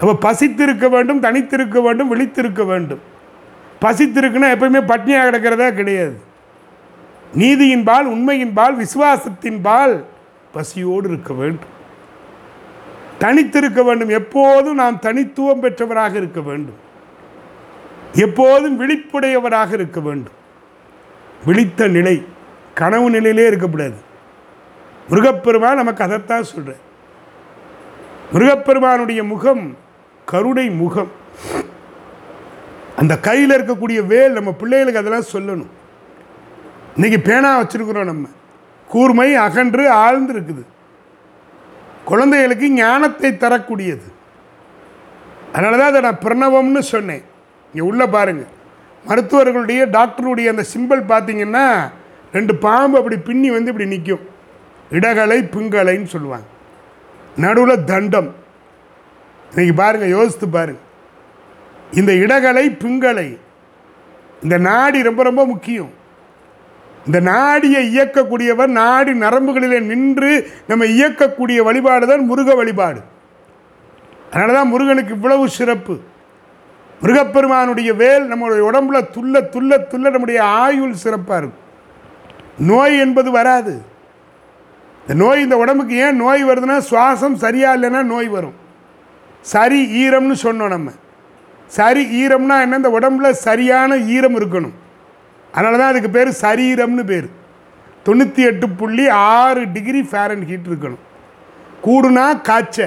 அப்போ 0.00 0.32
பசித்திருக்க 0.32 0.88
வேண்டும் 0.88 1.22
தனித்திருக்க 1.22 1.82
வேண்டும் 1.82 2.08
விழித்திருக்க 2.08 2.66
வேண்டும். 2.66 3.00
பசித்திருக்குன்னா 3.80 4.46
எப்பயுமே 4.54 4.80
பட்னியாக 4.86 5.28
கிடக்கிறதா 5.28 5.74
கிடையாது. 5.74 6.20
நீதியின் 7.34 7.84
பால் 7.84 8.06
உண்மையின் 8.06 8.52
பால் 8.52 8.76
விசுவாசத்தின் 8.76 9.58
பால் 9.62 10.04
பசியோடு 10.52 11.08
இருக்க 11.08 11.34
வேண்டும். 11.34 11.72
தனித்திருக்க 13.24 13.84
வேண்டும். 13.84 14.08
எப்போதும் 14.08 14.74
நாம் 14.74 14.98
தனித்துவம் 14.98 15.62
பெற்றவராக 15.62 16.14
இருக்க 16.14 16.40
வேண்டும். 16.40 16.78
எப்போதும் 18.12 18.76
விழிப்புடையவராக 18.80 19.72
இருக்க 19.72 20.00
வேண்டும். 20.00 20.32
விழித்த 21.44 21.88
நிலை 21.88 22.24
கனவு 22.74 23.10
நிலையிலே 23.10 23.46
இருக்கக்கூடாது. 23.46 23.94
முருகப்பெருமான் 25.08 25.74
நமக்கு 25.74 26.04
அதைத்தான் 26.04 26.42
சொல்கிறார் 26.42 26.82
முருகப்பெருமானுடைய 28.32 29.24
முகம் 29.24 29.76
கருணை 30.24 30.70
முகம். 30.70 31.10
அந்த 32.96 33.18
கையில் 33.18 33.50
இருக்கக்கூடிய 33.50 34.06
வேல் 34.06 34.32
நம்ம 34.32 34.52
பிள்ளைகளுக்கு 34.52 35.00
அதெல்லாம் 35.00 35.32
சொல்லணும். 35.32 35.66
இன்றைக்கி 36.96 37.18
பேனா 37.18 37.50
வச்சுருக்குறோம் 37.60 38.04
நம்ம. 38.04 38.28
கூர்மை 38.88 39.34
அகன்று 39.34 39.90
ஆழ்ந்து 39.90 40.32
இருக்குது 40.34 40.64
குழந்தைகளுக்கு 42.10 42.66
ஞானத்தை 42.82 43.30
தரக்கூடியது. 43.44 44.06
அதனால 45.54 45.76
தான் 45.80 45.90
அதை 45.92 46.00
நான் 46.06 46.22
பிரணவம்னு 46.24 46.82
சொன்னேன். 46.94 47.24
இங்கே 47.72 47.84
உள்ளே 47.90 48.06
பாருங்கள் 48.16 48.52
மருத்துவர்களுடைய 49.08 49.80
டாக்டருடைய 49.96 50.52
அந்த 50.52 50.64
சிம்பிள் 50.72 51.02
பார்த்தீங்கன்னா 51.12 51.66
ரெண்டு 52.36 52.52
பாம்பு 52.64 52.98
அப்படி 53.00 53.16
பின்னி 53.28 53.48
வந்து 53.56 53.70
இப்படி 53.72 53.88
நிற்கும் 53.94 54.24
இடகலை 54.96 55.38
பிங்கலைன்னு 55.54 56.08
சொல்லுவாங்க. 56.14 56.48
நடுவில் 57.44 57.86
தண்டம். 57.92 58.30
இன்றைக்கி 59.50 59.74
பாருங்கள் 59.82 60.14
யோசித்து 60.16 60.46
பாருங்கள் 60.56 60.90
இந்த 62.00 62.12
இடகலை 62.24 62.64
பிங்கலை 62.82 63.28
இந்த 64.44 64.56
நாடி 64.68 64.98
ரொம்ப 65.08 65.22
ரொம்ப 65.28 65.42
முக்கியம். 65.52 65.92
இந்த 67.06 67.20
நாடியை 67.20 67.80
இயக்கக்கூடியவர் 67.94 68.70
நாடி 68.80 69.12
நரம்புகளிலே 69.12 69.80
நின்று 69.90 70.30
நம்ம 70.66 70.84
இயக்கக்கூடிய 70.84 71.58
வழிபாடு 71.62 72.06
தான் 72.06 72.24
முருக 72.30 72.54
வழிபாடு. 72.54 73.00
அதனால 74.30 74.52
தான் 74.52 74.68
முருகனுக்கு 74.68 75.12
இவ்வளவு 75.14 75.48
சிறப்பு. 75.48 75.94
முருகப்பெருமானுடைய 77.02 77.94
வேல் 77.94 78.24
நம்மளுடைய 78.30 78.64
உடம்புல 78.70 78.98
துள்ள 79.14 79.40
துள்ள 79.54 79.78
துள்ள 79.92 80.10
நம்முடைய 80.10 80.44
ஆயுள் 80.44 80.94
சிறப்பாக 80.94 81.40
இருக்கும். 81.40 81.62
நோய் 82.70 82.98
என்பது 82.98 83.30
வராது. 83.30 83.74
இந்த 85.02 85.14
நோய் 85.14 85.40
இந்த 85.40 85.56
உடம்புக்கு 85.56 85.94
ஏன் 85.96 86.16
நோய் 86.16 86.44
வருதுன்னா 86.44 86.76
சுவாசம் 86.90 87.34
சரியா 87.34 87.70
இல்லைன்னா 87.76 88.02
நோய் 88.02 88.28
வரும். 88.28 88.54
சரி 89.40 89.80
ஈரம்னு 90.02 90.36
சொன்னோம் 90.42 90.74
நம்ம. 90.76 90.90
சரி 91.66 92.02
ஈரம்னா 92.22 92.56
என்ன? 92.60 92.76
இந்த 92.76 92.90
உடம்புல 92.98 93.30
சரியான 93.30 93.96
ஈரம் 93.96 94.36
இருக்கணும். 94.40 94.74
அதனால 95.54 95.78
தான் 95.80 95.92
அதுக்கு 95.92 96.10
பேர் 96.16 96.30
சரீரம்னு 96.44 97.04
பேர். 97.12 97.28
தொண்ணூற்றி 98.06 98.42
எட்டு 98.50 98.66
புள்ளி 98.80 99.04
ஆறு 99.34 99.62
டிகிரி 99.74 100.00
ஃபேரன் 100.10 100.44
ஹீட் 100.48 100.68
இருக்கணும். 100.70 101.02
கூடுனா 101.84 102.26
காய்ச்ச 102.48 102.78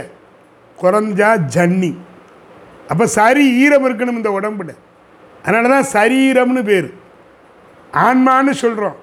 குறைஞ்சா 0.81 1.29
ஜன்னி. 1.55 1.91
அப்போ 2.91 3.05
சரி 3.17 3.45
ஈரம் 3.63 3.85
இருக்கணும் 3.87 4.19
இந்த 4.19 4.31
உடம்புல. 4.39 4.71
அதனால 5.43 5.69
தான் 5.75 5.87
சரீரம்னு 5.95 6.63
பேர். 6.71 6.89
ஆன்மான்னு 8.05 8.53
சொல்கிறோம் 8.63 8.97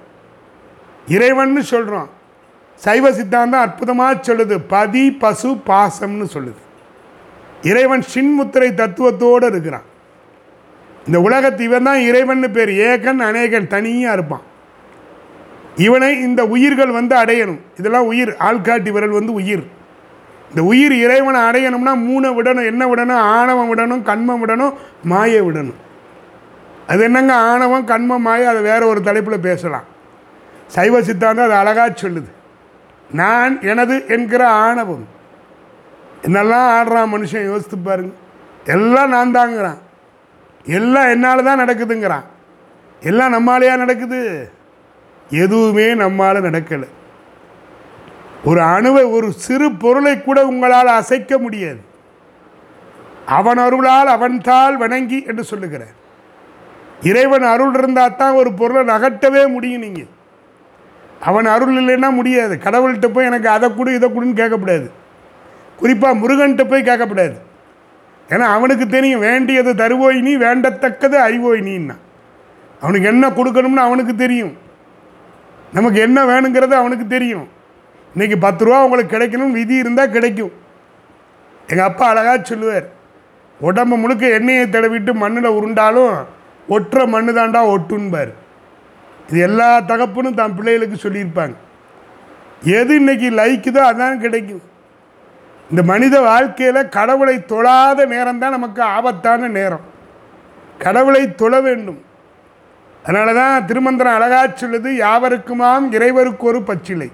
இறைவன்னு 1.15 1.61
சொல்கிறோம் 1.73 2.07
சைவ 2.85 3.11
சித்தாந்தம் 3.17 3.63
அற்புதமாக 3.65 4.15
சொல்லுது. 4.27 4.55
பதி 4.73 5.03
பசு 5.23 5.49
பாசம்னு 5.67 6.27
சொல்லுது. 6.35 6.61
இறைவன் 7.71 8.03
சின்முத்திரை 8.13 8.69
தத்துவத்தோடு 8.81 9.45
இருக்கிறான். 9.51 9.85
இந்த 11.05 11.21
உலகத்து 11.21 11.63
இவன் 11.63 11.83
தான் 11.83 11.99
இறைவன் 11.99 12.51
பேர். 12.51 12.69
ஏகன் 12.69 13.19
அநேகன் 13.19 13.67
தனியாக 13.67 14.13
இருப்பான். 14.13 14.41
இவனை 15.75 16.19
இந்த 16.19 16.45
உயிர்கள் 16.45 16.89
வந்து 16.89 17.15
அடையணும். 17.15 17.59
இதெல்லாம் 17.77 18.05
உயிர். 18.05 18.29
ஆள்காட்டி 18.29 18.91
விரல் 18.91 19.09
வந்து 19.09 19.33
உயிர். 19.33 19.73
இந்த 20.49 20.63
உயிர் 20.63 20.93
இறைவனை 20.93 21.41
அடையணும்னா 21.41 21.93
மூணை 21.93 22.29
விடணும் 22.29 22.65
என்ன 22.65 22.85
விடணும் 22.85 23.13
ஆணவம் 23.13 23.75
விடணும் 23.75 24.01
கண்மம் 24.01 24.47
விடணும் 24.47 24.73
மாயை 25.03 25.41
விடணும். 25.41 25.73
அது 26.87 27.03
என்னங்க 27.03 27.33
ஆணவம் 27.33 27.85
கண்மம் 27.85 28.21
மாயை? 28.21 28.47
அதை 28.47 28.61
வேற 28.61 28.85
ஒரு 28.85 29.01
தலைப்பில் 29.01 29.39
பேசலாம். 29.39 29.83
சைவ 30.67 31.01
சித்தாந்தம் 31.01 31.45
அது 31.45 31.53
அழகாக 31.53 31.93
சொல்லுது. 32.01 32.31
நான் 33.11 33.61
எனது 33.61 34.05
என்கிற 34.07 34.47
ஆணவம். 34.47 35.07
என்னெல்லாம் 36.21 36.67
ஆடுறான் 36.77 37.13
மனுஷன் 37.13 37.45
யோசித்து 37.45 37.77
பாருங்க. 37.77 38.13
எல்லாம் 38.65 39.09
நான் 39.09 39.35
தாங்கிறான். 39.35 39.77
எல்லாம் 40.65 41.09
என்னால் 41.09 41.43
தான் 41.43 41.61
நடக்குதுங்கிறான். 41.61 42.25
எல்லாம் 43.01 43.33
நம்மாலேயா 43.33 43.77
நடக்குது? 43.77 44.49
எதுவுமே 45.29 45.95
நம்மால் 45.95 46.41
நடக்கலை. 46.41 46.87
ஒரு 48.43 48.61
அணுவை 48.61 49.11
ஒரு 49.11 49.31
சிறு 49.31 49.71
பொருளை 49.71 50.21
கூட 50.21 50.45
உங்களால் 50.45 50.87
அசைக்க 50.87 51.37
முடியாது. 51.37 51.79
அவன் 53.25 53.57
அருளால் 53.57 54.07
அவன்தால் 54.07 54.77
வணங்கி 54.77 55.23
என்று 55.27 55.43
சொல்லுகிறார். 55.43 55.95
இறைவன் 57.01 57.41
அருள் 57.41 57.73
இருந்தால் 57.73 58.15
தான் 58.15 58.35
ஒரு 58.35 58.53
பொருளை 58.53 58.83
நகட்டவே 58.87 59.47
முடியும் 59.47 59.79
நீங்கள் 59.79 60.11
அவன் 61.19 61.45
அருள் 61.45 61.77
இல்லைன்னா 61.77 62.13
முடியாது. 62.13 62.57
கடவுள்கிட்ட 62.57 63.07
போய் 63.07 63.25
எனக்கு 63.25 63.49
அதை 63.49 63.75
கொடு 63.75 63.93
இதை 63.93 64.09
கொடுன்னு 64.09 64.39
கேட்கக்கூடாது 64.41 64.89
குறிப்பாக 65.75 66.15
முருகன்கிட்ட 66.15 66.63
போய் 66.69 66.81
கேட்கக்கூடாது 66.81 67.35
ஏன்னா 68.29 68.45
அவனுக்கு 68.57 68.87
தெரியும் 68.87 69.23
வேண்டியது 69.27 69.71
தருவோய் 69.73 70.19
நீ 70.27 70.31
வேண்டத்தக்கது 70.37 71.17
அறிவோய் 71.27 71.61
நீன்னா. 71.69 71.95
அவனுக்கு 72.81 73.07
என்ன 73.07 73.25
கொடுக்கணும்னு 73.29 73.81
அவனுக்கு 73.87 74.15
தெரியும். 74.15 74.53
நமக்கு 75.73 75.99
என்ன 76.07 76.19
வேணுங்கிறது 76.25 76.75
அவனுக்கு 76.81 77.07
தெரியும். 77.07 77.47
இன்றைக்கி 78.15 78.35
பத்து 78.39 78.65
ரூபா 78.65 78.83
உங்களுக்கு 78.83 79.13
கிடைக்கணும் 79.15 79.55
விதி 79.59 79.75
இருந்தால் 79.75 80.13
கிடைக்கும். 80.15 80.53
எங்கள் 81.67 81.85
அப்பா 81.85 82.07
அழகாக 82.07 82.39
சொல்லுவார் 82.43 82.87
உடம்பு 83.59 83.95
முழுக்க 83.97 84.25
எண்ணெயை 84.37 84.65
தடவிட்டு 84.67 85.13
மண்ணில் 85.13 85.55
உருண்டாலும் 85.57 86.15
ஒட்டுற 86.75 87.07
மண்ணு 87.07 87.31
தாண்டா 87.33 87.61
ஒட்டுன்பார் 87.73 88.31
இது 89.29 89.39
எல்லா 89.39 89.69
தகப்புனும் 89.81 90.39
தன் 90.39 90.55
பிள்ளைகளுக்கு 90.55 90.97
சொல்லியிருப்பாங்க. 91.05 91.55
எது 92.79 92.93
இன்றைக்கி 92.99 93.27
லைக்குதோ 93.39 93.81
அதான் 93.91 94.23
கிடைக்கும். 94.25 94.63
இந்த 95.69 95.83
மனித 95.83 96.21
வாழ்க்கையில் 96.21 96.89
கடவுளை 96.89 97.45
தொழாத 97.45 98.05
நேரம் 98.05 98.39
தான் 98.39 98.51
நமக்கு 98.51 98.81
ஆபத்தான 98.81 99.47
நேரம். 99.47 99.85
கடவுளை 100.77 101.35
தொழ 101.35 101.61
வேண்டும். 101.61 102.03
அதனால 103.03 103.33
தான் 103.33 103.65
திருமந்திரம் 103.65 104.13
அழகா 104.13 104.45
சொல்லுது 104.45 104.89
யாவருக்குமாம் 104.95 105.91
இறைவருக்கு 105.91 106.45
ஒரு 106.45 106.61
பச்சிலை 106.61 107.11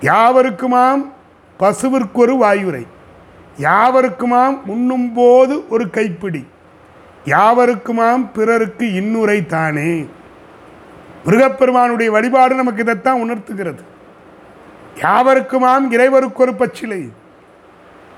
யாவருக்குமாம் 0.00 1.02
பசுவிற்கொரு 1.60 2.34
வாயுரை 2.42 2.84
யாவருக்குமாம் 3.58 4.56
உண்ணும்போது 4.66 5.68
ஒரு 5.68 5.90
கைப்பிடி 5.90 6.46
யாவருக்குமாம் 7.26 8.30
பிறருக்கு 8.32 8.86
இன்னுரை 8.86 9.46
தானே? 9.46 10.06
முருகப்பெருமானுடைய 11.24 12.10
வழிபாடு 12.10 12.54
நமக்கு 12.54 12.80
இதைத்தான் 12.80 13.20
உணர்த்துகிறது. 13.20 13.82
யாவருக்குமாம் 14.96 15.92
இறைவருக்கு 15.92 16.42
ஒரு 16.42 16.54
பச்சிலை 16.54 17.12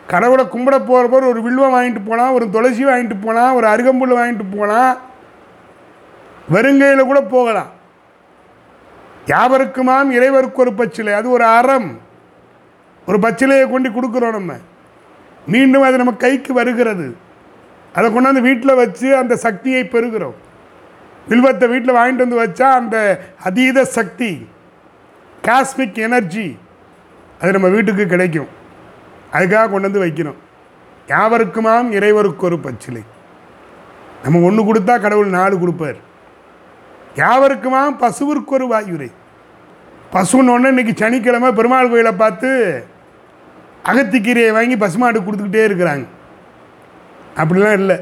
கடவுளை 0.07 0.45
கும்பிட 0.45 0.77
போகிறப்போ 0.79 1.09
ஒரு 1.09 1.43
வில்வம் 1.43 1.75
வாங்கிட்டு 1.75 2.01
போனால் 2.05 2.33
ஒரு 2.33 2.51
துளசி 2.51 2.85
வாங்கிட்டு 2.87 3.17
போனால் 3.21 3.55
ஒரு 3.55 3.67
அருகம்புல் 3.67 4.19
வாங்கிட்டு 4.19 4.57
போனால் 4.57 4.99
வெறுங்கையில் 6.53 7.07
கூட 7.07 7.21
போகலாம். 7.21 7.71
யாவருக்குமாம் 9.27 10.11
இறைவருக்கு 10.11 10.61
ஒரு 10.61 10.73
பச்சிலை? 10.73 11.13
அது 11.13 11.31
ஒரு 11.31 11.45
அறம். 11.45 12.01
ஒரு 13.07 13.19
பச்சிலையை 13.19 13.71
கொண்டு 13.71 13.89
கொடுக்குறோம் 13.91 14.31
நம்ம. 14.31 14.53
மீண்டும் 15.47 15.83
அது 15.83 15.97
நம்ம 15.97 16.13
கைக்கு 16.13 16.53
வருகிறது. 16.53 17.17
அதை 17.93 18.17
கொண்டாந்து 18.17 18.41
வீட்டில் 18.41 18.75
வச்சு 18.75 19.17
அந்த 19.17 19.37
சக்தியை 19.37 19.85
பெறுகிறோம். 19.85 20.37
வில்வத்தை 21.29 21.69
வீட்டில் 21.69 21.95
வாங்கிட்டு 21.95 22.27
வந்து 22.27 22.43
வச்சா 22.45 22.63
அந்த 22.63 23.21
அதீத 23.43 23.85
சக்தி 23.85 24.49
காஸ்மிக் 25.43 25.99
எனர்ஜி 25.99 26.59
அது 27.41 27.53
நம்ம 27.53 27.69
வீட்டுக்கு 27.69 28.07
கிடைக்கும். 28.07 28.63
அதுக்காக 29.35 29.71
கொண்டு 29.71 29.91
வந்து 29.91 30.03
வைக்கணும். 30.05 30.41
யாவருக்குமாம் 31.09 31.91
இறைவருக்கு 31.91 32.47
ஒரு 32.47 32.59
பச்சிலை. 32.59 33.03
நம்ம 34.23 34.41
ஒன்று 34.41 34.75
கொடுத்தா 34.75 35.01
கடவுள் 35.01 35.27
நாலு 35.27 35.59
கொடுப்பார். 35.59 35.97
யாவருக்குமாம் 37.15 37.99
பசுவிற்கு 37.99 38.55
ஒரு 38.59 38.67
வாயுரை. 38.67 39.13
பசுன்னு 40.13 40.51
ஒன்று 40.51 40.73
இன்றைக்கி 40.73 40.95
சனிக்கிழமை 40.95 41.53
பெருமாள் 41.53 41.91
கோயிலை 41.91 42.13
பார்த்து 42.13 42.51
அகத்திக்கீரையை 43.85 44.53
வாங்கி 44.53 44.77
பசுமாடு 44.77 45.21
கொடுத்துக்கிட்டே 45.21 45.63
இருக்கிறாங்க. 45.69 46.07
அப்படிலாம் 47.37 47.73
இல்லை. 47.73 47.97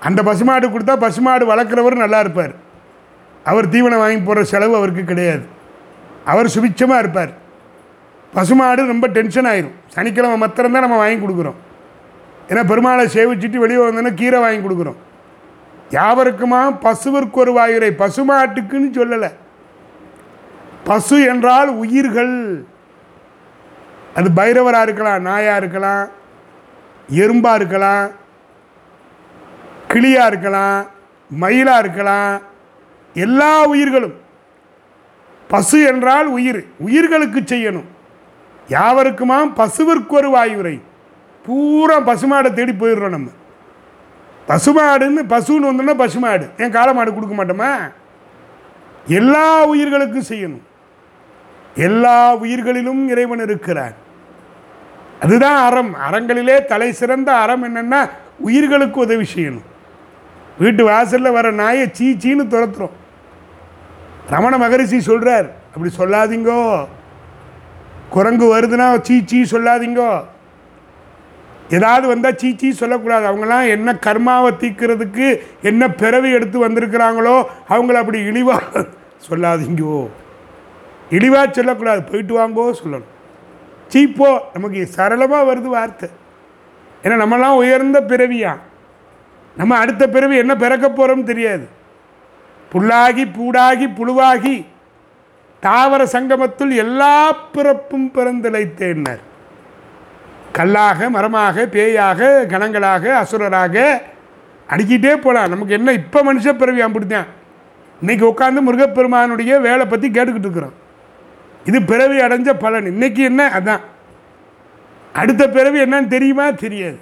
அந்த 0.00 0.22
பசுமாடு 0.22 0.68
கொடுத்தா 0.68 0.96
பசுமாடு 0.96 1.44
வளர்க்குறவர் 1.54 2.02
நல்லா 2.04 2.20
இருப்பார். 2.20 2.54
அவர் 3.44 3.68
தீவனம் 3.68 4.04
வாங்கி 4.04 4.20
போடுற 4.20 4.42
செலவு 4.42 4.76
அவருக்கு 4.76 5.04
கிடையாது. 5.04 5.44
அவர் 6.24 6.46
சுபிச்சமாக 6.46 6.98
இருப்பார். 6.98 7.42
பசுமாடு 8.34 8.86
ரொம்ப 8.86 9.06
டென்ஷன் 9.06 9.46
ஆயிரும். 9.46 9.72
சனிக்கிழமை 9.88 10.36
மாத்திரம் 10.36 10.72
தான் 10.72 10.80
நம்ம 10.80 10.96
வாங்கி 10.96 11.26
கொடுக்குறோம். 11.26 11.54
ஏன்னா 12.48 12.62
பெருமாளை 12.62 13.06
சேவிச்சுட்டு 13.14 13.56
வெளியே 13.56 13.80
வந்தோன்னா 13.80 14.14
கீரை 14.14 14.40
வாங்கி 14.40 14.66
கொடுக்குறோம். 14.66 14.96
யாவருக்குமா? 15.90 16.78
பசுவிற்கு 16.80 17.38
ஒரு 17.38 17.52
வாயுரை. 17.52 17.90
பசுமாட்டுக்குன்னு 18.02 18.90
சொல்லலை. 18.92 19.30
பசு 20.84 21.22
என்றால் 21.22 21.68
உயிர்கள். 21.68 22.66
அது 24.14 24.30
பைரவராக 24.36 24.82
இருக்கலாம் 24.82 25.26
நாயாக 25.26 25.56
இருக்கலாம் 25.56 26.08
எறும்பாக 27.14 27.54
இருக்கலாம் 27.54 28.08
கிளியாக 29.88 30.26
இருக்கலாம் 30.26 30.86
மயிலாக 31.28 31.78
இருக்கலாம். 31.78 32.40
எல்லா 33.14 33.64
உயிர்களும். 33.64 34.14
பசு 35.48 35.82
என்றால் 35.82 36.26
உயிர். 36.26 36.66
உயிர்களுக்கு 36.78 37.40
செய்யணும். 37.40 37.92
யாவருக்குமாம் 38.68 39.54
பசுவிற்கு 39.56 40.08
ஒரு 40.08 40.30
வாயுரை. 40.30 40.80
பூரா 41.46 42.00
பசுமாடை 42.00 42.52
தேடி 42.52 42.72
போயிடுறோம் 42.72 43.08
நம்ம. 43.08 43.30
பசுமாடுன்னு 44.48 45.28
பசுன்னு 45.28 45.72
வந்தோம்னா 45.72 45.94
பசுமாடு. 45.94 46.48
ஏன் 46.58 46.70
காளை 46.70 46.94
மாடு 46.94 47.14
கொடுக்க 47.14 47.44
மாட்டோமா? 47.44 47.92
எல்லா 49.06 49.64
உயிர்களுக்கும் 49.64 50.28
செய்யணும். 50.28 50.60
எல்லா 51.74 52.36
உயிர்களிலும் 52.36 53.08
இறைவன் 53.08 53.42
இருக்கிறார். 53.42 53.94
அதுதான் 55.20 55.64
அறம். 55.64 55.94
அறங்களிலே 55.94 56.64
தலை 56.64 56.92
சிறந்த 56.92 57.32
அறம் 57.32 57.64
என்னென்னா 57.64 58.10
உயிர்களுக்கு 58.38 59.00
உதவி 59.00 59.26
செய்யணும். 59.34 59.62
வீட்டு 60.58 60.84
வாசலில் 60.84 61.32
வர 61.32 61.50
நாயை 61.50 61.88
சீ 61.92 62.12
சீன்னு 62.12 62.46
துரத்துறோம். 62.46 62.90
ரமண 64.30 64.58
மகரிஷி 64.58 65.00
சொல்கிறார் 65.00 65.50
அப்படி 65.74 65.94
சொல்லாதீங்கோ. 65.98 66.86
குரங்கு 68.14 68.46
வருதுன்னா 68.54 68.86
சீ 69.06 69.14
சீ 69.30 69.38
சொல்லாதீங்கோ. 69.52 70.10
ஏதாவது 71.76 72.06
வந்தால் 72.08 72.36
சீ 72.40 72.48
சீ 72.60 72.68
சொல்லக்கூடாது. 72.80 73.24
அவங்களாம் 73.30 73.70
என்ன 73.74 73.92
கர்மாவை 74.06 74.50
தீக்கிறதுக்கு 74.62 75.26
என்ன 75.62 75.88
பிறவி 76.02 76.30
எடுத்து 76.30 76.58
வந்திருக்கிறாங்களோ 76.66 77.36
அவங்கள 77.68 77.96
அப்படி 78.02 78.18
இழிவாக 78.30 78.84
சொல்லாதீங்கோ. 79.28 79.96
இழிவாக 81.16 81.46
சொல்லக்கூடாது. 81.52 82.02
போயிட்டு 82.10 82.34
வாங்கோ 82.40 82.66
சொல்லணும். 82.82 83.10
சீப்போ 83.92 84.28
நமக்கு 84.52 84.86
சரளமாக 84.96 85.48
வருது 85.50 85.70
வார்த்தை. 85.76 86.08
ஏன்னா 87.04 87.16
நம்மலாம் 87.22 87.60
உயர்ந்த 87.62 87.98
பிறவியா? 88.00 88.52
நம்ம 89.56 89.76
அடுத்த 89.76 90.04
பிறவி 90.08 90.36
என்ன 90.36 90.56
பிறக்க 90.56 90.86
போகிறோம்னு 90.88 91.30
தெரியாது. 91.32 91.66
புல்லாகி 92.72 93.24
பூடாகி 93.38 93.86
புழுவாகி 93.98 94.54
தாவர 95.64 96.02
சங்கமத்துள் 96.12 96.72
எல்லா 96.84 97.14
பிறப்பும் 97.54 98.08
பிறந்திழைத்தேன்னார். 98.16 99.22
கல்லாக 100.52 101.08
மரமாக 101.10 101.66
பேயாக 101.74 102.28
கணங்களாக 102.52 103.04
அசுரராக 103.22 103.76
அடிக்கிட்டே 104.68 105.14
போகலாம் 105.16 105.52
நமக்கு 105.52 105.76
என்ன 105.78 105.92
இப்போ 105.92 106.18
மனுஷ 106.22 106.52
பிறவி 106.52 106.80
அப்படித்தான் 106.80 107.28
இன்றைக்கி 108.02 108.24
உட்காந்து 108.32 108.60
முருகப்பெருமானுடைய 108.66 109.52
வேலை 109.60 109.84
பற்றி 109.86 110.08
கேட்டுக்கிட்டு 110.08 110.48
இருக்கிறோம். 110.48 110.76
இது 111.64 111.78
பிறவி 111.82 112.16
அடைஞ்ச 112.18 112.50
பலன். 112.58 112.86
இன்னைக்கு 112.86 113.22
என்ன? 113.22 113.42
அதான். 113.58 113.82
அடுத்த 115.14 115.42
பிறவி 115.48 115.78
என்னன்னு 115.84 116.06
தெரியுமா? 116.06 116.46
தெரியாது. 116.64 116.98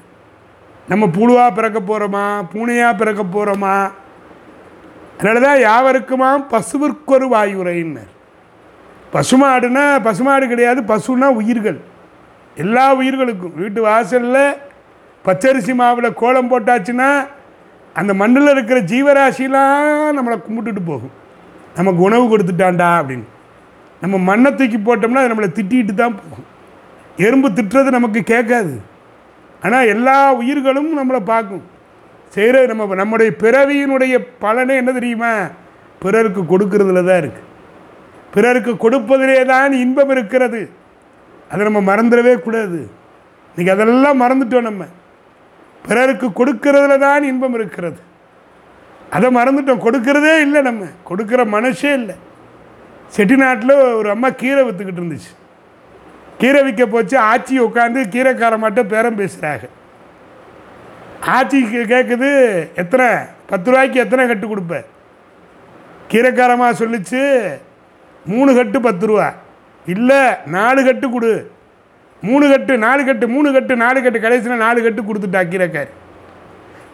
நம்ம 0.88 1.04
புழுவாக 1.06 1.50
பிறக்க 1.54 1.78
போகிறோமா 1.80 2.24
பூனையாக 2.52 2.98
பிறக்க 2.98 3.22
போகிறோமா 3.22 3.74
அதனால 5.18 5.40
தான் 5.46 5.60
யாவருக்குமா 5.68 6.30
பசுவிற்கொரு 6.52 7.26
வாயுரைன்னர் 7.26 8.11
பசுமாடுனா 9.14 9.84
பசுமாடு 10.02 10.44
கிடையாது 10.48 10.80
பசுனா 10.82 11.28
உயிர்கள். 11.40 11.78
எல்லா 12.56 12.84
உயிர்களுக்கும். 13.00 13.54
வீட்டு 13.54 13.80
வாசலில் 13.82 14.44
பச்சரிசி 15.26 15.74
மாவில் 15.74 16.18
கோலம் 16.20 16.50
போட்டாச்சுன்னா 16.52 17.08
அந்த 17.94 18.14
மண்ணில் 18.14 18.52
இருக்கிற 18.54 18.78
ஜீவராசிலாம் 18.92 20.16
நம்மளை 20.18 20.36
கும்பிட்டுட்டு 20.46 20.82
போகும். 20.86 21.12
நமக்கு 21.76 22.00
உணவு 22.02 22.24
கொடுத்துட்டான்டா 22.30 22.88
அப்படின்னு. 23.00 23.26
நம்ம 24.02 24.18
மண்ணை 24.28 24.50
தூக்கி 24.54 24.78
போட்டோம்னா 24.78 25.22
அது 25.22 25.32
நம்மளை 25.32 25.50
திட்டிகிட்டு 25.58 25.94
தான் 25.94 26.16
போகும். 26.20 26.46
எறும்பு 27.16 27.48
திட்டுறது 27.48 27.90
நமக்கு 27.98 28.22
கேட்காது. 28.22 28.74
ஆனால் 29.62 29.90
எல்லா 29.94 30.16
உயிர்களும் 30.40 30.90
நம்மளை 31.00 31.20
பார்க்கும். 31.32 31.64
செய்கிற 32.28 32.66
நம்ம 32.66 32.94
நம்முடைய 32.94 33.32
பிறவியினுடைய 33.38 34.14
பலனே 34.40 34.74
என்ன 34.82 34.92
தெரியுமா? 34.92 35.32
பிறருக்கு 35.98 36.42
கொடுக்கறதுல 36.42 37.04
தான் 37.08 37.22
இருக்குது 37.22 37.50
பிறருக்கு 38.34 38.72
கொடுப்பதிலே 38.74 39.44
தான் 39.44 39.72
இன்பம் 39.72 40.10
இருக்கிறது. 40.10 40.70
அதை 41.50 41.68
நம்ம 41.68 41.94
மறந்துடவே 41.94 42.40
கூடாது. 42.40 42.90
இன்றைக்கி 43.56 43.70
அதெல்லாம் 43.70 44.20
மறந்துட்டோம் 44.20 44.60
நம்ம. 44.60 44.84
பிறருக்கு 45.88 46.26
கொடுக்கறதுல 46.28 46.98
தான் 46.98 47.22
இன்பம் 47.22 47.54
இருக்கிறது. 47.54 48.00
அதை 49.10 49.34
மறந்துட்டோம். 49.34 49.84
கொடுக்கறதே 49.86 50.40
இல்லை 50.40 50.62
நம்ம. 50.62 50.84
கொடுக்குற 51.08 51.46
மனசே 51.46 51.92
இல்லை. 51.92 52.14
செட்டிநாட்டில் 53.16 53.94
ஒரு 53.96 54.10
அம்மா 54.10 54.28
கீரை 54.28 54.64
விற்றுக்கிட்டு 54.64 55.02
இருந்துச்சு. 55.02 55.32
கீரை 56.38 56.62
விற்க 56.62 56.86
போச்சு. 56.86 57.18
ஆச்சி 57.18 57.60
உட்காந்து 57.60 58.00
கீரைக்காரமாட்ட 58.14 58.82
பேரம் 58.82 59.18
பேசுகிறாங்க 59.18 59.68
ஆச்சி 61.26 61.58
கேட்குது 61.64 62.30
எத்தனை? 62.74 63.06
பத்து 63.46 63.70
ரூபாய்க்கு 63.70 64.00
எத்தனை 64.00 64.26
கட்டு 64.26 64.46
கொடுப்ப? 64.46 64.84
கீரைக்காரமாக 66.08 66.72
சொல்லிச்சு 66.72 67.22
மூணு 68.30 68.50
கட்டு 68.54 68.78
பத்து 68.86 69.06
ரூபா. 69.10 69.28
இல்லை 69.86 70.22
நாலு 70.56 70.80
கட்டு 70.88 71.06
கொடு. 71.10 71.32
மூணு 72.22 72.46
கட்டு 72.50 72.72
நாலு 72.84 73.02
கட்டு 73.04 73.26
மூணு 73.34 73.48
கட்டு 73.52 73.74
நாலு 73.76 73.98
கட்டு 74.02 74.18
கடைசியில் 74.24 74.62
நாலு 74.66 74.80
கட்டு 74.82 75.02
கொடுத்துட்டு 75.08 75.40
கீரைக்காரி. 75.52 75.92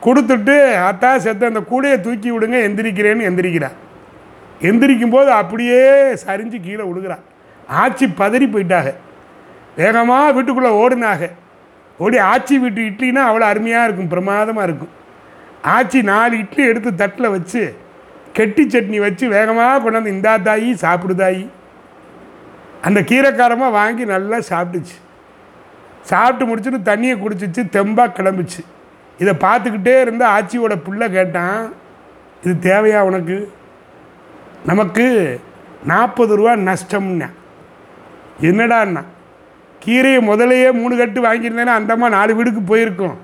கொடுத்துட்டு 0.05 0.55
அத்தா 0.89 1.11
செத்த 1.24 1.53
அந்த 1.53 1.61
கூடையை 1.70 1.97
தூக்கி 2.01 2.31
விடுங்க 2.31 2.57
எந்திரிக்கிறேன்னு 2.68 3.29
எந்திரிக்கிறா 3.29 3.70
எந்திரிக்கும் 4.68 5.14
போது 5.16 5.31
அப்படியே 5.41 5.81
சரிஞ்சு 6.24 6.59
கீழே 6.66 6.85
விழுகிறா 6.91 7.16
ஆச்சி 7.83 8.07
பதறி 8.20 8.47
போயிட்டாங்க 8.55 8.91
வேகமாக 9.76 10.33
வீட்டுக்குள்ளே 10.37 10.70
ஓடுனாங்க 10.83 11.26
ஓடி 11.99 12.18
ஆச்சி 12.33 12.55
வீட்டு 12.59 12.81
இட்லினா 12.91 13.22
அவ்வளோ 13.29 13.47
அருமையாக 13.53 13.87
இருக்கும் 13.87 14.11
பிரமாதமாக 14.12 14.66
இருக்கும். 14.68 14.93
ஆச்சி 15.74 16.03
நாலு 16.03 16.35
இட்லி 16.39 16.62
எடுத்து 16.66 16.91
தட்டில் 16.95 17.33
வச்சு 17.35 17.62
கெட்டி 18.39 18.64
சட்னி 18.72 18.99
வச்சு 19.05 19.24
வேகமாக 19.36 19.82
கொண்டாந்து 19.84 20.14
இந்தா 20.16 20.32
தாயி 20.49 20.70
சாப்பிடுதாயி 20.84 21.45
அந்த 22.86 22.99
கீரைக்காரமாக 23.11 23.76
வாங்கி 23.78 24.05
நல்லா 24.14 24.39
சாப்பிட்டுச்சு. 24.51 24.97
சாப்பிட்டு 26.11 26.45
முடிச்சுட்டு 26.49 26.80
தண்ணியை 26.91 27.14
குடிச்சிச்சு 27.22 27.62
தெம்பாக 27.76 28.14
கிளம்பிச்சு. 28.18 28.61
இதை 29.22 29.32
பார்த்துக்கிட்டே 29.45 29.95
இருந்த 30.05 30.24
ஆச்சியோட 30.34 30.74
பிள்ளை 30.86 31.07
கேட்டான் 31.16 31.61
இது 32.43 32.55
தேவையா 32.68 33.01
உனக்கு? 33.09 33.39
நமக்கு 34.70 35.07
நாற்பது 35.91 36.32
ரூபா 36.39 36.53
நஷ்டம்னா. 36.68 37.28
என்னடான்னா 38.49 39.03
கீரையை 39.82 40.20
முதலையே 40.28 40.68
மூணு 40.78 40.95
கட்டு 41.01 41.20
வாங்கியிருந்தேன்னா 41.26 41.74
அந்தம்மா 41.80 42.09
நாலு 42.18 42.32
வீடுக்கு 42.39 42.62
போயிருக்கும். 42.70 43.16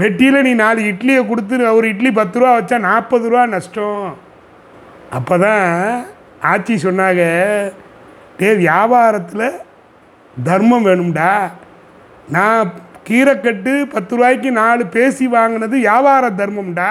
வெட்டியில் 0.00 0.44
நீ 0.48 0.52
நாலு 0.64 0.80
இட்லியை 0.90 1.22
கொடுத்து 1.26 1.74
ஒரு 1.78 1.88
இட்லி 1.92 2.12
பத்து 2.20 2.38
ரூபா 2.40 2.52
வச்சா 2.58 2.78
நாற்பது 2.88 3.26
ரூபா 3.32 3.42
நஷ்டம். 3.54 4.06
அப்போ 5.16 5.34
தான் 5.46 5.66
ஆச்சி 6.50 6.74
சொன்னாங்க 6.86 7.22
டே 8.38 8.48
வியாபாரத்தில் 8.64 9.46
தர்மம் 10.36 10.86
வேணும்டா. 10.88 11.32
நான் 12.36 12.72
கீரைக்கட்டு 13.08 13.72
பத்து 13.94 14.12
ரூபாய்க்கு 14.16 14.50
நாலு 14.62 14.82
பேசி 14.96 15.24
வாங்கினது 15.36 15.76
வியாபார 15.86 16.30
தர்மம்டா. 16.40 16.90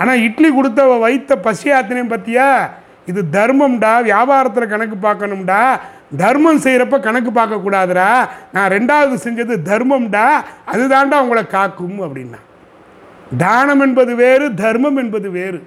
ஆனால் 0.00 0.22
இட்லி 0.26 0.48
கொடுத்த 0.52 0.82
வைத்த 1.04 1.32
பசியாத்தினையும் 1.46 2.12
பற்றியா 2.14 2.48
இது 3.10 3.20
தர்மம்டா 3.36 3.92
வியாபாரத்தில் 4.10 4.72
கணக்கு 4.72 4.96
பார்க்கணும்டா. 5.06 5.62
தர்மம் 6.22 6.62
செய்கிறப்ப 6.64 6.96
கணக்கு 7.08 7.30
பார்க்கக்கூடாதுடா 7.40 8.10
நான் 8.54 8.72
ரெண்டாவது 8.76 9.16
செஞ்சது 9.26 9.56
தர்மம்டா. 9.72 10.26
அதுதான்டா 10.72 11.18
உங்களை 11.24 11.44
காக்கும் 11.56 11.98
அப்படின்னா. 12.06 12.40
தானம் 13.44 13.82
என்பது 13.86 14.14
வேறு 14.24 14.46
தர்மம் 14.64 14.96
என்பது 14.96 15.28
வேறு. 15.40 15.60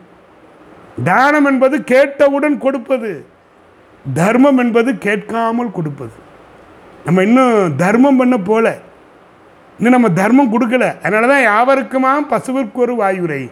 தானம் 1.04 1.46
என்பது 1.46 1.84
கேட்டவுடன் 1.84 2.58
கொடுப்பது. 2.58 3.26
தர்மம் 4.14 4.58
என்பது 4.58 4.98
கேட்காமல் 4.98 5.72
கொடுப்பது. 5.72 6.12
நம்ம 7.06 7.24
இன்னும் 7.24 7.76
தர்மம் 7.76 8.18
பண்ண 8.18 8.38
போல. 8.38 8.78
இன்னும் 9.78 9.92
நம்ம 9.92 10.10
தர்மம் 10.10 10.52
கொடுக்கல. 10.52 11.02
அதனால 11.02 11.28
தான் 11.28 11.68
யாவருக்குமா 11.68 12.28
பசுவிற்கு 12.30 12.80
ஒரு 12.80 12.96
வாயுரை. 12.96 13.52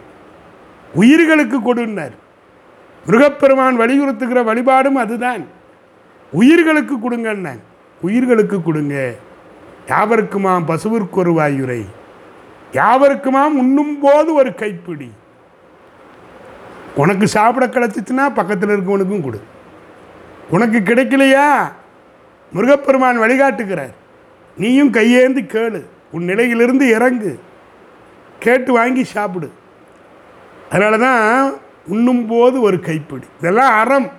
உயிர்களுக்கு 0.94 1.62
கொடுன்னர். 1.62 2.12
முருகப்பெருமான் 3.06 3.80
வலியுறுத்துகிற 3.80 4.44
வழிபாடும் 4.44 4.96
அதுதான். 4.96 5.46
உயிர்களுக்கு 6.32 6.96
கொடுங்கண்ண 6.96 7.58
உயிர்களுக்கு 8.00 8.62
கொடுங்க. 8.62 9.14
யாவருக்குமாம் 9.86 10.64
பசுவிற்கு 10.66 11.18
ஒரு 11.18 11.32
வாயுரை. 11.32 11.86
யாவருக்குமாம் 12.72 13.58
உண்ணும் 13.58 13.98
போது 14.00 14.34
ஒரு 14.34 14.54
கைப்பிடி. 14.54 15.10
உனக்கு 16.94 17.28
சாப்பிட 17.28 17.66
கிடச்சிச்சின்னா 17.66 18.34
பக்கத்தில் 18.34 18.68
இருக்கவனுக்கும் 18.68 19.22
கொடு. 19.22 19.42
உனக்கு 20.50 20.78
கிடைக்கலையா? 20.78 21.72
முருகப்பெருமான் 22.52 23.20
வழிகாட்டுகிறார். 23.20 23.92
நீயும் 24.56 24.90
கையேந்தி 24.90 25.42
கேளு. 25.42 25.82
உன் 26.12 26.24
நிலையிலிருந்து 26.24 26.88
இறங்கு. 26.88 27.40
கேட்டு 28.38 28.72
வாங்கி 28.72 29.04
சாப்பிடு. 29.04 29.52
அதனால 30.70 30.98
தான் 30.98 31.52
உண்ணும் 31.86 32.26
போது 32.26 32.60
ஒரு 32.60 32.80
கைப்பிடி. 32.80 33.26
இதெல்லாம் 33.38 33.72
அறம். 33.72 34.10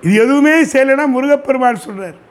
இது 0.00 0.14
எதுவுமே 0.14 0.64
செய்யலைன்னா 0.64 1.06
முருகப்பெருமான் 1.06 1.76
சொல்கிறார் 1.76 2.24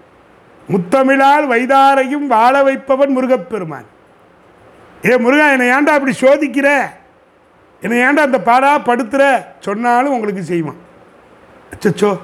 முத்தமிழால் 0.70 1.48
வைதாரையும் 1.48 2.28
வாழ 2.28 2.64
வைப்பவன் 2.64 3.10
முருகப்பெருமான். 3.10 3.86
ஏ 5.06 5.18
முருகா 5.18 5.52
என்னை 5.52 5.68
ஏன்டா 5.68 5.96
அப்படி 5.98 6.14
சோதிக்கிற? 6.22 6.84
என்னை 7.82 7.98
ஏன்டா 8.00 8.18
அந்த 8.18 8.42
பாடா 8.42 8.80
படுத்துற? 8.80 9.46
சொன்னாலும் 9.60 10.12
உங்களுக்கு 10.12 10.44
செய்வான். 10.44 10.76
அச்சச்சோ 11.72 12.18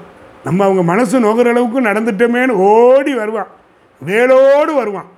நம்ம 0.44 0.64
அவங்க 0.64 0.82
மனசு 0.82 1.20
நோகிற 1.20 1.50
அளவுக்கு 1.50 1.80
நடந்துட்டோமேன்னு 1.80 2.48
ஓடி 2.48 3.14
வருவான். 3.14 3.46
வேலோடு 4.00 4.74
வருவான். 4.74 5.08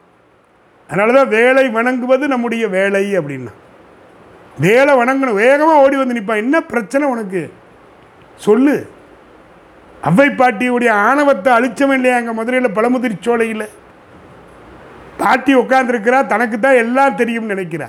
அதனால 0.88 1.12
தான் 1.12 1.28
வேலை 1.28 1.68
வணங்குவது 1.68 2.28
நம்முடைய 2.28 2.68
வேலை 2.68 3.18
அப்படின்னா. 3.18 3.52
வேலை 4.58 4.94
வணங்கணும். 4.94 5.34
வேகமாக 5.34 5.80
ஓடி 5.80 5.96
வந்து 5.96 6.14
நிற்பான் 6.14 6.36
என்ன 6.36 6.60
பிரச்சனை 6.60 7.08
உனக்கு? 7.08 7.52
சொல்லு. 8.36 8.90
அவ்வை 10.00 10.28
பாட்டியுடைய 10.28 10.90
ஆணவத்தை 10.90 11.52
அழிச்சவன் 11.52 11.94
இல்லையா? 11.94 12.16
எங்கள் 12.16 12.34
மதுரையில் 12.34 12.70
பழமுதிரி 12.70 13.16
சோலையில். 13.20 13.68
பாட்டி 15.16 15.54
உட்காந்துருக்கிறா 15.54 16.26
தனக்கு 16.26 16.60
தான் 16.60 16.74
எல்லாம் 16.74 17.16
தெரியும்னு 17.16 17.54
நினைக்கிறா. 17.54 17.88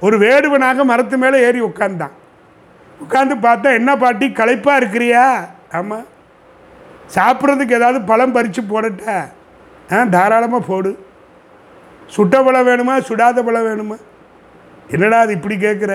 ஒரு 0.00 0.16
வேடுவனாக 0.18 0.84
மரத்து 0.84 1.16
மேலே 1.18 1.38
ஏறி 1.46 1.60
உட்காந்தான் 1.60 2.14
உட்காந்து 3.04 3.34
பார்த்தா 3.46 3.68
என்ன 3.78 3.96
பாட்டி 3.96 4.26
களைப்பாக 4.28 4.80
இருக்கிறியா? 4.80 5.46
ஆமாம் 5.72 6.06
சாப்பிட்றதுக்கு 7.14 7.78
ஏதாவது 7.78 8.00
பழம் 8.00 8.32
பறித்து 8.32 8.62
போடட்டா. 8.62 9.14
ஆ 9.92 10.04
தாராளமாக 10.04 10.62
போடு. 10.68 10.90
சுட்ட 12.06 12.42
பழம் 12.42 12.66
வேணுமா? 12.66 12.94
சுடாத 13.08 13.42
பழம் 13.42 13.66
வேணுமா? 13.68 13.96
என்னடா 14.88 15.20
அது 15.20 15.32
இப்படி 15.32 15.56
கேட்குற 15.56 15.92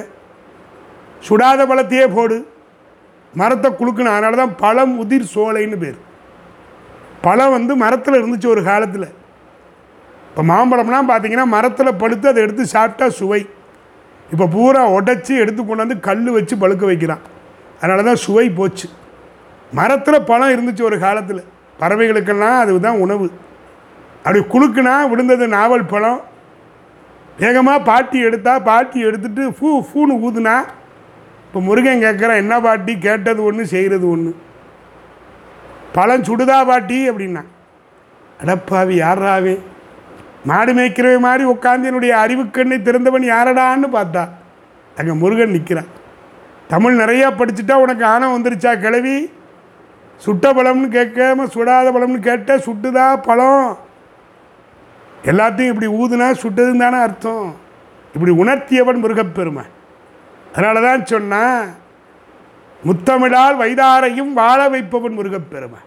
சுடாத 1.27 1.61
பழத்தையே 1.71 2.05
போடு. 2.17 2.37
மரத்தை 3.33 3.71
குலுக்கணும் 3.71 4.15
அதனால 4.15 4.37
தான் 4.41 4.55
பழம் 4.55 4.93
உதிர் 5.03 5.31
சோலைன்னு 5.33 5.77
பேர். 5.83 5.97
பழம் 7.21 7.51
வந்து 7.51 7.75
மரத்தில் 7.75 8.19
இருந்துச்சு 8.19 8.47
ஒரு 8.47 8.63
காலத்தில். 8.63 9.07
இப்போ 10.29 10.43
மாம்பழம்லாம் 10.51 11.09
பார்த்தீங்கன்னா 11.11 11.45
மரத்தில் 11.45 11.99
பழுத்து 12.03 12.27
அதை 12.27 12.43
எடுத்து 12.43 12.65
சாப்பிட்டா 12.65 13.09
சுவை. 13.09 13.41
இப்போ 14.31 14.45
பூரா 14.47 14.81
உடைச்சி 14.97 15.33
எடுத்து 15.43 15.61
கொண்டாந்து 15.63 15.99
கல் 15.99 16.29
வச்சு 16.37 16.55
பழுக்க 16.55 16.85
வைக்கிறான். 16.85 17.23
அதனால 17.79 18.03
தான் 18.03 18.23
சுவை 18.25 18.49
போச்சு. 18.49 18.87
மரத்தில் 19.73 20.27
பழம் 20.29 20.53
இருந்துச்சு 20.55 20.83
ஒரு 20.89 20.99
காலத்தில். 20.99 21.43
பறவைகளுக்கெல்லாம் 21.81 22.59
அதுதான் 22.63 22.99
உணவு. 23.05 23.27
அப்படி 24.23 24.39
குலுக்குனா 24.53 24.95
விழுந்தது 25.09 25.47
நாவல் 25.47 25.85
பழம். 25.85 26.19
வேகமாக 27.39 27.85
பாட்டி 27.89 28.19
எடுத்தா 28.19 28.53
பாட்டி 28.59 28.99
எடுத்துட்டு 28.99 29.43
ஃபூ 29.57 29.69
ஃபூன்னு 29.87 30.15
ஊதுனா 30.27 30.55
இப்போ 31.45 31.59
முருகன் 31.67 32.03
கேட்குறான் 32.05 32.41
என்ன 32.43 32.55
பாட்டி? 32.61 32.93
கேட்டது 33.05 33.41
ஒன்று 33.43 33.63
செய்கிறது 33.65 34.05
ஒன்று 34.09 34.31
பழம் 35.95 36.25
சுடுதா 36.27 36.57
பாட்டி 36.65 36.97
அப்படின்னா. 37.09 37.43
அடப்பாவி 38.41 38.95
யாராவே 39.05 39.55
மாடு 40.45 40.73
மேய்க்கிறவை 40.73 41.19
மாதிரி 41.19 41.43
உட்காந்து 41.43 41.85
என்னுடைய 41.85 42.17
அறிவுக்கண்ணை 42.17 42.81
திறந்தவன் 42.81 43.23
யாரடான்னு 43.23 43.87
பார்த்தா 43.91 44.29
அங்கே 44.97 45.13
முருகன் 45.13 45.51
நிற்கிறான் 45.51 45.89
தமிழ் 46.67 46.95
நிறையா 46.95 47.27
படிச்சுட்டா 47.31 47.73
உனக்கு 47.73 48.05
ஆணம் 48.05 48.33
வந்துருச்சா 48.35 48.73
கிளவி 48.79 49.29
சுட்ட 50.21 50.53
பழம்னு 50.53 50.87
கேட்காம 50.87 51.45
சுடாத 51.45 51.91
பழம்னு 51.91 52.19
கேட்ட 52.19 52.57
சுட்டுதா 52.57 53.15
பழம். 53.21 53.77
எல்லாத்தையும் 55.23 55.69
இப்படி 55.69 55.87
ஊதுனா 55.87 56.31
சுட்டதுன்னு 56.31 56.79
தானே 56.79 56.99
அர்த்தம். 56.99 57.55
இப்படி 58.15 58.31
உணர்த்தியவன் 58.31 59.01
முருகப்பெருமை 59.03 59.63
அதனால 60.53 60.81
தான் 60.81 61.05
சொன்னால் 61.05 61.67
முத்தமிழால் 62.85 63.55
வைதாரையும் 63.55 64.33
வாழ 64.33 64.69
வைப்பவன் 64.69 65.17
முருகப்பெருமை 65.17 65.79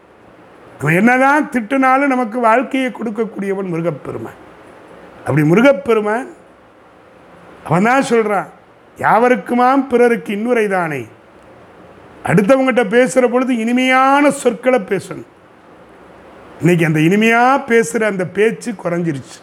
அவன் 0.81 0.93
என்னதான் 0.93 1.51
திட்டுனாலும் 1.53 2.07
நமக்கு 2.07 2.41
வாழ்க்கையை 2.41 2.91
கொடுக்கக்கூடியவன் 2.91 3.71
முருகப்பெருமை 3.73 4.33
அப்படி 5.25 5.43
முருகப்பெருமான் 5.49 6.29
அவன் 7.67 7.89
தான் 7.89 8.09
சொல்கிறான் 8.11 8.49
யாவருக்குமாம் 8.99 9.83
பிறருக்கு 9.91 10.31
இன்னுரை 10.37 10.69
தானே 10.69 11.03
அடுத்தவங்ககிட்ட 12.25 12.83
பேசுகிற 12.89 13.29
பொழுது 13.29 13.53
இனிமையான 13.57 14.31
சொற்களை 14.31 14.81
பேசணும். 14.91 15.31
இன்னைக்கு 16.61 16.85
அந்த 16.87 17.01
இனிமையாக 17.01 17.65
பேசுகிற 17.71 18.07
அந்த 18.07 18.25
பேச்சு 18.27 18.71
குறைஞ்சிருச்சு. 18.73 19.39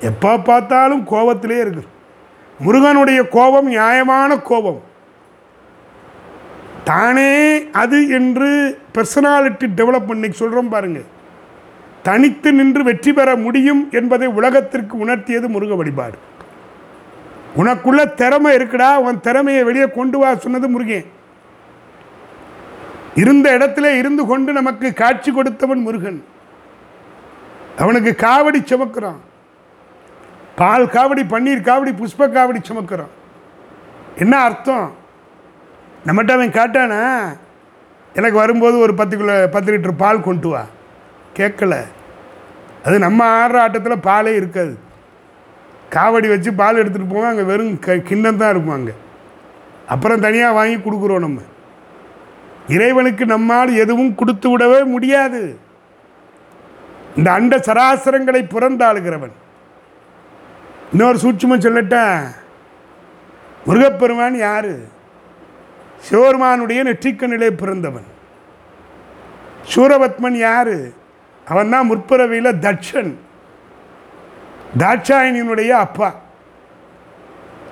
எப்போ 0.00 0.32
பார்த்தாலும் 0.38 1.06
கோபத்திலே 1.06 1.58
இருக்கு. 1.60 1.84
முருகனுடைய 2.60 3.20
கோபம் 3.36 3.66
நியாயமான 3.66 4.38
கோபம். 4.50 4.80
தானே 6.84 7.32
அது 7.82 7.98
என்று 8.18 8.50
பர்சனாலிட்டி 8.94 9.66
டெவலப்மெண்ட் 9.80 10.40
சொல்கிறோம் 10.42 10.68
பாருங்கள் 10.68 11.08
தனித்து 12.02 12.52
நின்று 12.52 12.82
வெற்றி 12.84 13.12
பெற 13.12 13.36
முடியும் 13.36 13.82
என்பதை 13.92 14.28
உலகத்திற்கு 14.38 14.94
உணர்த்தியது 15.04 15.48
முருக 15.48 15.76
வழிபாடு. 15.76 16.18
உனக்குள்ள 17.60 18.00
திறமை 18.14 18.56
இருக்குடா 18.56 18.96
உன் 18.96 19.20
திறமையை 19.20 19.62
வெளியே 19.64 19.88
கொண்டு 19.88 20.18
வா 20.18 20.34
சொன்னது 20.34 20.68
முருகன் 20.68 21.08
இருந்த 23.14 23.46
இடத்துல 23.58 23.86
இருந்து 23.98 24.26
கொண்டு 24.26 24.50
நமக்கு 24.52 24.88
காட்சி 24.92 25.30
கொடுத்தவன் 25.32 25.80
முருகன். 25.80 26.20
அவனுக்கு 27.78 28.12
காவடி 28.26 28.60
சுமக்கிறான். 28.60 29.20
பால் 30.60 30.86
காவடி 30.86 31.22
பன்னீர் 31.32 31.66
காவடி 31.68 31.92
புஷ்ப 32.00 32.28
காவடி 32.36 32.60
சுமக்கிறான். 32.68 33.14
என்ன 34.16 34.34
அர்த்தம்? 34.38 34.86
நம்மகிட்ட 36.06 36.32
அவன் 36.32 36.56
காட்டானா 36.58 37.02
எனக்கு 38.14 38.36
வரும்போது 38.36 38.78
ஒரு 38.78 38.94
பத்து 38.94 39.16
கிலோ 39.16 39.48
பத்து 39.48 39.72
லிட்டர் 39.72 40.00
பால் 40.04 40.26
கொண்டு 40.28 40.48
வா. 40.48 40.62
கேட்கல. 41.38 41.74
அது 42.84 42.98
நம்ம 42.98 43.20
ஆடுற 43.40 43.56
ஆட்டத்தில் 43.56 44.04
பாலே 44.08 44.32
இருக்காது. 44.36 44.78
காவடி 45.94 46.28
வச்சு 46.28 46.52
பால் 46.52 46.80
எடுத்துகிட்டு 46.82 47.12
போவோம் 47.12 47.28
அங்கே 47.28 47.42
வெறும் 47.42 47.78
க 47.78 47.96
கிண்ணம் 47.96 48.36
தான் 48.36 48.50
இருக்கும் 48.50 48.74
அங்கே. 48.74 48.92
அப்புறம் 49.86 50.20
தனியாக 50.20 50.54
வாங்கி 50.54 50.76
கொடுக்குறோம் 50.76 51.26
நம்ம. 51.26 51.40
இறைவனுக்கு 52.68 53.26
நம்மால் 53.26 53.72
எதுவும் 53.74 54.14
கொடுத்து 54.14 54.58
விடவே 54.58 54.84
முடியாது. 54.84 55.58
இந்த 57.16 57.32
அண்ட 57.32 57.56
சராசரங்களை 57.56 58.42
புறந்தாளுகிறவன். 58.54 59.34
இன்னொரு 60.92 61.18
சூட்சுமம் 61.18 61.64
சொல்லட்டா 61.66 62.04
முருகப்பெருமான் 63.66 64.36
யாரு? 64.36 64.88
சிவபெருமானுடைய 65.98 66.82
நெற்றிக்கண்ணிலே 66.82 67.50
பிறந்தவன். 67.50 68.08
சூரபத்மன் 69.74 70.38
யார்? 70.48 70.98
அவன் 71.50 71.72
தான் 71.72 71.88
முற்பிறவியில் 71.90 72.58
தட்சன். 72.64 73.12
தாட்சாயணியினுடைய 74.80 75.70
அப்பா. 75.84 76.08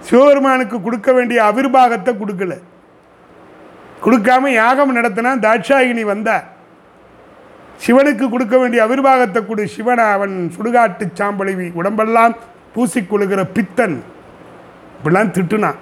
சிவபெருமானுக்கு 0.07 0.76
கொடுக்க 0.83 1.09
வேண்டிய 1.16 1.39
அவிர்வாகத்தை 1.51 2.12
கொடுக்கல. 2.22 2.55
கொடுக்காம 4.05 4.53
யாகம் 4.62 4.95
நடத்தினா 4.97 5.31
தாட்சாயினி 5.47 6.05
வந்தா. 6.12 6.37
சிவனுக்கு 7.85 8.24
கொடுக்க 8.31 8.55
வேண்டிய 8.59 8.81
அவிர்வாகத்தை 8.87 9.41
கொடு 9.47 9.64
சிவனை 9.74 10.05
அவன் 10.16 10.37
சுடுகாட்டு 10.57 11.05
சாம்பழிவி 11.18 11.66
உடம்பெல்லாம் 11.81 12.35
பூசிக்கொள்கிற 12.74 13.43
பித்தன். 13.57 13.99
இப்படிலாம் 14.97 15.35
திட்டுனான் 15.37 15.79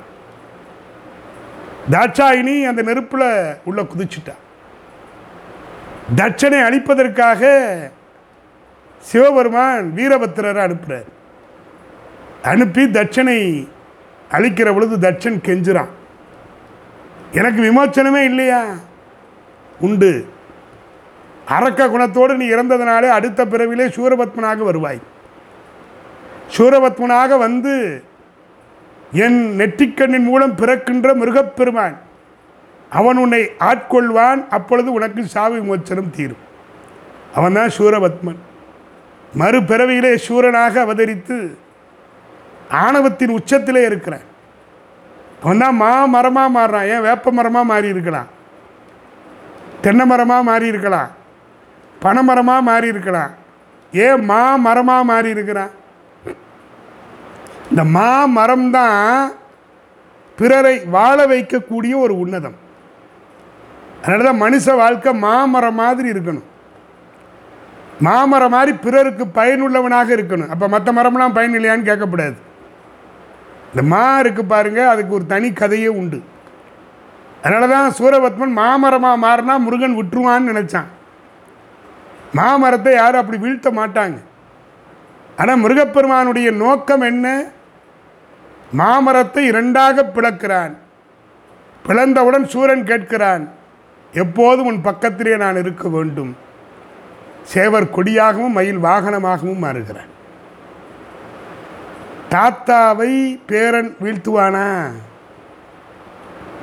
தாட்சாயினி 1.95 2.57
அந்த 2.71 2.81
நெருப்பில் 2.89 3.29
உள்ள 3.69 3.81
குதிச்சுட்டா. 3.93 4.35
தட்சனை 6.15 6.61
அழிப்பதற்காக 6.63 7.67
சிவபெருமான் 8.99 9.93
வீரபத்திரரை 9.97 10.75
அனுப்புகிறார் 10.75 11.05
அனுப்பி 12.43 12.83
தட்சனை 12.83 13.69
அழிக்கிற 14.31 14.75
பொழுது 14.75 15.11
தட்சன் 15.11 15.41
கெஞ்சுறான். 15.45 15.89
எனக்கு 17.33 17.63
விமோச்சனமே 17.63 18.25
இல்லையா? 18.25 18.65
உண்டு. 19.81 20.29
அரக்க 21.47 21.87
குணத்தோடு 21.87 22.37
நீ 22.37 22.49
இறந்ததுனாலே 22.49 23.09
அடுத்த 23.09 23.45
பிறவிலே 23.45 23.87
சூரபத்மனாக 23.87 24.57
வருவாய். 24.57 25.01
சூரபத்மனாக 26.57 27.39
வந்து 27.39 28.03
என் 29.13 29.55
நெற்றிக்கண்ணின் 29.59 30.23
மூலம் 30.23 30.55
பிறக்கின்ற 30.55 31.15
மிருகப்பெருமான் 31.15 31.99
அவன் 32.99 33.21
உன்னை 33.25 33.43
ஆட்கொள்வான் 33.69 34.41
அப்பொழுது 34.57 34.89
உனக்கு 34.99 35.23
சாவி 35.35 35.57
விமோச்சனம் 35.61 36.15
தீரும். 36.17 36.43
அவன்தான் 37.37 37.75
சூரபத்மன். 37.79 38.41
மறுபிறவியிலே 39.41 40.13
சூரனாக 40.27 40.75
அவதரித்து 40.87 41.37
ஆணவத்தின் 42.85 43.37
உச்சத்திலே 43.39 43.83
இருக்கிறான். 43.91 44.27
அவன் 45.43 45.63
தான் 45.63 45.77
மா 45.83 45.93
மரமாக 46.15 46.55
மாறுறான். 46.57 46.89
ஏன் 46.93 47.05
வேப்ப 47.07 47.33
மரமாக 47.39 47.71
மாறி 47.71 47.89
இருக்கலாம் 47.95 48.31
தென்னை 49.85 50.05
மரமாக 50.13 50.49
மாறி 50.51 50.67
இருக்கலாம் 50.73 51.11
பனைமரமாக 52.05 52.67
மாறி 52.69 52.87
இருக்கலாம் 52.95 53.33
ஏன் 53.93 54.23
மா 54.31 54.41
மரமாக 54.67 55.09
மாறி 55.11 55.29
இருக்கிறான் 55.35 55.73
இந்த 57.71 57.83
மா 57.97 58.11
மரம் 58.37 58.69
தான் 58.77 59.33
பிறரை 60.39 60.75
வாழ 60.97 61.19
வைக்கக்கூடிய 61.33 61.95
ஒரு 62.05 62.15
உன்னதம். 62.23 62.57
அதனால 64.03 64.27
தான் 64.29 64.43
மனுஷ 64.45 64.75
வாழ்க்கை 64.83 65.13
மாமரம் 65.27 65.79
மாதிரி 65.83 66.09
இருக்கணும். 66.15 66.47
மாமரம் 68.07 68.55
மாதிரி 68.55 68.73
பிறருக்கு 68.85 69.25
பயனுள்ளவனாக 69.39 70.11
இருக்கணும். 70.17 70.51
அப்போ 70.55 70.67
மற்ற 70.75 70.93
மரம்லாம் 70.99 71.37
பயன் 71.37 71.57
இல்லையான்னு 71.59 71.89
கேட்கக்கூடாது. 71.91 72.37
இந்த 73.71 73.83
மா 73.93 74.05
இருக்கு 74.23 74.43
பாருங்கள் 74.45 74.91
அதுக்கு 74.93 75.17
ஒரு 75.19 75.27
தனி 75.33 75.49
கதையே 75.53 75.89
உண்டு. 76.01 76.19
அதனால 77.43 77.67
தான் 77.73 77.97
சூரபத்மன் 77.99 78.55
மாமரமாக 78.61 79.23
மாறினா 79.25 79.55
முருகன் 79.65 79.99
விட்டுருவான்னு 79.99 80.51
நினச்சான். 80.53 80.89
மாமரத்தை 82.39 82.93
யாரும் 82.95 83.23
அப்படி 83.23 83.39
வீழ்த்த 83.45 83.69
மாட்டாங்க. 83.81 84.19
ஆனால் 85.41 85.63
முருகப்பெருமானுடைய 85.63 86.49
நோக்கம் 86.63 87.05
என்ன? 87.11 87.27
மாமரத்தை 88.81 89.43
இரண்டாக 89.51 90.05
பிளக்கிறான். 90.17 90.75
பிளந்தவுடன் 91.87 92.47
சூரன் 92.53 92.89
கேட்கிறான் 92.91 93.45
எப்போதும் 94.23 94.69
உன் 94.71 94.85
பக்கத்திலே 94.89 95.37
நான் 95.43 95.61
இருக்க 95.63 95.89
வேண்டும். 95.95 96.33
சேவர் 97.53 97.95
கொடியாகவும் 97.97 98.57
மயில் 98.59 98.85
வாகனமாகவும் 98.87 99.65
மாறுகிறான் 99.65 100.13
தாத்தாவை 102.33 103.13
பேரன் 103.51 103.91
வீழ்த்துவானா? 104.05 104.65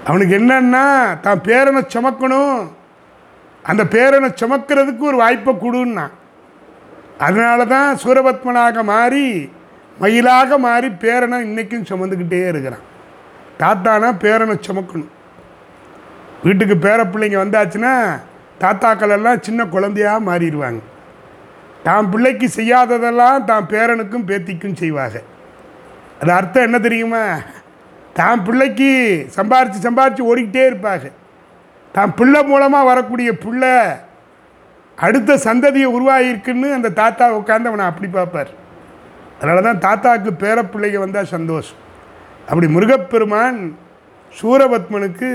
அவனுக்கு 0.08 0.34
என்னன்னா 0.39 0.86
தான் 1.26 1.43
பேரனை 1.47 1.82
சுமக்கணும். 1.93 2.58
அந்த 3.70 3.84
பேரனை 3.95 4.30
சுமக்கிறதுக்கு 4.41 5.04
ஒரு 5.10 5.18
வாய்ப்பை 5.24 5.54
கொடுன்னா. 5.54 6.06
அதனால 7.26 7.66
தான் 7.76 7.99
சூரபத்மனாக 8.04 8.84
மாறி 8.84 9.28
மயிலாக 10.01 10.58
மாறி 10.66 10.88
பேரனை 11.04 11.39
இன்றைக்கும் 11.47 11.89
சுமந்துக்கிட்டே 11.89 12.41
இருக்கிறான். 12.51 12.86
தாத்தானா 13.62 14.10
பேரனை 14.26 14.56
சுமக்கணும். 14.68 15.12
வீட்டுக்கு 16.46 16.76
பேர 16.86 17.00
பிள்ளைங்க 17.12 17.38
வந்தாச்சுன்னா 17.44 17.94
தாத்தாக்கள் 18.62 19.14
எல்லாம் 19.18 19.44
சின்ன 19.48 19.62
குழந்தையாக 19.76 20.26
மாறிடுவாங்க. 20.30 20.82
தான் 21.88 22.10
பிள்ளைக்கு 22.12 22.48
செய்யாததெல்லாம் 22.58 23.46
தான் 23.50 23.70
பேரனுக்கும் 23.72 24.28
பேத்திக்கும் 24.30 24.80
செய்வாங்க. 24.82 25.18
அது 26.22 26.32
அர்த்தம் 26.39 26.68
என்ன 26.68 26.78
தெரியுமா? 26.88 27.24
தான் 28.20 28.44
பிள்ளைக்கு 28.48 28.89
சம்பாரித்து 29.38 29.80
சம்பாரித்து 29.88 30.30
ஓடிக்கிட்டே 30.30 30.64
இருப்பாங்க. 30.70 31.08
தான் 31.96 32.14
பிள்ளை 32.20 32.41
மூலமாக 32.52 32.89
வரக்கூடிய 32.91 33.30
பிள்ளை 33.46 33.74
அடுத்த 34.98 35.38
சந்ததியை 35.48 35.88
உருவாகிருக்குன்னு 35.98 36.70
அந்த 36.78 36.89
தாத்தா 37.02 37.26
உட்காந்து 37.39 37.70
அவனை 37.72 37.86
அப்படி 37.91 38.08
பார்ப்பார். 38.18 38.52
அதனால 39.38 39.62
தான் 39.68 39.84
தாத்தாவுக்கு 39.86 40.32
பேரப்பிள்ளைங்க 40.44 41.00
வந்தால் 41.06 41.34
சந்தோஷம். 41.36 41.80
அப்படி 42.50 42.68
முருகப்பெருமான் 42.76 43.60
சூரபத்மனுக்கு 44.34 45.32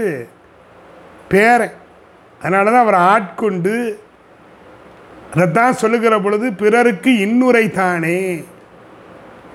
பேரன் 1.29 1.77
அதனால 2.41 2.71
தான் 2.71 2.85
அவரை 2.87 3.01
ஆட்கொண்டு 3.01 3.75
அதைத்தான் 5.33 5.81
சொல்லுகிற 5.83 6.21
பொழுது 6.21 6.53
பிறருக்கு 6.53 7.11
இன்னுரை 7.27 7.71
தானே? 7.71 8.45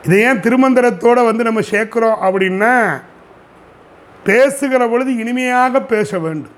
இதை 0.05 0.19
ஏன் 0.19 0.41
திருமந்திரத்தோடு 0.45 1.21
வந்து 1.26 1.43
நம்ம 1.43 1.61
சேர்க்குறோம்? 1.71 2.19
அப்படின்னா 2.26 2.74
பேசுகிற 4.24 4.88
பொழுது 4.88 5.15
இனிமையாக 5.15 5.82
பேச 5.82 6.19
வேண்டும். 6.19 6.57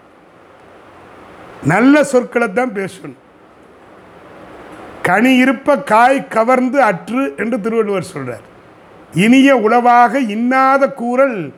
நல்ல 1.63 2.03
சொற்களை 2.03 2.47
தான் 2.53 2.73
பேசணும். 2.79 3.19
கனி 5.01 5.31
இருப்ப 5.35 5.77
காய் 5.93 6.27
கவர்ந்து 6.27 6.81
அற்று 6.81 7.33
என்று 7.37 7.61
திருவள்ளுவர் 7.61 8.11
சொல்கிறார் 8.13 8.45
இனிய 9.13 9.57
உளவாக 9.57 10.19
இன்னாத 10.19 10.89
கூறல் 11.01 11.53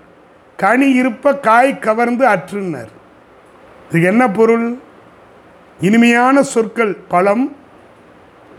கனி 0.55 0.89
இருப்ப 0.91 1.35
காய் 1.35 1.79
கவர்ந்து 1.79 2.25
அற்றுன்னார். 2.27 2.93
இதுக்கு 3.89 4.07
என்ன 4.07 4.29
பொருள்? 4.29 4.67
இனிமையான 5.79 6.43
சொற்கள் 6.43 6.93
பழம் 7.07 7.55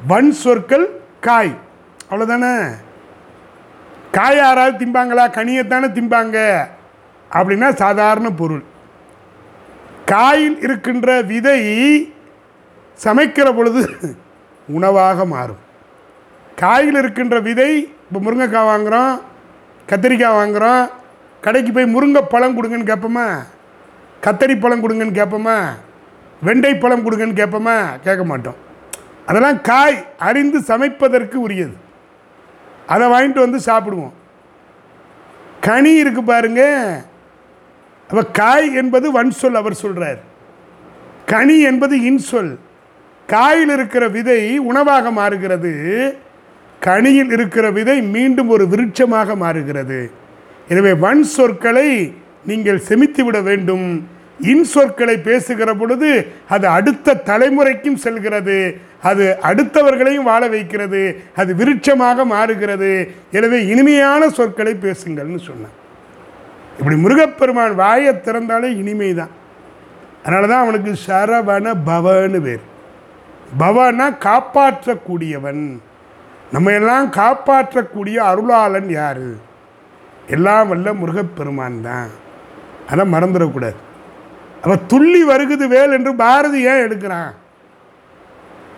வன் 0.06 0.32
சொற்கள் 0.32 0.86
காய். 1.20 1.54
அவ்வளோதானே 2.10 2.52
காய் 4.12 4.36
யாராவது 4.36 4.76
திம்பாங்களா? 4.84 5.24
கனியைத்தானே 5.38 5.88
திம்பாங்க? 5.98 6.38
அப்படின்னா 7.32 7.74
சாதாரண 7.74 8.30
பொருள். 8.30 8.64
காயில் 10.04 10.58
இருக்கின்ற 10.60 11.20
விதை 11.20 11.60
சமைக்கிற 13.04 13.56
பொழுது 13.56 13.82
உணவாக 14.68 15.24
மாறும். 15.24 15.62
காயில் 16.56 16.96
இருக்கின்ற 16.96 17.38
விதை 17.40 17.70
இப்போ 17.82 18.18
முருங்கைக்காய் 18.20 18.70
வாங்குகிறோம் 18.70 19.20
கத்திரிக்காய் 19.90 20.38
வாங்குகிறோம் 20.38 20.90
கடைக்கு 21.40 21.72
போய் 21.72 21.92
முருங்கை 21.94 22.22
பழம் 22.28 22.56
கொடுங்கன்னு 22.56 22.90
கேட்போமா? 22.90 23.28
கத்தரி 24.22 24.60
பழம் 24.60 24.82
கொடுங்கன்னு 24.82 25.18
கேட்போமா? 25.18 25.56
வெண்டை 26.44 26.80
பழம் 26.80 27.04
கொடுங்கன்னு 27.04 27.38
கேட்போமா? 27.40 27.76
கேட்க 28.02 28.24
மாட்டோம். 28.24 28.56
அதெல்லாம் 29.26 29.60
காய் 29.60 30.06
அறிந்து 30.18 30.58
சமைப்பதற்கு 30.58 31.34
உரியது. 31.34 31.76
அதை 32.86 33.08
வாங்கிட்டு 33.08 33.38
வந்து 33.38 33.58
சாப்பிடுவோம். 33.66 34.14
கனி 35.60 35.94
இருக்கு 35.94 36.22
பாருங்க. 36.22 36.62
அப்போ 38.10 38.22
காய் 38.24 38.74
என்பது 38.74 39.12
வன் 39.12 39.30
சொல் 39.30 39.54
அவர் 39.54 39.74
சொல்கிறார் 39.74 40.20
கனி 41.26 41.60
என்பது 41.60 41.96
இன்சொல் 42.10 42.52
காயில் 43.26 43.68
இருக்கிற 43.68 44.08
விதை 44.08 44.58
உணவாக 44.58 45.10
மாறுகிறது. 45.10 45.72
கனியில் 46.80 47.30
இருக்கிற 47.30 47.70
விதை 47.70 48.02
மீண்டும் 48.02 48.48
ஒரு 48.48 48.64
விருட்சமாக 48.64 49.36
மாறுகிறது. 49.36 50.10
எனவே 50.68 50.92
வன் 50.92 51.22
சொற்களை 51.22 51.90
நீங்கள் 52.50 52.84
செமித்து 52.88 53.22
விட 53.26 53.38
வேண்டும். 53.48 53.88
இன் 54.52 54.66
சொற்களை 54.72 55.14
பேசுகிற 55.28 55.70
பொழுது 55.78 56.10
அது 56.54 56.66
அடுத்த 56.76 57.16
தலைமுறைக்கும் 57.30 58.02
செல்கிறது. 58.04 58.58
அது 59.10 59.24
அடுத்தவர்களையும் 59.48 60.28
வாழ 60.30 60.42
வைக்கிறது. 60.54 61.02
அது 61.40 61.50
விருட்சமாக 61.60 62.24
மாறுகிறது. 62.34 62.90
எனவே 63.38 63.58
இனிமையான 63.72 64.28
சொற்களை 64.38 64.74
பேசுங்கள்னு 64.84 65.40
சொன்னேன் 65.48 65.74
இப்படி 66.78 66.96
முருகப்பெருமான் 67.04 67.74
வாயை 67.82 68.12
திறந்தாலே 68.26 68.68
இனிமை 68.82 69.10
தான் 69.20 69.34
அதனால 70.22 70.48
தான் 70.52 70.64
அவனுக்கு 70.64 70.92
சரவண 71.06 71.66
பவன்னு 71.88 72.40
பேர். 72.46 72.64
பவனா 73.62 74.06
காப்பாற்றக்கூடியவன். 74.28 75.62
நம்ம 76.54 76.72
எல்லாம் 76.78 77.08
காப்பாற்றக்கூடிய 77.18 78.16
அருளாளன் 78.30 78.90
யார்? 79.00 79.26
எல்லாம் 80.36 80.68
வல்ல 80.72 80.92
முருகப்பெருமான் 81.00 81.78
தான். 81.88 82.10
அதை 82.90 83.12
மறந்துடக்கூடாது. 83.12 83.74
அப்போ 84.62 84.76
துள்ளி 84.76 85.24
வருகுது 85.24 85.66
வேல் 85.66 85.92
என்று 85.92 86.14
பாரதி 86.14 86.62
ஏன் 86.62 86.88
எடுக்கிறான்? 86.88 87.34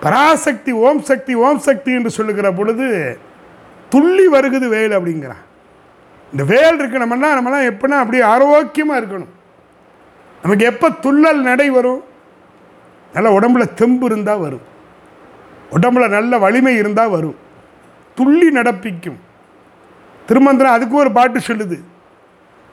பராசக்தி 0.01 0.73
ஓம் 0.73 1.01
சக்தி 1.01 1.35
ஓம் 1.35 1.59
சக்தி 1.59 1.93
என்று 1.93 2.11
சொல்லுகிற 2.11 2.53
பொழுது 2.53 3.19
துள்ளி 3.89 4.29
வருகுது 4.29 4.69
வேல் 4.69 4.91
அப்படிங்கிறான். 4.91 5.43
இந்த 6.33 6.45
வேல் 6.45 6.81
இருக்கணும்னா 6.81 7.27
நம்மலாம் 7.27 7.69
எப்படின்னா 7.71 7.99
அப்படியே 7.99 8.23
ஆரோக்கியமாக 8.23 9.01
இருக்கணும். 9.01 9.33
நமக்கு 10.43 10.65
எப்போ 10.65 10.89
துள்ளல் 10.89 11.41
நடை 11.41 11.71
வரும்? 11.71 12.05
நல்ல 13.13 13.39
உடம்புல 13.39 13.75
தெம்பு 13.75 14.07
இருந்தால் 14.07 14.39
வரும். 14.39 14.67
உடம்புல 15.71 16.09
நல்ல 16.09 16.39
வலிமை 16.39 16.77
இருந்தால் 16.77 17.11
வரும். 17.11 17.37
துள்ளி 18.15 18.49
நடப்பிக்கும். 18.51 19.19
திருமந்திரம் 20.27 20.73
அதுக்கு 20.73 20.97
ஒரு 20.97 21.13
பாட்டு 21.13 21.39
சொல்லுது. 21.39 21.81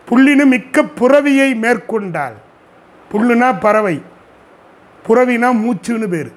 புள்ளினு 0.10 0.45
மிக்க 0.45 0.84
புறவியை 0.84 1.55
மேற்கொண்டால் 1.55 2.34
புல்லுனா 3.12 3.60
பறவை 3.60 4.01
புறவினா 5.08 5.51
மூச்சுன்னு 5.51 6.08
பேர். 6.08 6.32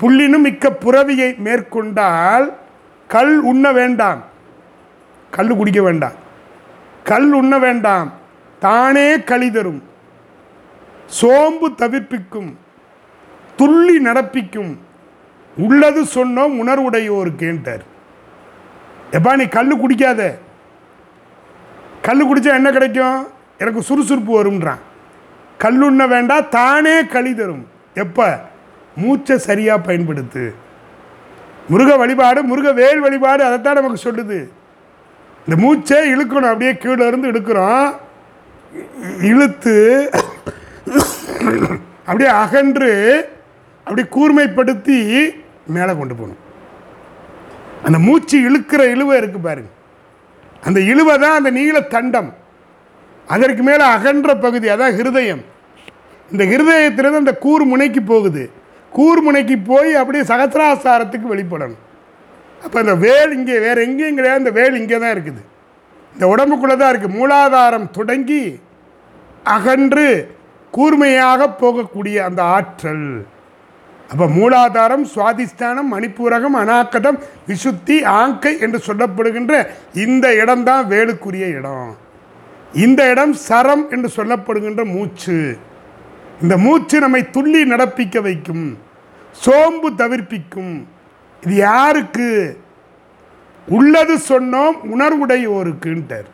புள்ளினும் 0.00 0.38
மிக்க 0.38 0.70
புறவியை 0.70 1.36
மேற்கொண்டால் 1.36 2.58
கல் 3.08 3.38
உண்ண 3.38 3.72
வேண்டாம். 3.72 4.24
கல் 5.30 5.56
குடிக்க 5.56 5.82
வேண்டாம். 5.82 6.12
கல் 7.04 7.32
உண்ண 7.32 7.58
வேண்டாம். 7.58 8.12
தானே 8.60 9.22
களி 9.22 9.50
தரும். 9.50 9.82
சோம்பு 11.20 11.74
தவிர்ப்பிக்கும். 11.76 12.54
துள்ளி 13.56 14.04
நடப்பிக்கும். 14.04 14.76
உள்ளது 15.56 16.02
சொன்னோம் 16.02 16.54
உணர்வுடையோருக்கேன்ட்டார் 16.62 17.84
எப்பா 19.10 19.36
நீ 19.36 19.44
கல் 19.44 19.80
குடிக்காத. 19.80 20.38
கல் 22.06 22.24
குடித்தா 22.28 22.58
என்ன 22.60 22.70
கிடைக்கும்? 22.76 23.18
எனக்கு 23.62 23.80
சுறுசுறுப்பு 23.88 24.32
வரும்ன்றான். 24.38 24.80
கல்லுண்ண 25.64 26.02
வேண்டாம் 26.12 26.48
தானே 26.56 26.94
களி 27.14 27.32
தரும். 27.34 27.64
எப்போ? 28.04 28.26
மூச்சை 29.02 29.34
சரியாக 29.48 29.84
பயன்படுத்து. 29.86 30.44
முருக 31.72 31.90
வழிபாடு 32.02 32.40
முருக 32.50 32.70
வேல் 32.80 33.02
வழிபாடு 33.04 33.42
அதைத்தான் 33.48 33.78
நமக்கு 33.78 33.98
சொல்லுது. 34.06 34.38
இந்த 35.44 35.56
மூச்சை 35.64 35.98
இழுக்கணும் 36.14 36.50
அப்படியே 36.52 36.72
கீழே 36.82 37.04
இருந்து 37.10 37.30
இழுக்கிறோம். 37.32 37.86
இழுத்து 39.30 39.76
அப்படியே 42.06 42.30
அகன்று 42.42 42.92
அப்படியே 43.84 44.06
கூர்மைப்படுத்தி 44.16 44.98
மேலே 45.76 45.92
கொண்டு 46.00 46.14
போகணும். 46.14 46.42
அந்த 47.86 47.98
மூச்சு 48.08 48.36
இழுக்கிற 48.48 48.82
இழுவை 48.94 49.14
இருக்குது 49.20 49.46
பாருங்கள் 49.46 49.78
அந்த 50.66 50.78
இழுவை 50.92 51.14
தான் 51.24 51.38
அந்த 51.40 51.50
நீலத்தண்டம் 51.58 52.30
அதற்கு 53.34 53.62
மேலே 53.68 53.84
அகன்ற 53.94 54.30
பகுதி 54.44 54.66
அதான் 54.74 54.96
ஹிருதயம். 54.98 55.42
இந்த 56.32 56.42
ஹிருதயத்திலிருந்து 56.52 57.22
அந்த 57.24 57.34
கூர் 57.44 57.64
முனைக்கு 57.72 58.00
போகுது. 58.12 58.42
கூர் 58.92 59.20
முனைக்கு 59.26 59.56
போய் 59.70 59.90
அப்படியே 60.00 60.24
சகசிராசாரத்துக்கு 60.30 61.32
வெளிப்படணும். 61.32 61.82
அப்போ 62.64 62.76
இந்த 62.84 62.94
வேல் 63.04 63.32
இங்கே 63.38 63.56
வேறு 63.66 63.80
எங்கேயும் 63.86 64.18
கிடையாது 64.18 64.42
இந்த 64.42 64.52
வேல் 64.58 64.78
இங்கே 64.80 64.98
தான் 65.04 65.14
இருக்குது. 65.16 65.42
இந்த 66.14 66.24
உடம்புக்குள்ளே 66.32 66.76
தான் 66.80 66.92
இருக்குது 66.92 67.16
மூலாதாரம் 67.18 67.88
தொடங்கி 67.98 68.42
அகன்று 69.56 70.08
கூர்மையாக 70.76 71.48
போகக்கூடிய 71.62 72.16
அந்த 72.28 72.42
ஆற்றல். 72.56 73.08
அப்போ 74.12 74.26
மூலாதாரம் 74.26 75.04
சுவாதிஷ்டானம் 75.14 75.90
மணிப்பூரகம் 75.92 76.56
அனாக்கதம் 76.62 77.18
விசுத்தி 77.48 78.04
ஆங்கை 78.04 78.58
என்று 78.58 78.78
சொல்லப்படுகின்ற 78.86 79.68
இந்த 79.94 80.34
இடம்தான் 80.34 80.88
வேலுக்குரிய 80.88 81.46
இடம். 81.58 81.96
இந்த 82.72 83.10
இடம் 83.10 83.32
சரம் 83.32 83.90
என்று 83.90 84.08
சொல்லப்படுகின்ற 84.16 84.84
மூச்சு. 84.84 85.56
இந்த 86.42 86.56
மூச்சு 86.56 87.00
நம்மை 87.00 87.30
துள்ளி 87.30 87.64
நடப்பிக்க 87.64 88.20
வைக்கும் 88.20 88.78
சோம்பு 89.44 89.90
தவிர்ப்பிக்கும். 89.96 90.84
இது 91.42 91.54
யாருக்கு? 91.54 92.60
உள்ளது 93.68 94.16
சொன்னோம் 94.28 94.76
உணர்வுடையோருக்குன்ட்டார் 94.94 96.28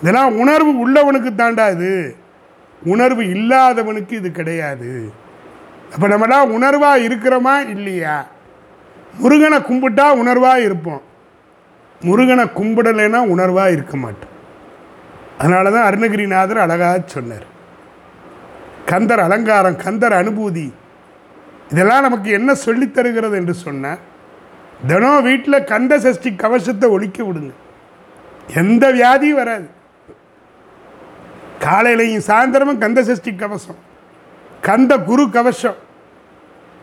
இதெல்லாம் 0.00 0.36
உணர்வு 0.36 0.72
உள்ளவனுக்கு 0.84 1.30
தாண்டா 1.36 1.70
இது. 1.72 2.16
உணர்வு 2.84 3.22
இல்லாதவனுக்கு 3.22 4.12
இது 4.12 4.32
கிடையாது. 4.32 5.10
அப்போ 5.92 6.08
நம்மளாம் 6.08 6.48
உணர்வாக 6.48 7.02
இருக்கிறோமா 7.02 7.68
இல்லையா? 7.68 8.26
முருகனை 9.18 9.58
கும்பிட்டா 9.58 10.14
உணர்வாக 10.14 10.58
இருப்போம். 10.58 11.02
முருகனை 12.00 12.44
கும்பிடலைன்னா 12.44 13.20
உணர்வாக 13.20 13.72
இருக்க 13.72 13.96
மாட்டோம். 13.96 14.36
அதனால 15.38 15.70
தான் 15.70 15.92
அருணகிரிநாதர் 15.92 16.58
அழகாக 16.58 17.00
சொன்னார். 17.06 17.56
கந்தர் 18.86 19.18
அலங்காரம் 19.18 19.76
கந்தர் 19.76 20.12
அனுபூதி 20.12 20.72
இதெல்லாம் 21.70 22.02
நமக்கு 22.02 22.30
என்ன 22.30 22.54
சொல்லித் 22.54 22.94
தருகிறது 22.94 23.36
என்று 23.36 23.54
சொன்னால் 23.54 23.98
தினம் 24.86 25.22
வீட்டில் 25.22 25.64
கந்த 25.64 25.98
சஷ்டி 25.98 26.36
கவசத்தை 26.36 26.90
ஒழிக்க 26.90 27.22
விடுங்க. 27.22 27.50
எந்த 28.54 28.92
வியாதியும் 28.92 29.34
வராது. 29.34 29.70
காலையிலையும் 31.60 32.22
சாயந்தரமும் 32.26 32.78
கந்த 32.78 33.02
சஷ்டி 33.02 33.34
கவசம். 33.34 33.86
கந்த 34.62 35.04
குரு 35.04 35.30
கவசம். 35.30 35.74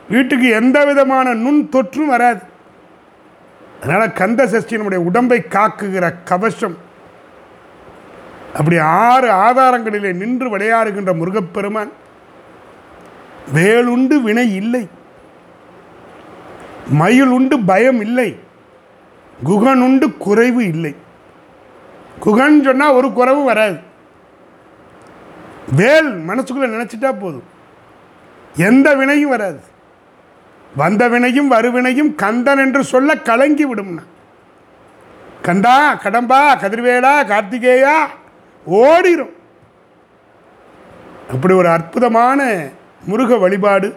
வீட்டுக்கு 0.10 0.50
எந்த 0.50 0.86
விதமான 0.86 1.34
நுண் 1.34 1.70
தொற்றும் 1.72 2.06
வராது. 2.06 2.42
அதனால் 3.82 4.14
கந்த 4.14 4.48
சஷ்டி 4.48 4.74
நம்முடைய 4.74 5.04
உடம்பை 5.04 5.46
காக்குகிற 5.50 6.14
கவசம். 6.24 6.78
அப்படி 8.56 8.78
ஆறு 8.78 9.32
ஆதாரங்களிலே 9.32 10.14
நின்று 10.14 10.58
விளையாடுகின்ற 10.58 11.16
முருகப்பெருமான் 11.16 11.92
வேலுண்டு 13.54 14.22
வினை 14.22 14.56
இல்லை. 14.56 14.88
மயில் 16.88 17.28
உண்டு 17.28 17.60
பயம் 17.60 18.02
இல்லை. 18.02 18.40
குகன் 19.44 19.82
உண்டு 19.82 20.18
குறைவு 20.18 20.68
இல்லை. 20.68 20.96
குகன் 22.20 22.64
சொன்னால் 22.64 22.94
ஒரு 22.94 23.14
குறைவு 23.14 23.44
வராது. 23.44 23.78
வேல் 25.76 26.18
மனசுக்குள்ளே 26.28 26.66
நினச்சிட்டா 26.66 27.20
போதும். 27.20 27.54
எந்த 28.56 28.96
வினையும் 28.96 29.34
வராது. 29.36 29.60
வந்த 30.76 31.10
வினையும் 31.10 31.52
வருவினையும் 31.52 32.16
கந்தன் 32.16 32.58
என்று 32.58 32.84
சொல்ல 32.84 33.16
கலங்கி 33.16 33.66
விடும்னா. 33.66 34.04
கந்தா 35.42 35.96
கடம்பா 36.04 36.42
கதிர்வேலா 36.64 37.14
கார்த்திகேயா 37.32 37.98
ஓடிரும். 38.68 39.34
அப்படி 41.32 41.54
ஒரு 41.54 41.70
அற்புதமான 41.70 42.70
முருக 43.08 43.38
வழிபாடு. 43.38 43.96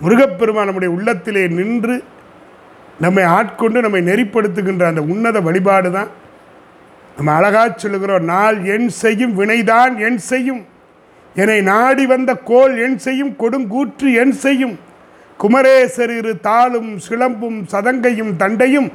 முருகப்பெருமான் 0.00 0.64
நம்முடைய 0.64 0.94
உள்ளத்திலே 0.94 1.48
நின்று 1.48 2.04
நம்மை 3.00 3.24
ஆட்கொண்டு 3.24 3.80
நம்மை 3.80 4.00
நெறிப்படுத்துகின்ற 4.02 4.86
அந்த 4.86 5.02
உன்னத 5.02 5.40
வழிபாடு 5.40 5.90
தான் 5.90 6.08
நம்ம 7.16 7.32
அழகாக 7.34 7.72
சொல்லுகிறோம் 7.76 8.24
நாள் 8.24 8.64
என் 8.64 8.88
செய்யும் 8.88 9.38
வினைதான் 9.40 9.98
என் 9.98 10.18
செய்யும். 10.18 10.66
என்னை 11.40 11.58
நாடி 11.72 12.04
வந்த 12.12 12.30
கோல் 12.50 12.74
என் 12.84 12.98
செய்யும் 13.06 13.34
கொடுங்கூற்று 13.40 14.08
என் 14.22 14.34
செய்யும். 14.44 14.76
குமரேசர் 15.40 16.12
இரு 16.18 16.32
தாளும் 16.46 16.90
சிலம்பும் 17.06 17.58
சதங்கையும் 17.72 18.32
தண்டையும் 18.42 18.88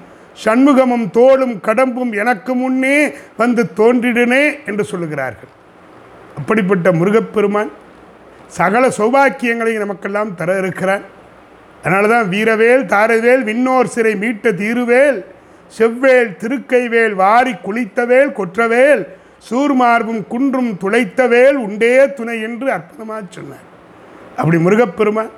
சண்முகமும் 0.44 1.06
தோளும் 1.18 1.56
கடம்பும் 1.68 2.12
எனக்கு 2.22 2.54
முன்னே 2.62 2.98
வந்து 3.42 3.64
தோன்றிடுனே 3.80 4.44
என்று 4.70 4.84
சொல்லுகிறார்கள். 4.92 5.52
அப்படிப்பட்ட 6.40 6.88
முருகப்பெருமான் 7.00 7.72
சகல 8.58 8.84
சௌபாக்கியங்களை 8.98 9.74
நமக்கெல்லாம் 9.84 10.36
தர 10.40 10.58
இருக்கிறான். 10.62 11.04
அதனால 11.84 12.08
தான் 12.14 12.28
வீரவேல் 12.34 12.84
தாரவேல் 12.94 13.44
விண்ணோர் 13.50 13.94
சிறை 13.94 14.14
மீட்ட 14.24 14.52
தீருவேல் 14.62 15.20
செவ்வேல் 15.78 16.32
திருக்கைவேல் 16.42 17.16
வாரி 17.24 17.54
குளித்தவேல் 17.66 18.32
கொற்றவேல் 18.40 19.04
சூர்மார்பும் 19.48 20.22
குன்றும் 20.34 20.72
துளைத்தவேல் 20.84 21.58
உண்டே 21.66 21.94
துணை 22.18 22.36
என்று 22.48 22.68
அற்புதமாக 22.78 23.24
சொன்னார். 23.30 23.66
அப்படி 24.40 24.58
முருகப்பெருமான் 24.66 25.32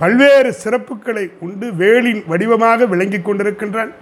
பல்வேறு 0.00 0.50
சிறப்புகளை 0.62 1.24
உண்டு 1.44 1.66
வேலின் 1.80 2.22
வடிவமாக 2.30 2.86
விளங்கி 2.92 3.20
கொண்டிருக்கின்றான். 3.20 3.92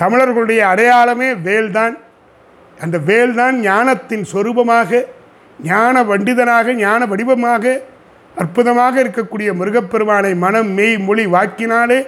தமிழர்களுடைய 0.00 0.60
அடையாளமே 0.72 1.30
வேல்தான். 1.48 1.94
அந்த 2.84 2.96
வேல்தான் 3.10 3.56
ஞானத்தின் 3.68 4.24
சொரூபமாக 4.32 5.00
ஞான 5.58 6.02
பண்டிதனாக 6.10 6.74
ஞான 6.84 7.00
வடிவமாக 7.12 7.64
அற்புதமாக 8.34 8.94
இருக்கக்கூடிய 9.04 9.48
முருகப்பெருமானை 9.60 10.32
மனம் 10.44 10.70
மெய் 10.78 10.96
மொழி 11.06 11.24
வாக்கினாலே 11.36 12.00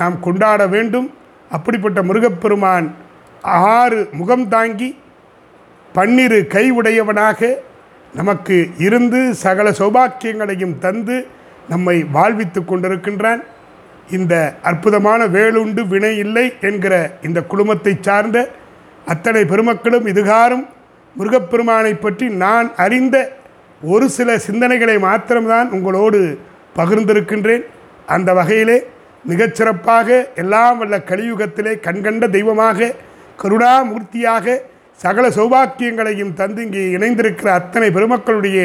நாம் 0.00 0.16
கொண்டாட 0.26 0.60
வேண்டும். 0.74 1.06
அப்படிப்பட்ட 1.50 1.98
முருகப்பெருமான் 2.08 2.88
ஆறு 3.76 4.00
முகம் 4.20 4.46
தாங்கி 4.54 4.88
பன்னிரு 5.98 6.38
கை 6.54 6.64
உடையவனாக 6.78 7.40
நமக்கு 8.14 8.56
இருந்து 8.86 9.20
சகல 9.44 9.68
சௌபாக்கியங்களையும் 9.78 10.74
தந்து 10.84 11.16
நம்மை 11.72 11.94
வாழ்வித்து 12.16 12.60
கொண்டிருக்கின்றான். 12.62 13.40
இந்த 14.16 14.34
அற்புதமான 14.68 15.20
வேலுண்டு 15.36 15.82
வினை 15.92 16.12
இல்லை 16.24 16.44
என்கிற 16.68 16.94
இந்த 17.26 17.40
குழுமத்தை 17.50 17.92
சார்ந்த 18.00 18.38
அத்தனை 19.12 19.42
பெருமக்களும் 19.52 20.06
இதுகாரும் 20.12 20.64
முருகப்பெருமானை 21.16 21.92
பற்றி 21.96 22.26
நான் 22.44 22.68
அறிந்த 22.84 23.16
ஒரு 23.82 24.06
சில 24.16 24.38
சிந்தனைகளை 24.46 24.96
மாத்திரம்தான் 25.06 25.68
உங்களோடு 25.76 26.20
பகிர்ந்திருக்கின்றேன். 26.78 27.64
அந்த 28.14 28.30
வகையிலே 28.40 28.78
மிகச்சிறப்பாக 29.30 30.08
எல்லாம் 30.42 30.78
வல்ல 30.80 30.96
கலியுகத்திலே 31.10 31.72
கண்கண்ட 31.86 32.26
தெய்வமாக 32.36 32.94
கருணாமூர்த்தியாக 33.42 34.56
சகல 35.02 35.26
சௌபாக்கியங்களையும் 35.36 36.32
தந்து 36.40 36.62
இங்கே 36.66 36.82
இணைந்திருக்கிற 36.96 37.48
அத்தனை 37.58 37.88
பெருமக்களுடைய 37.96 38.58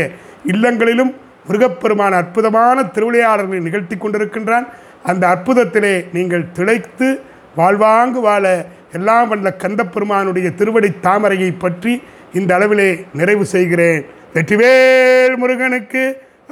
இல்லங்களிலும் 0.51 1.11
முருகப்பெருமான் 1.47 2.15
அற்புதமான 2.19 2.77
திருவிளையாடல்களை 2.95 3.60
நிகழ்த்தி 3.68 3.95
கொண்டிருக்கின்றான். 3.95 4.65
அந்த 5.10 5.23
அற்புதத்திலே 5.34 5.95
நீங்கள் 6.15 6.45
திளைத்து 6.57 7.07
வாழ்வாங்கு 7.60 8.19
வாழ 8.27 8.45
எல்லாம் 8.97 9.30
வல்ல 9.31 9.47
கந்தப்பெருமானுடைய 9.64 10.47
திருவடி 10.60 10.89
தாமரையை 11.05 11.51
பற்றி 11.64 11.93
இந்த 12.39 12.51
அளவிலே 12.57 12.89
நிறைவு 13.19 13.45
செய்கிறேன். 13.53 14.01
வெற்றிவேல் 14.35 15.35
முருகனுக்கு 15.41 16.03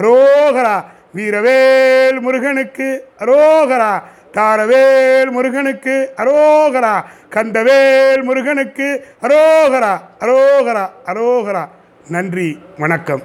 ரோகரா 0.06 0.76
வீரவேல் 1.18 2.20
முருகனுக்கு 2.26 2.88
அரோகரா 3.24 3.94
தாரவேல் 4.34 5.32
முருகனுக்கு 5.32 6.14
அரோகரா 6.18 6.94
கந்தவேல் 7.30 8.24
முருகனுக்கு 8.24 8.88
அரோகரா 9.22 9.94
அரோகரா 10.20 10.86
அரோகரா. 11.06 11.64
நன்றி 12.08 12.60
வணக்கம். 12.80 13.22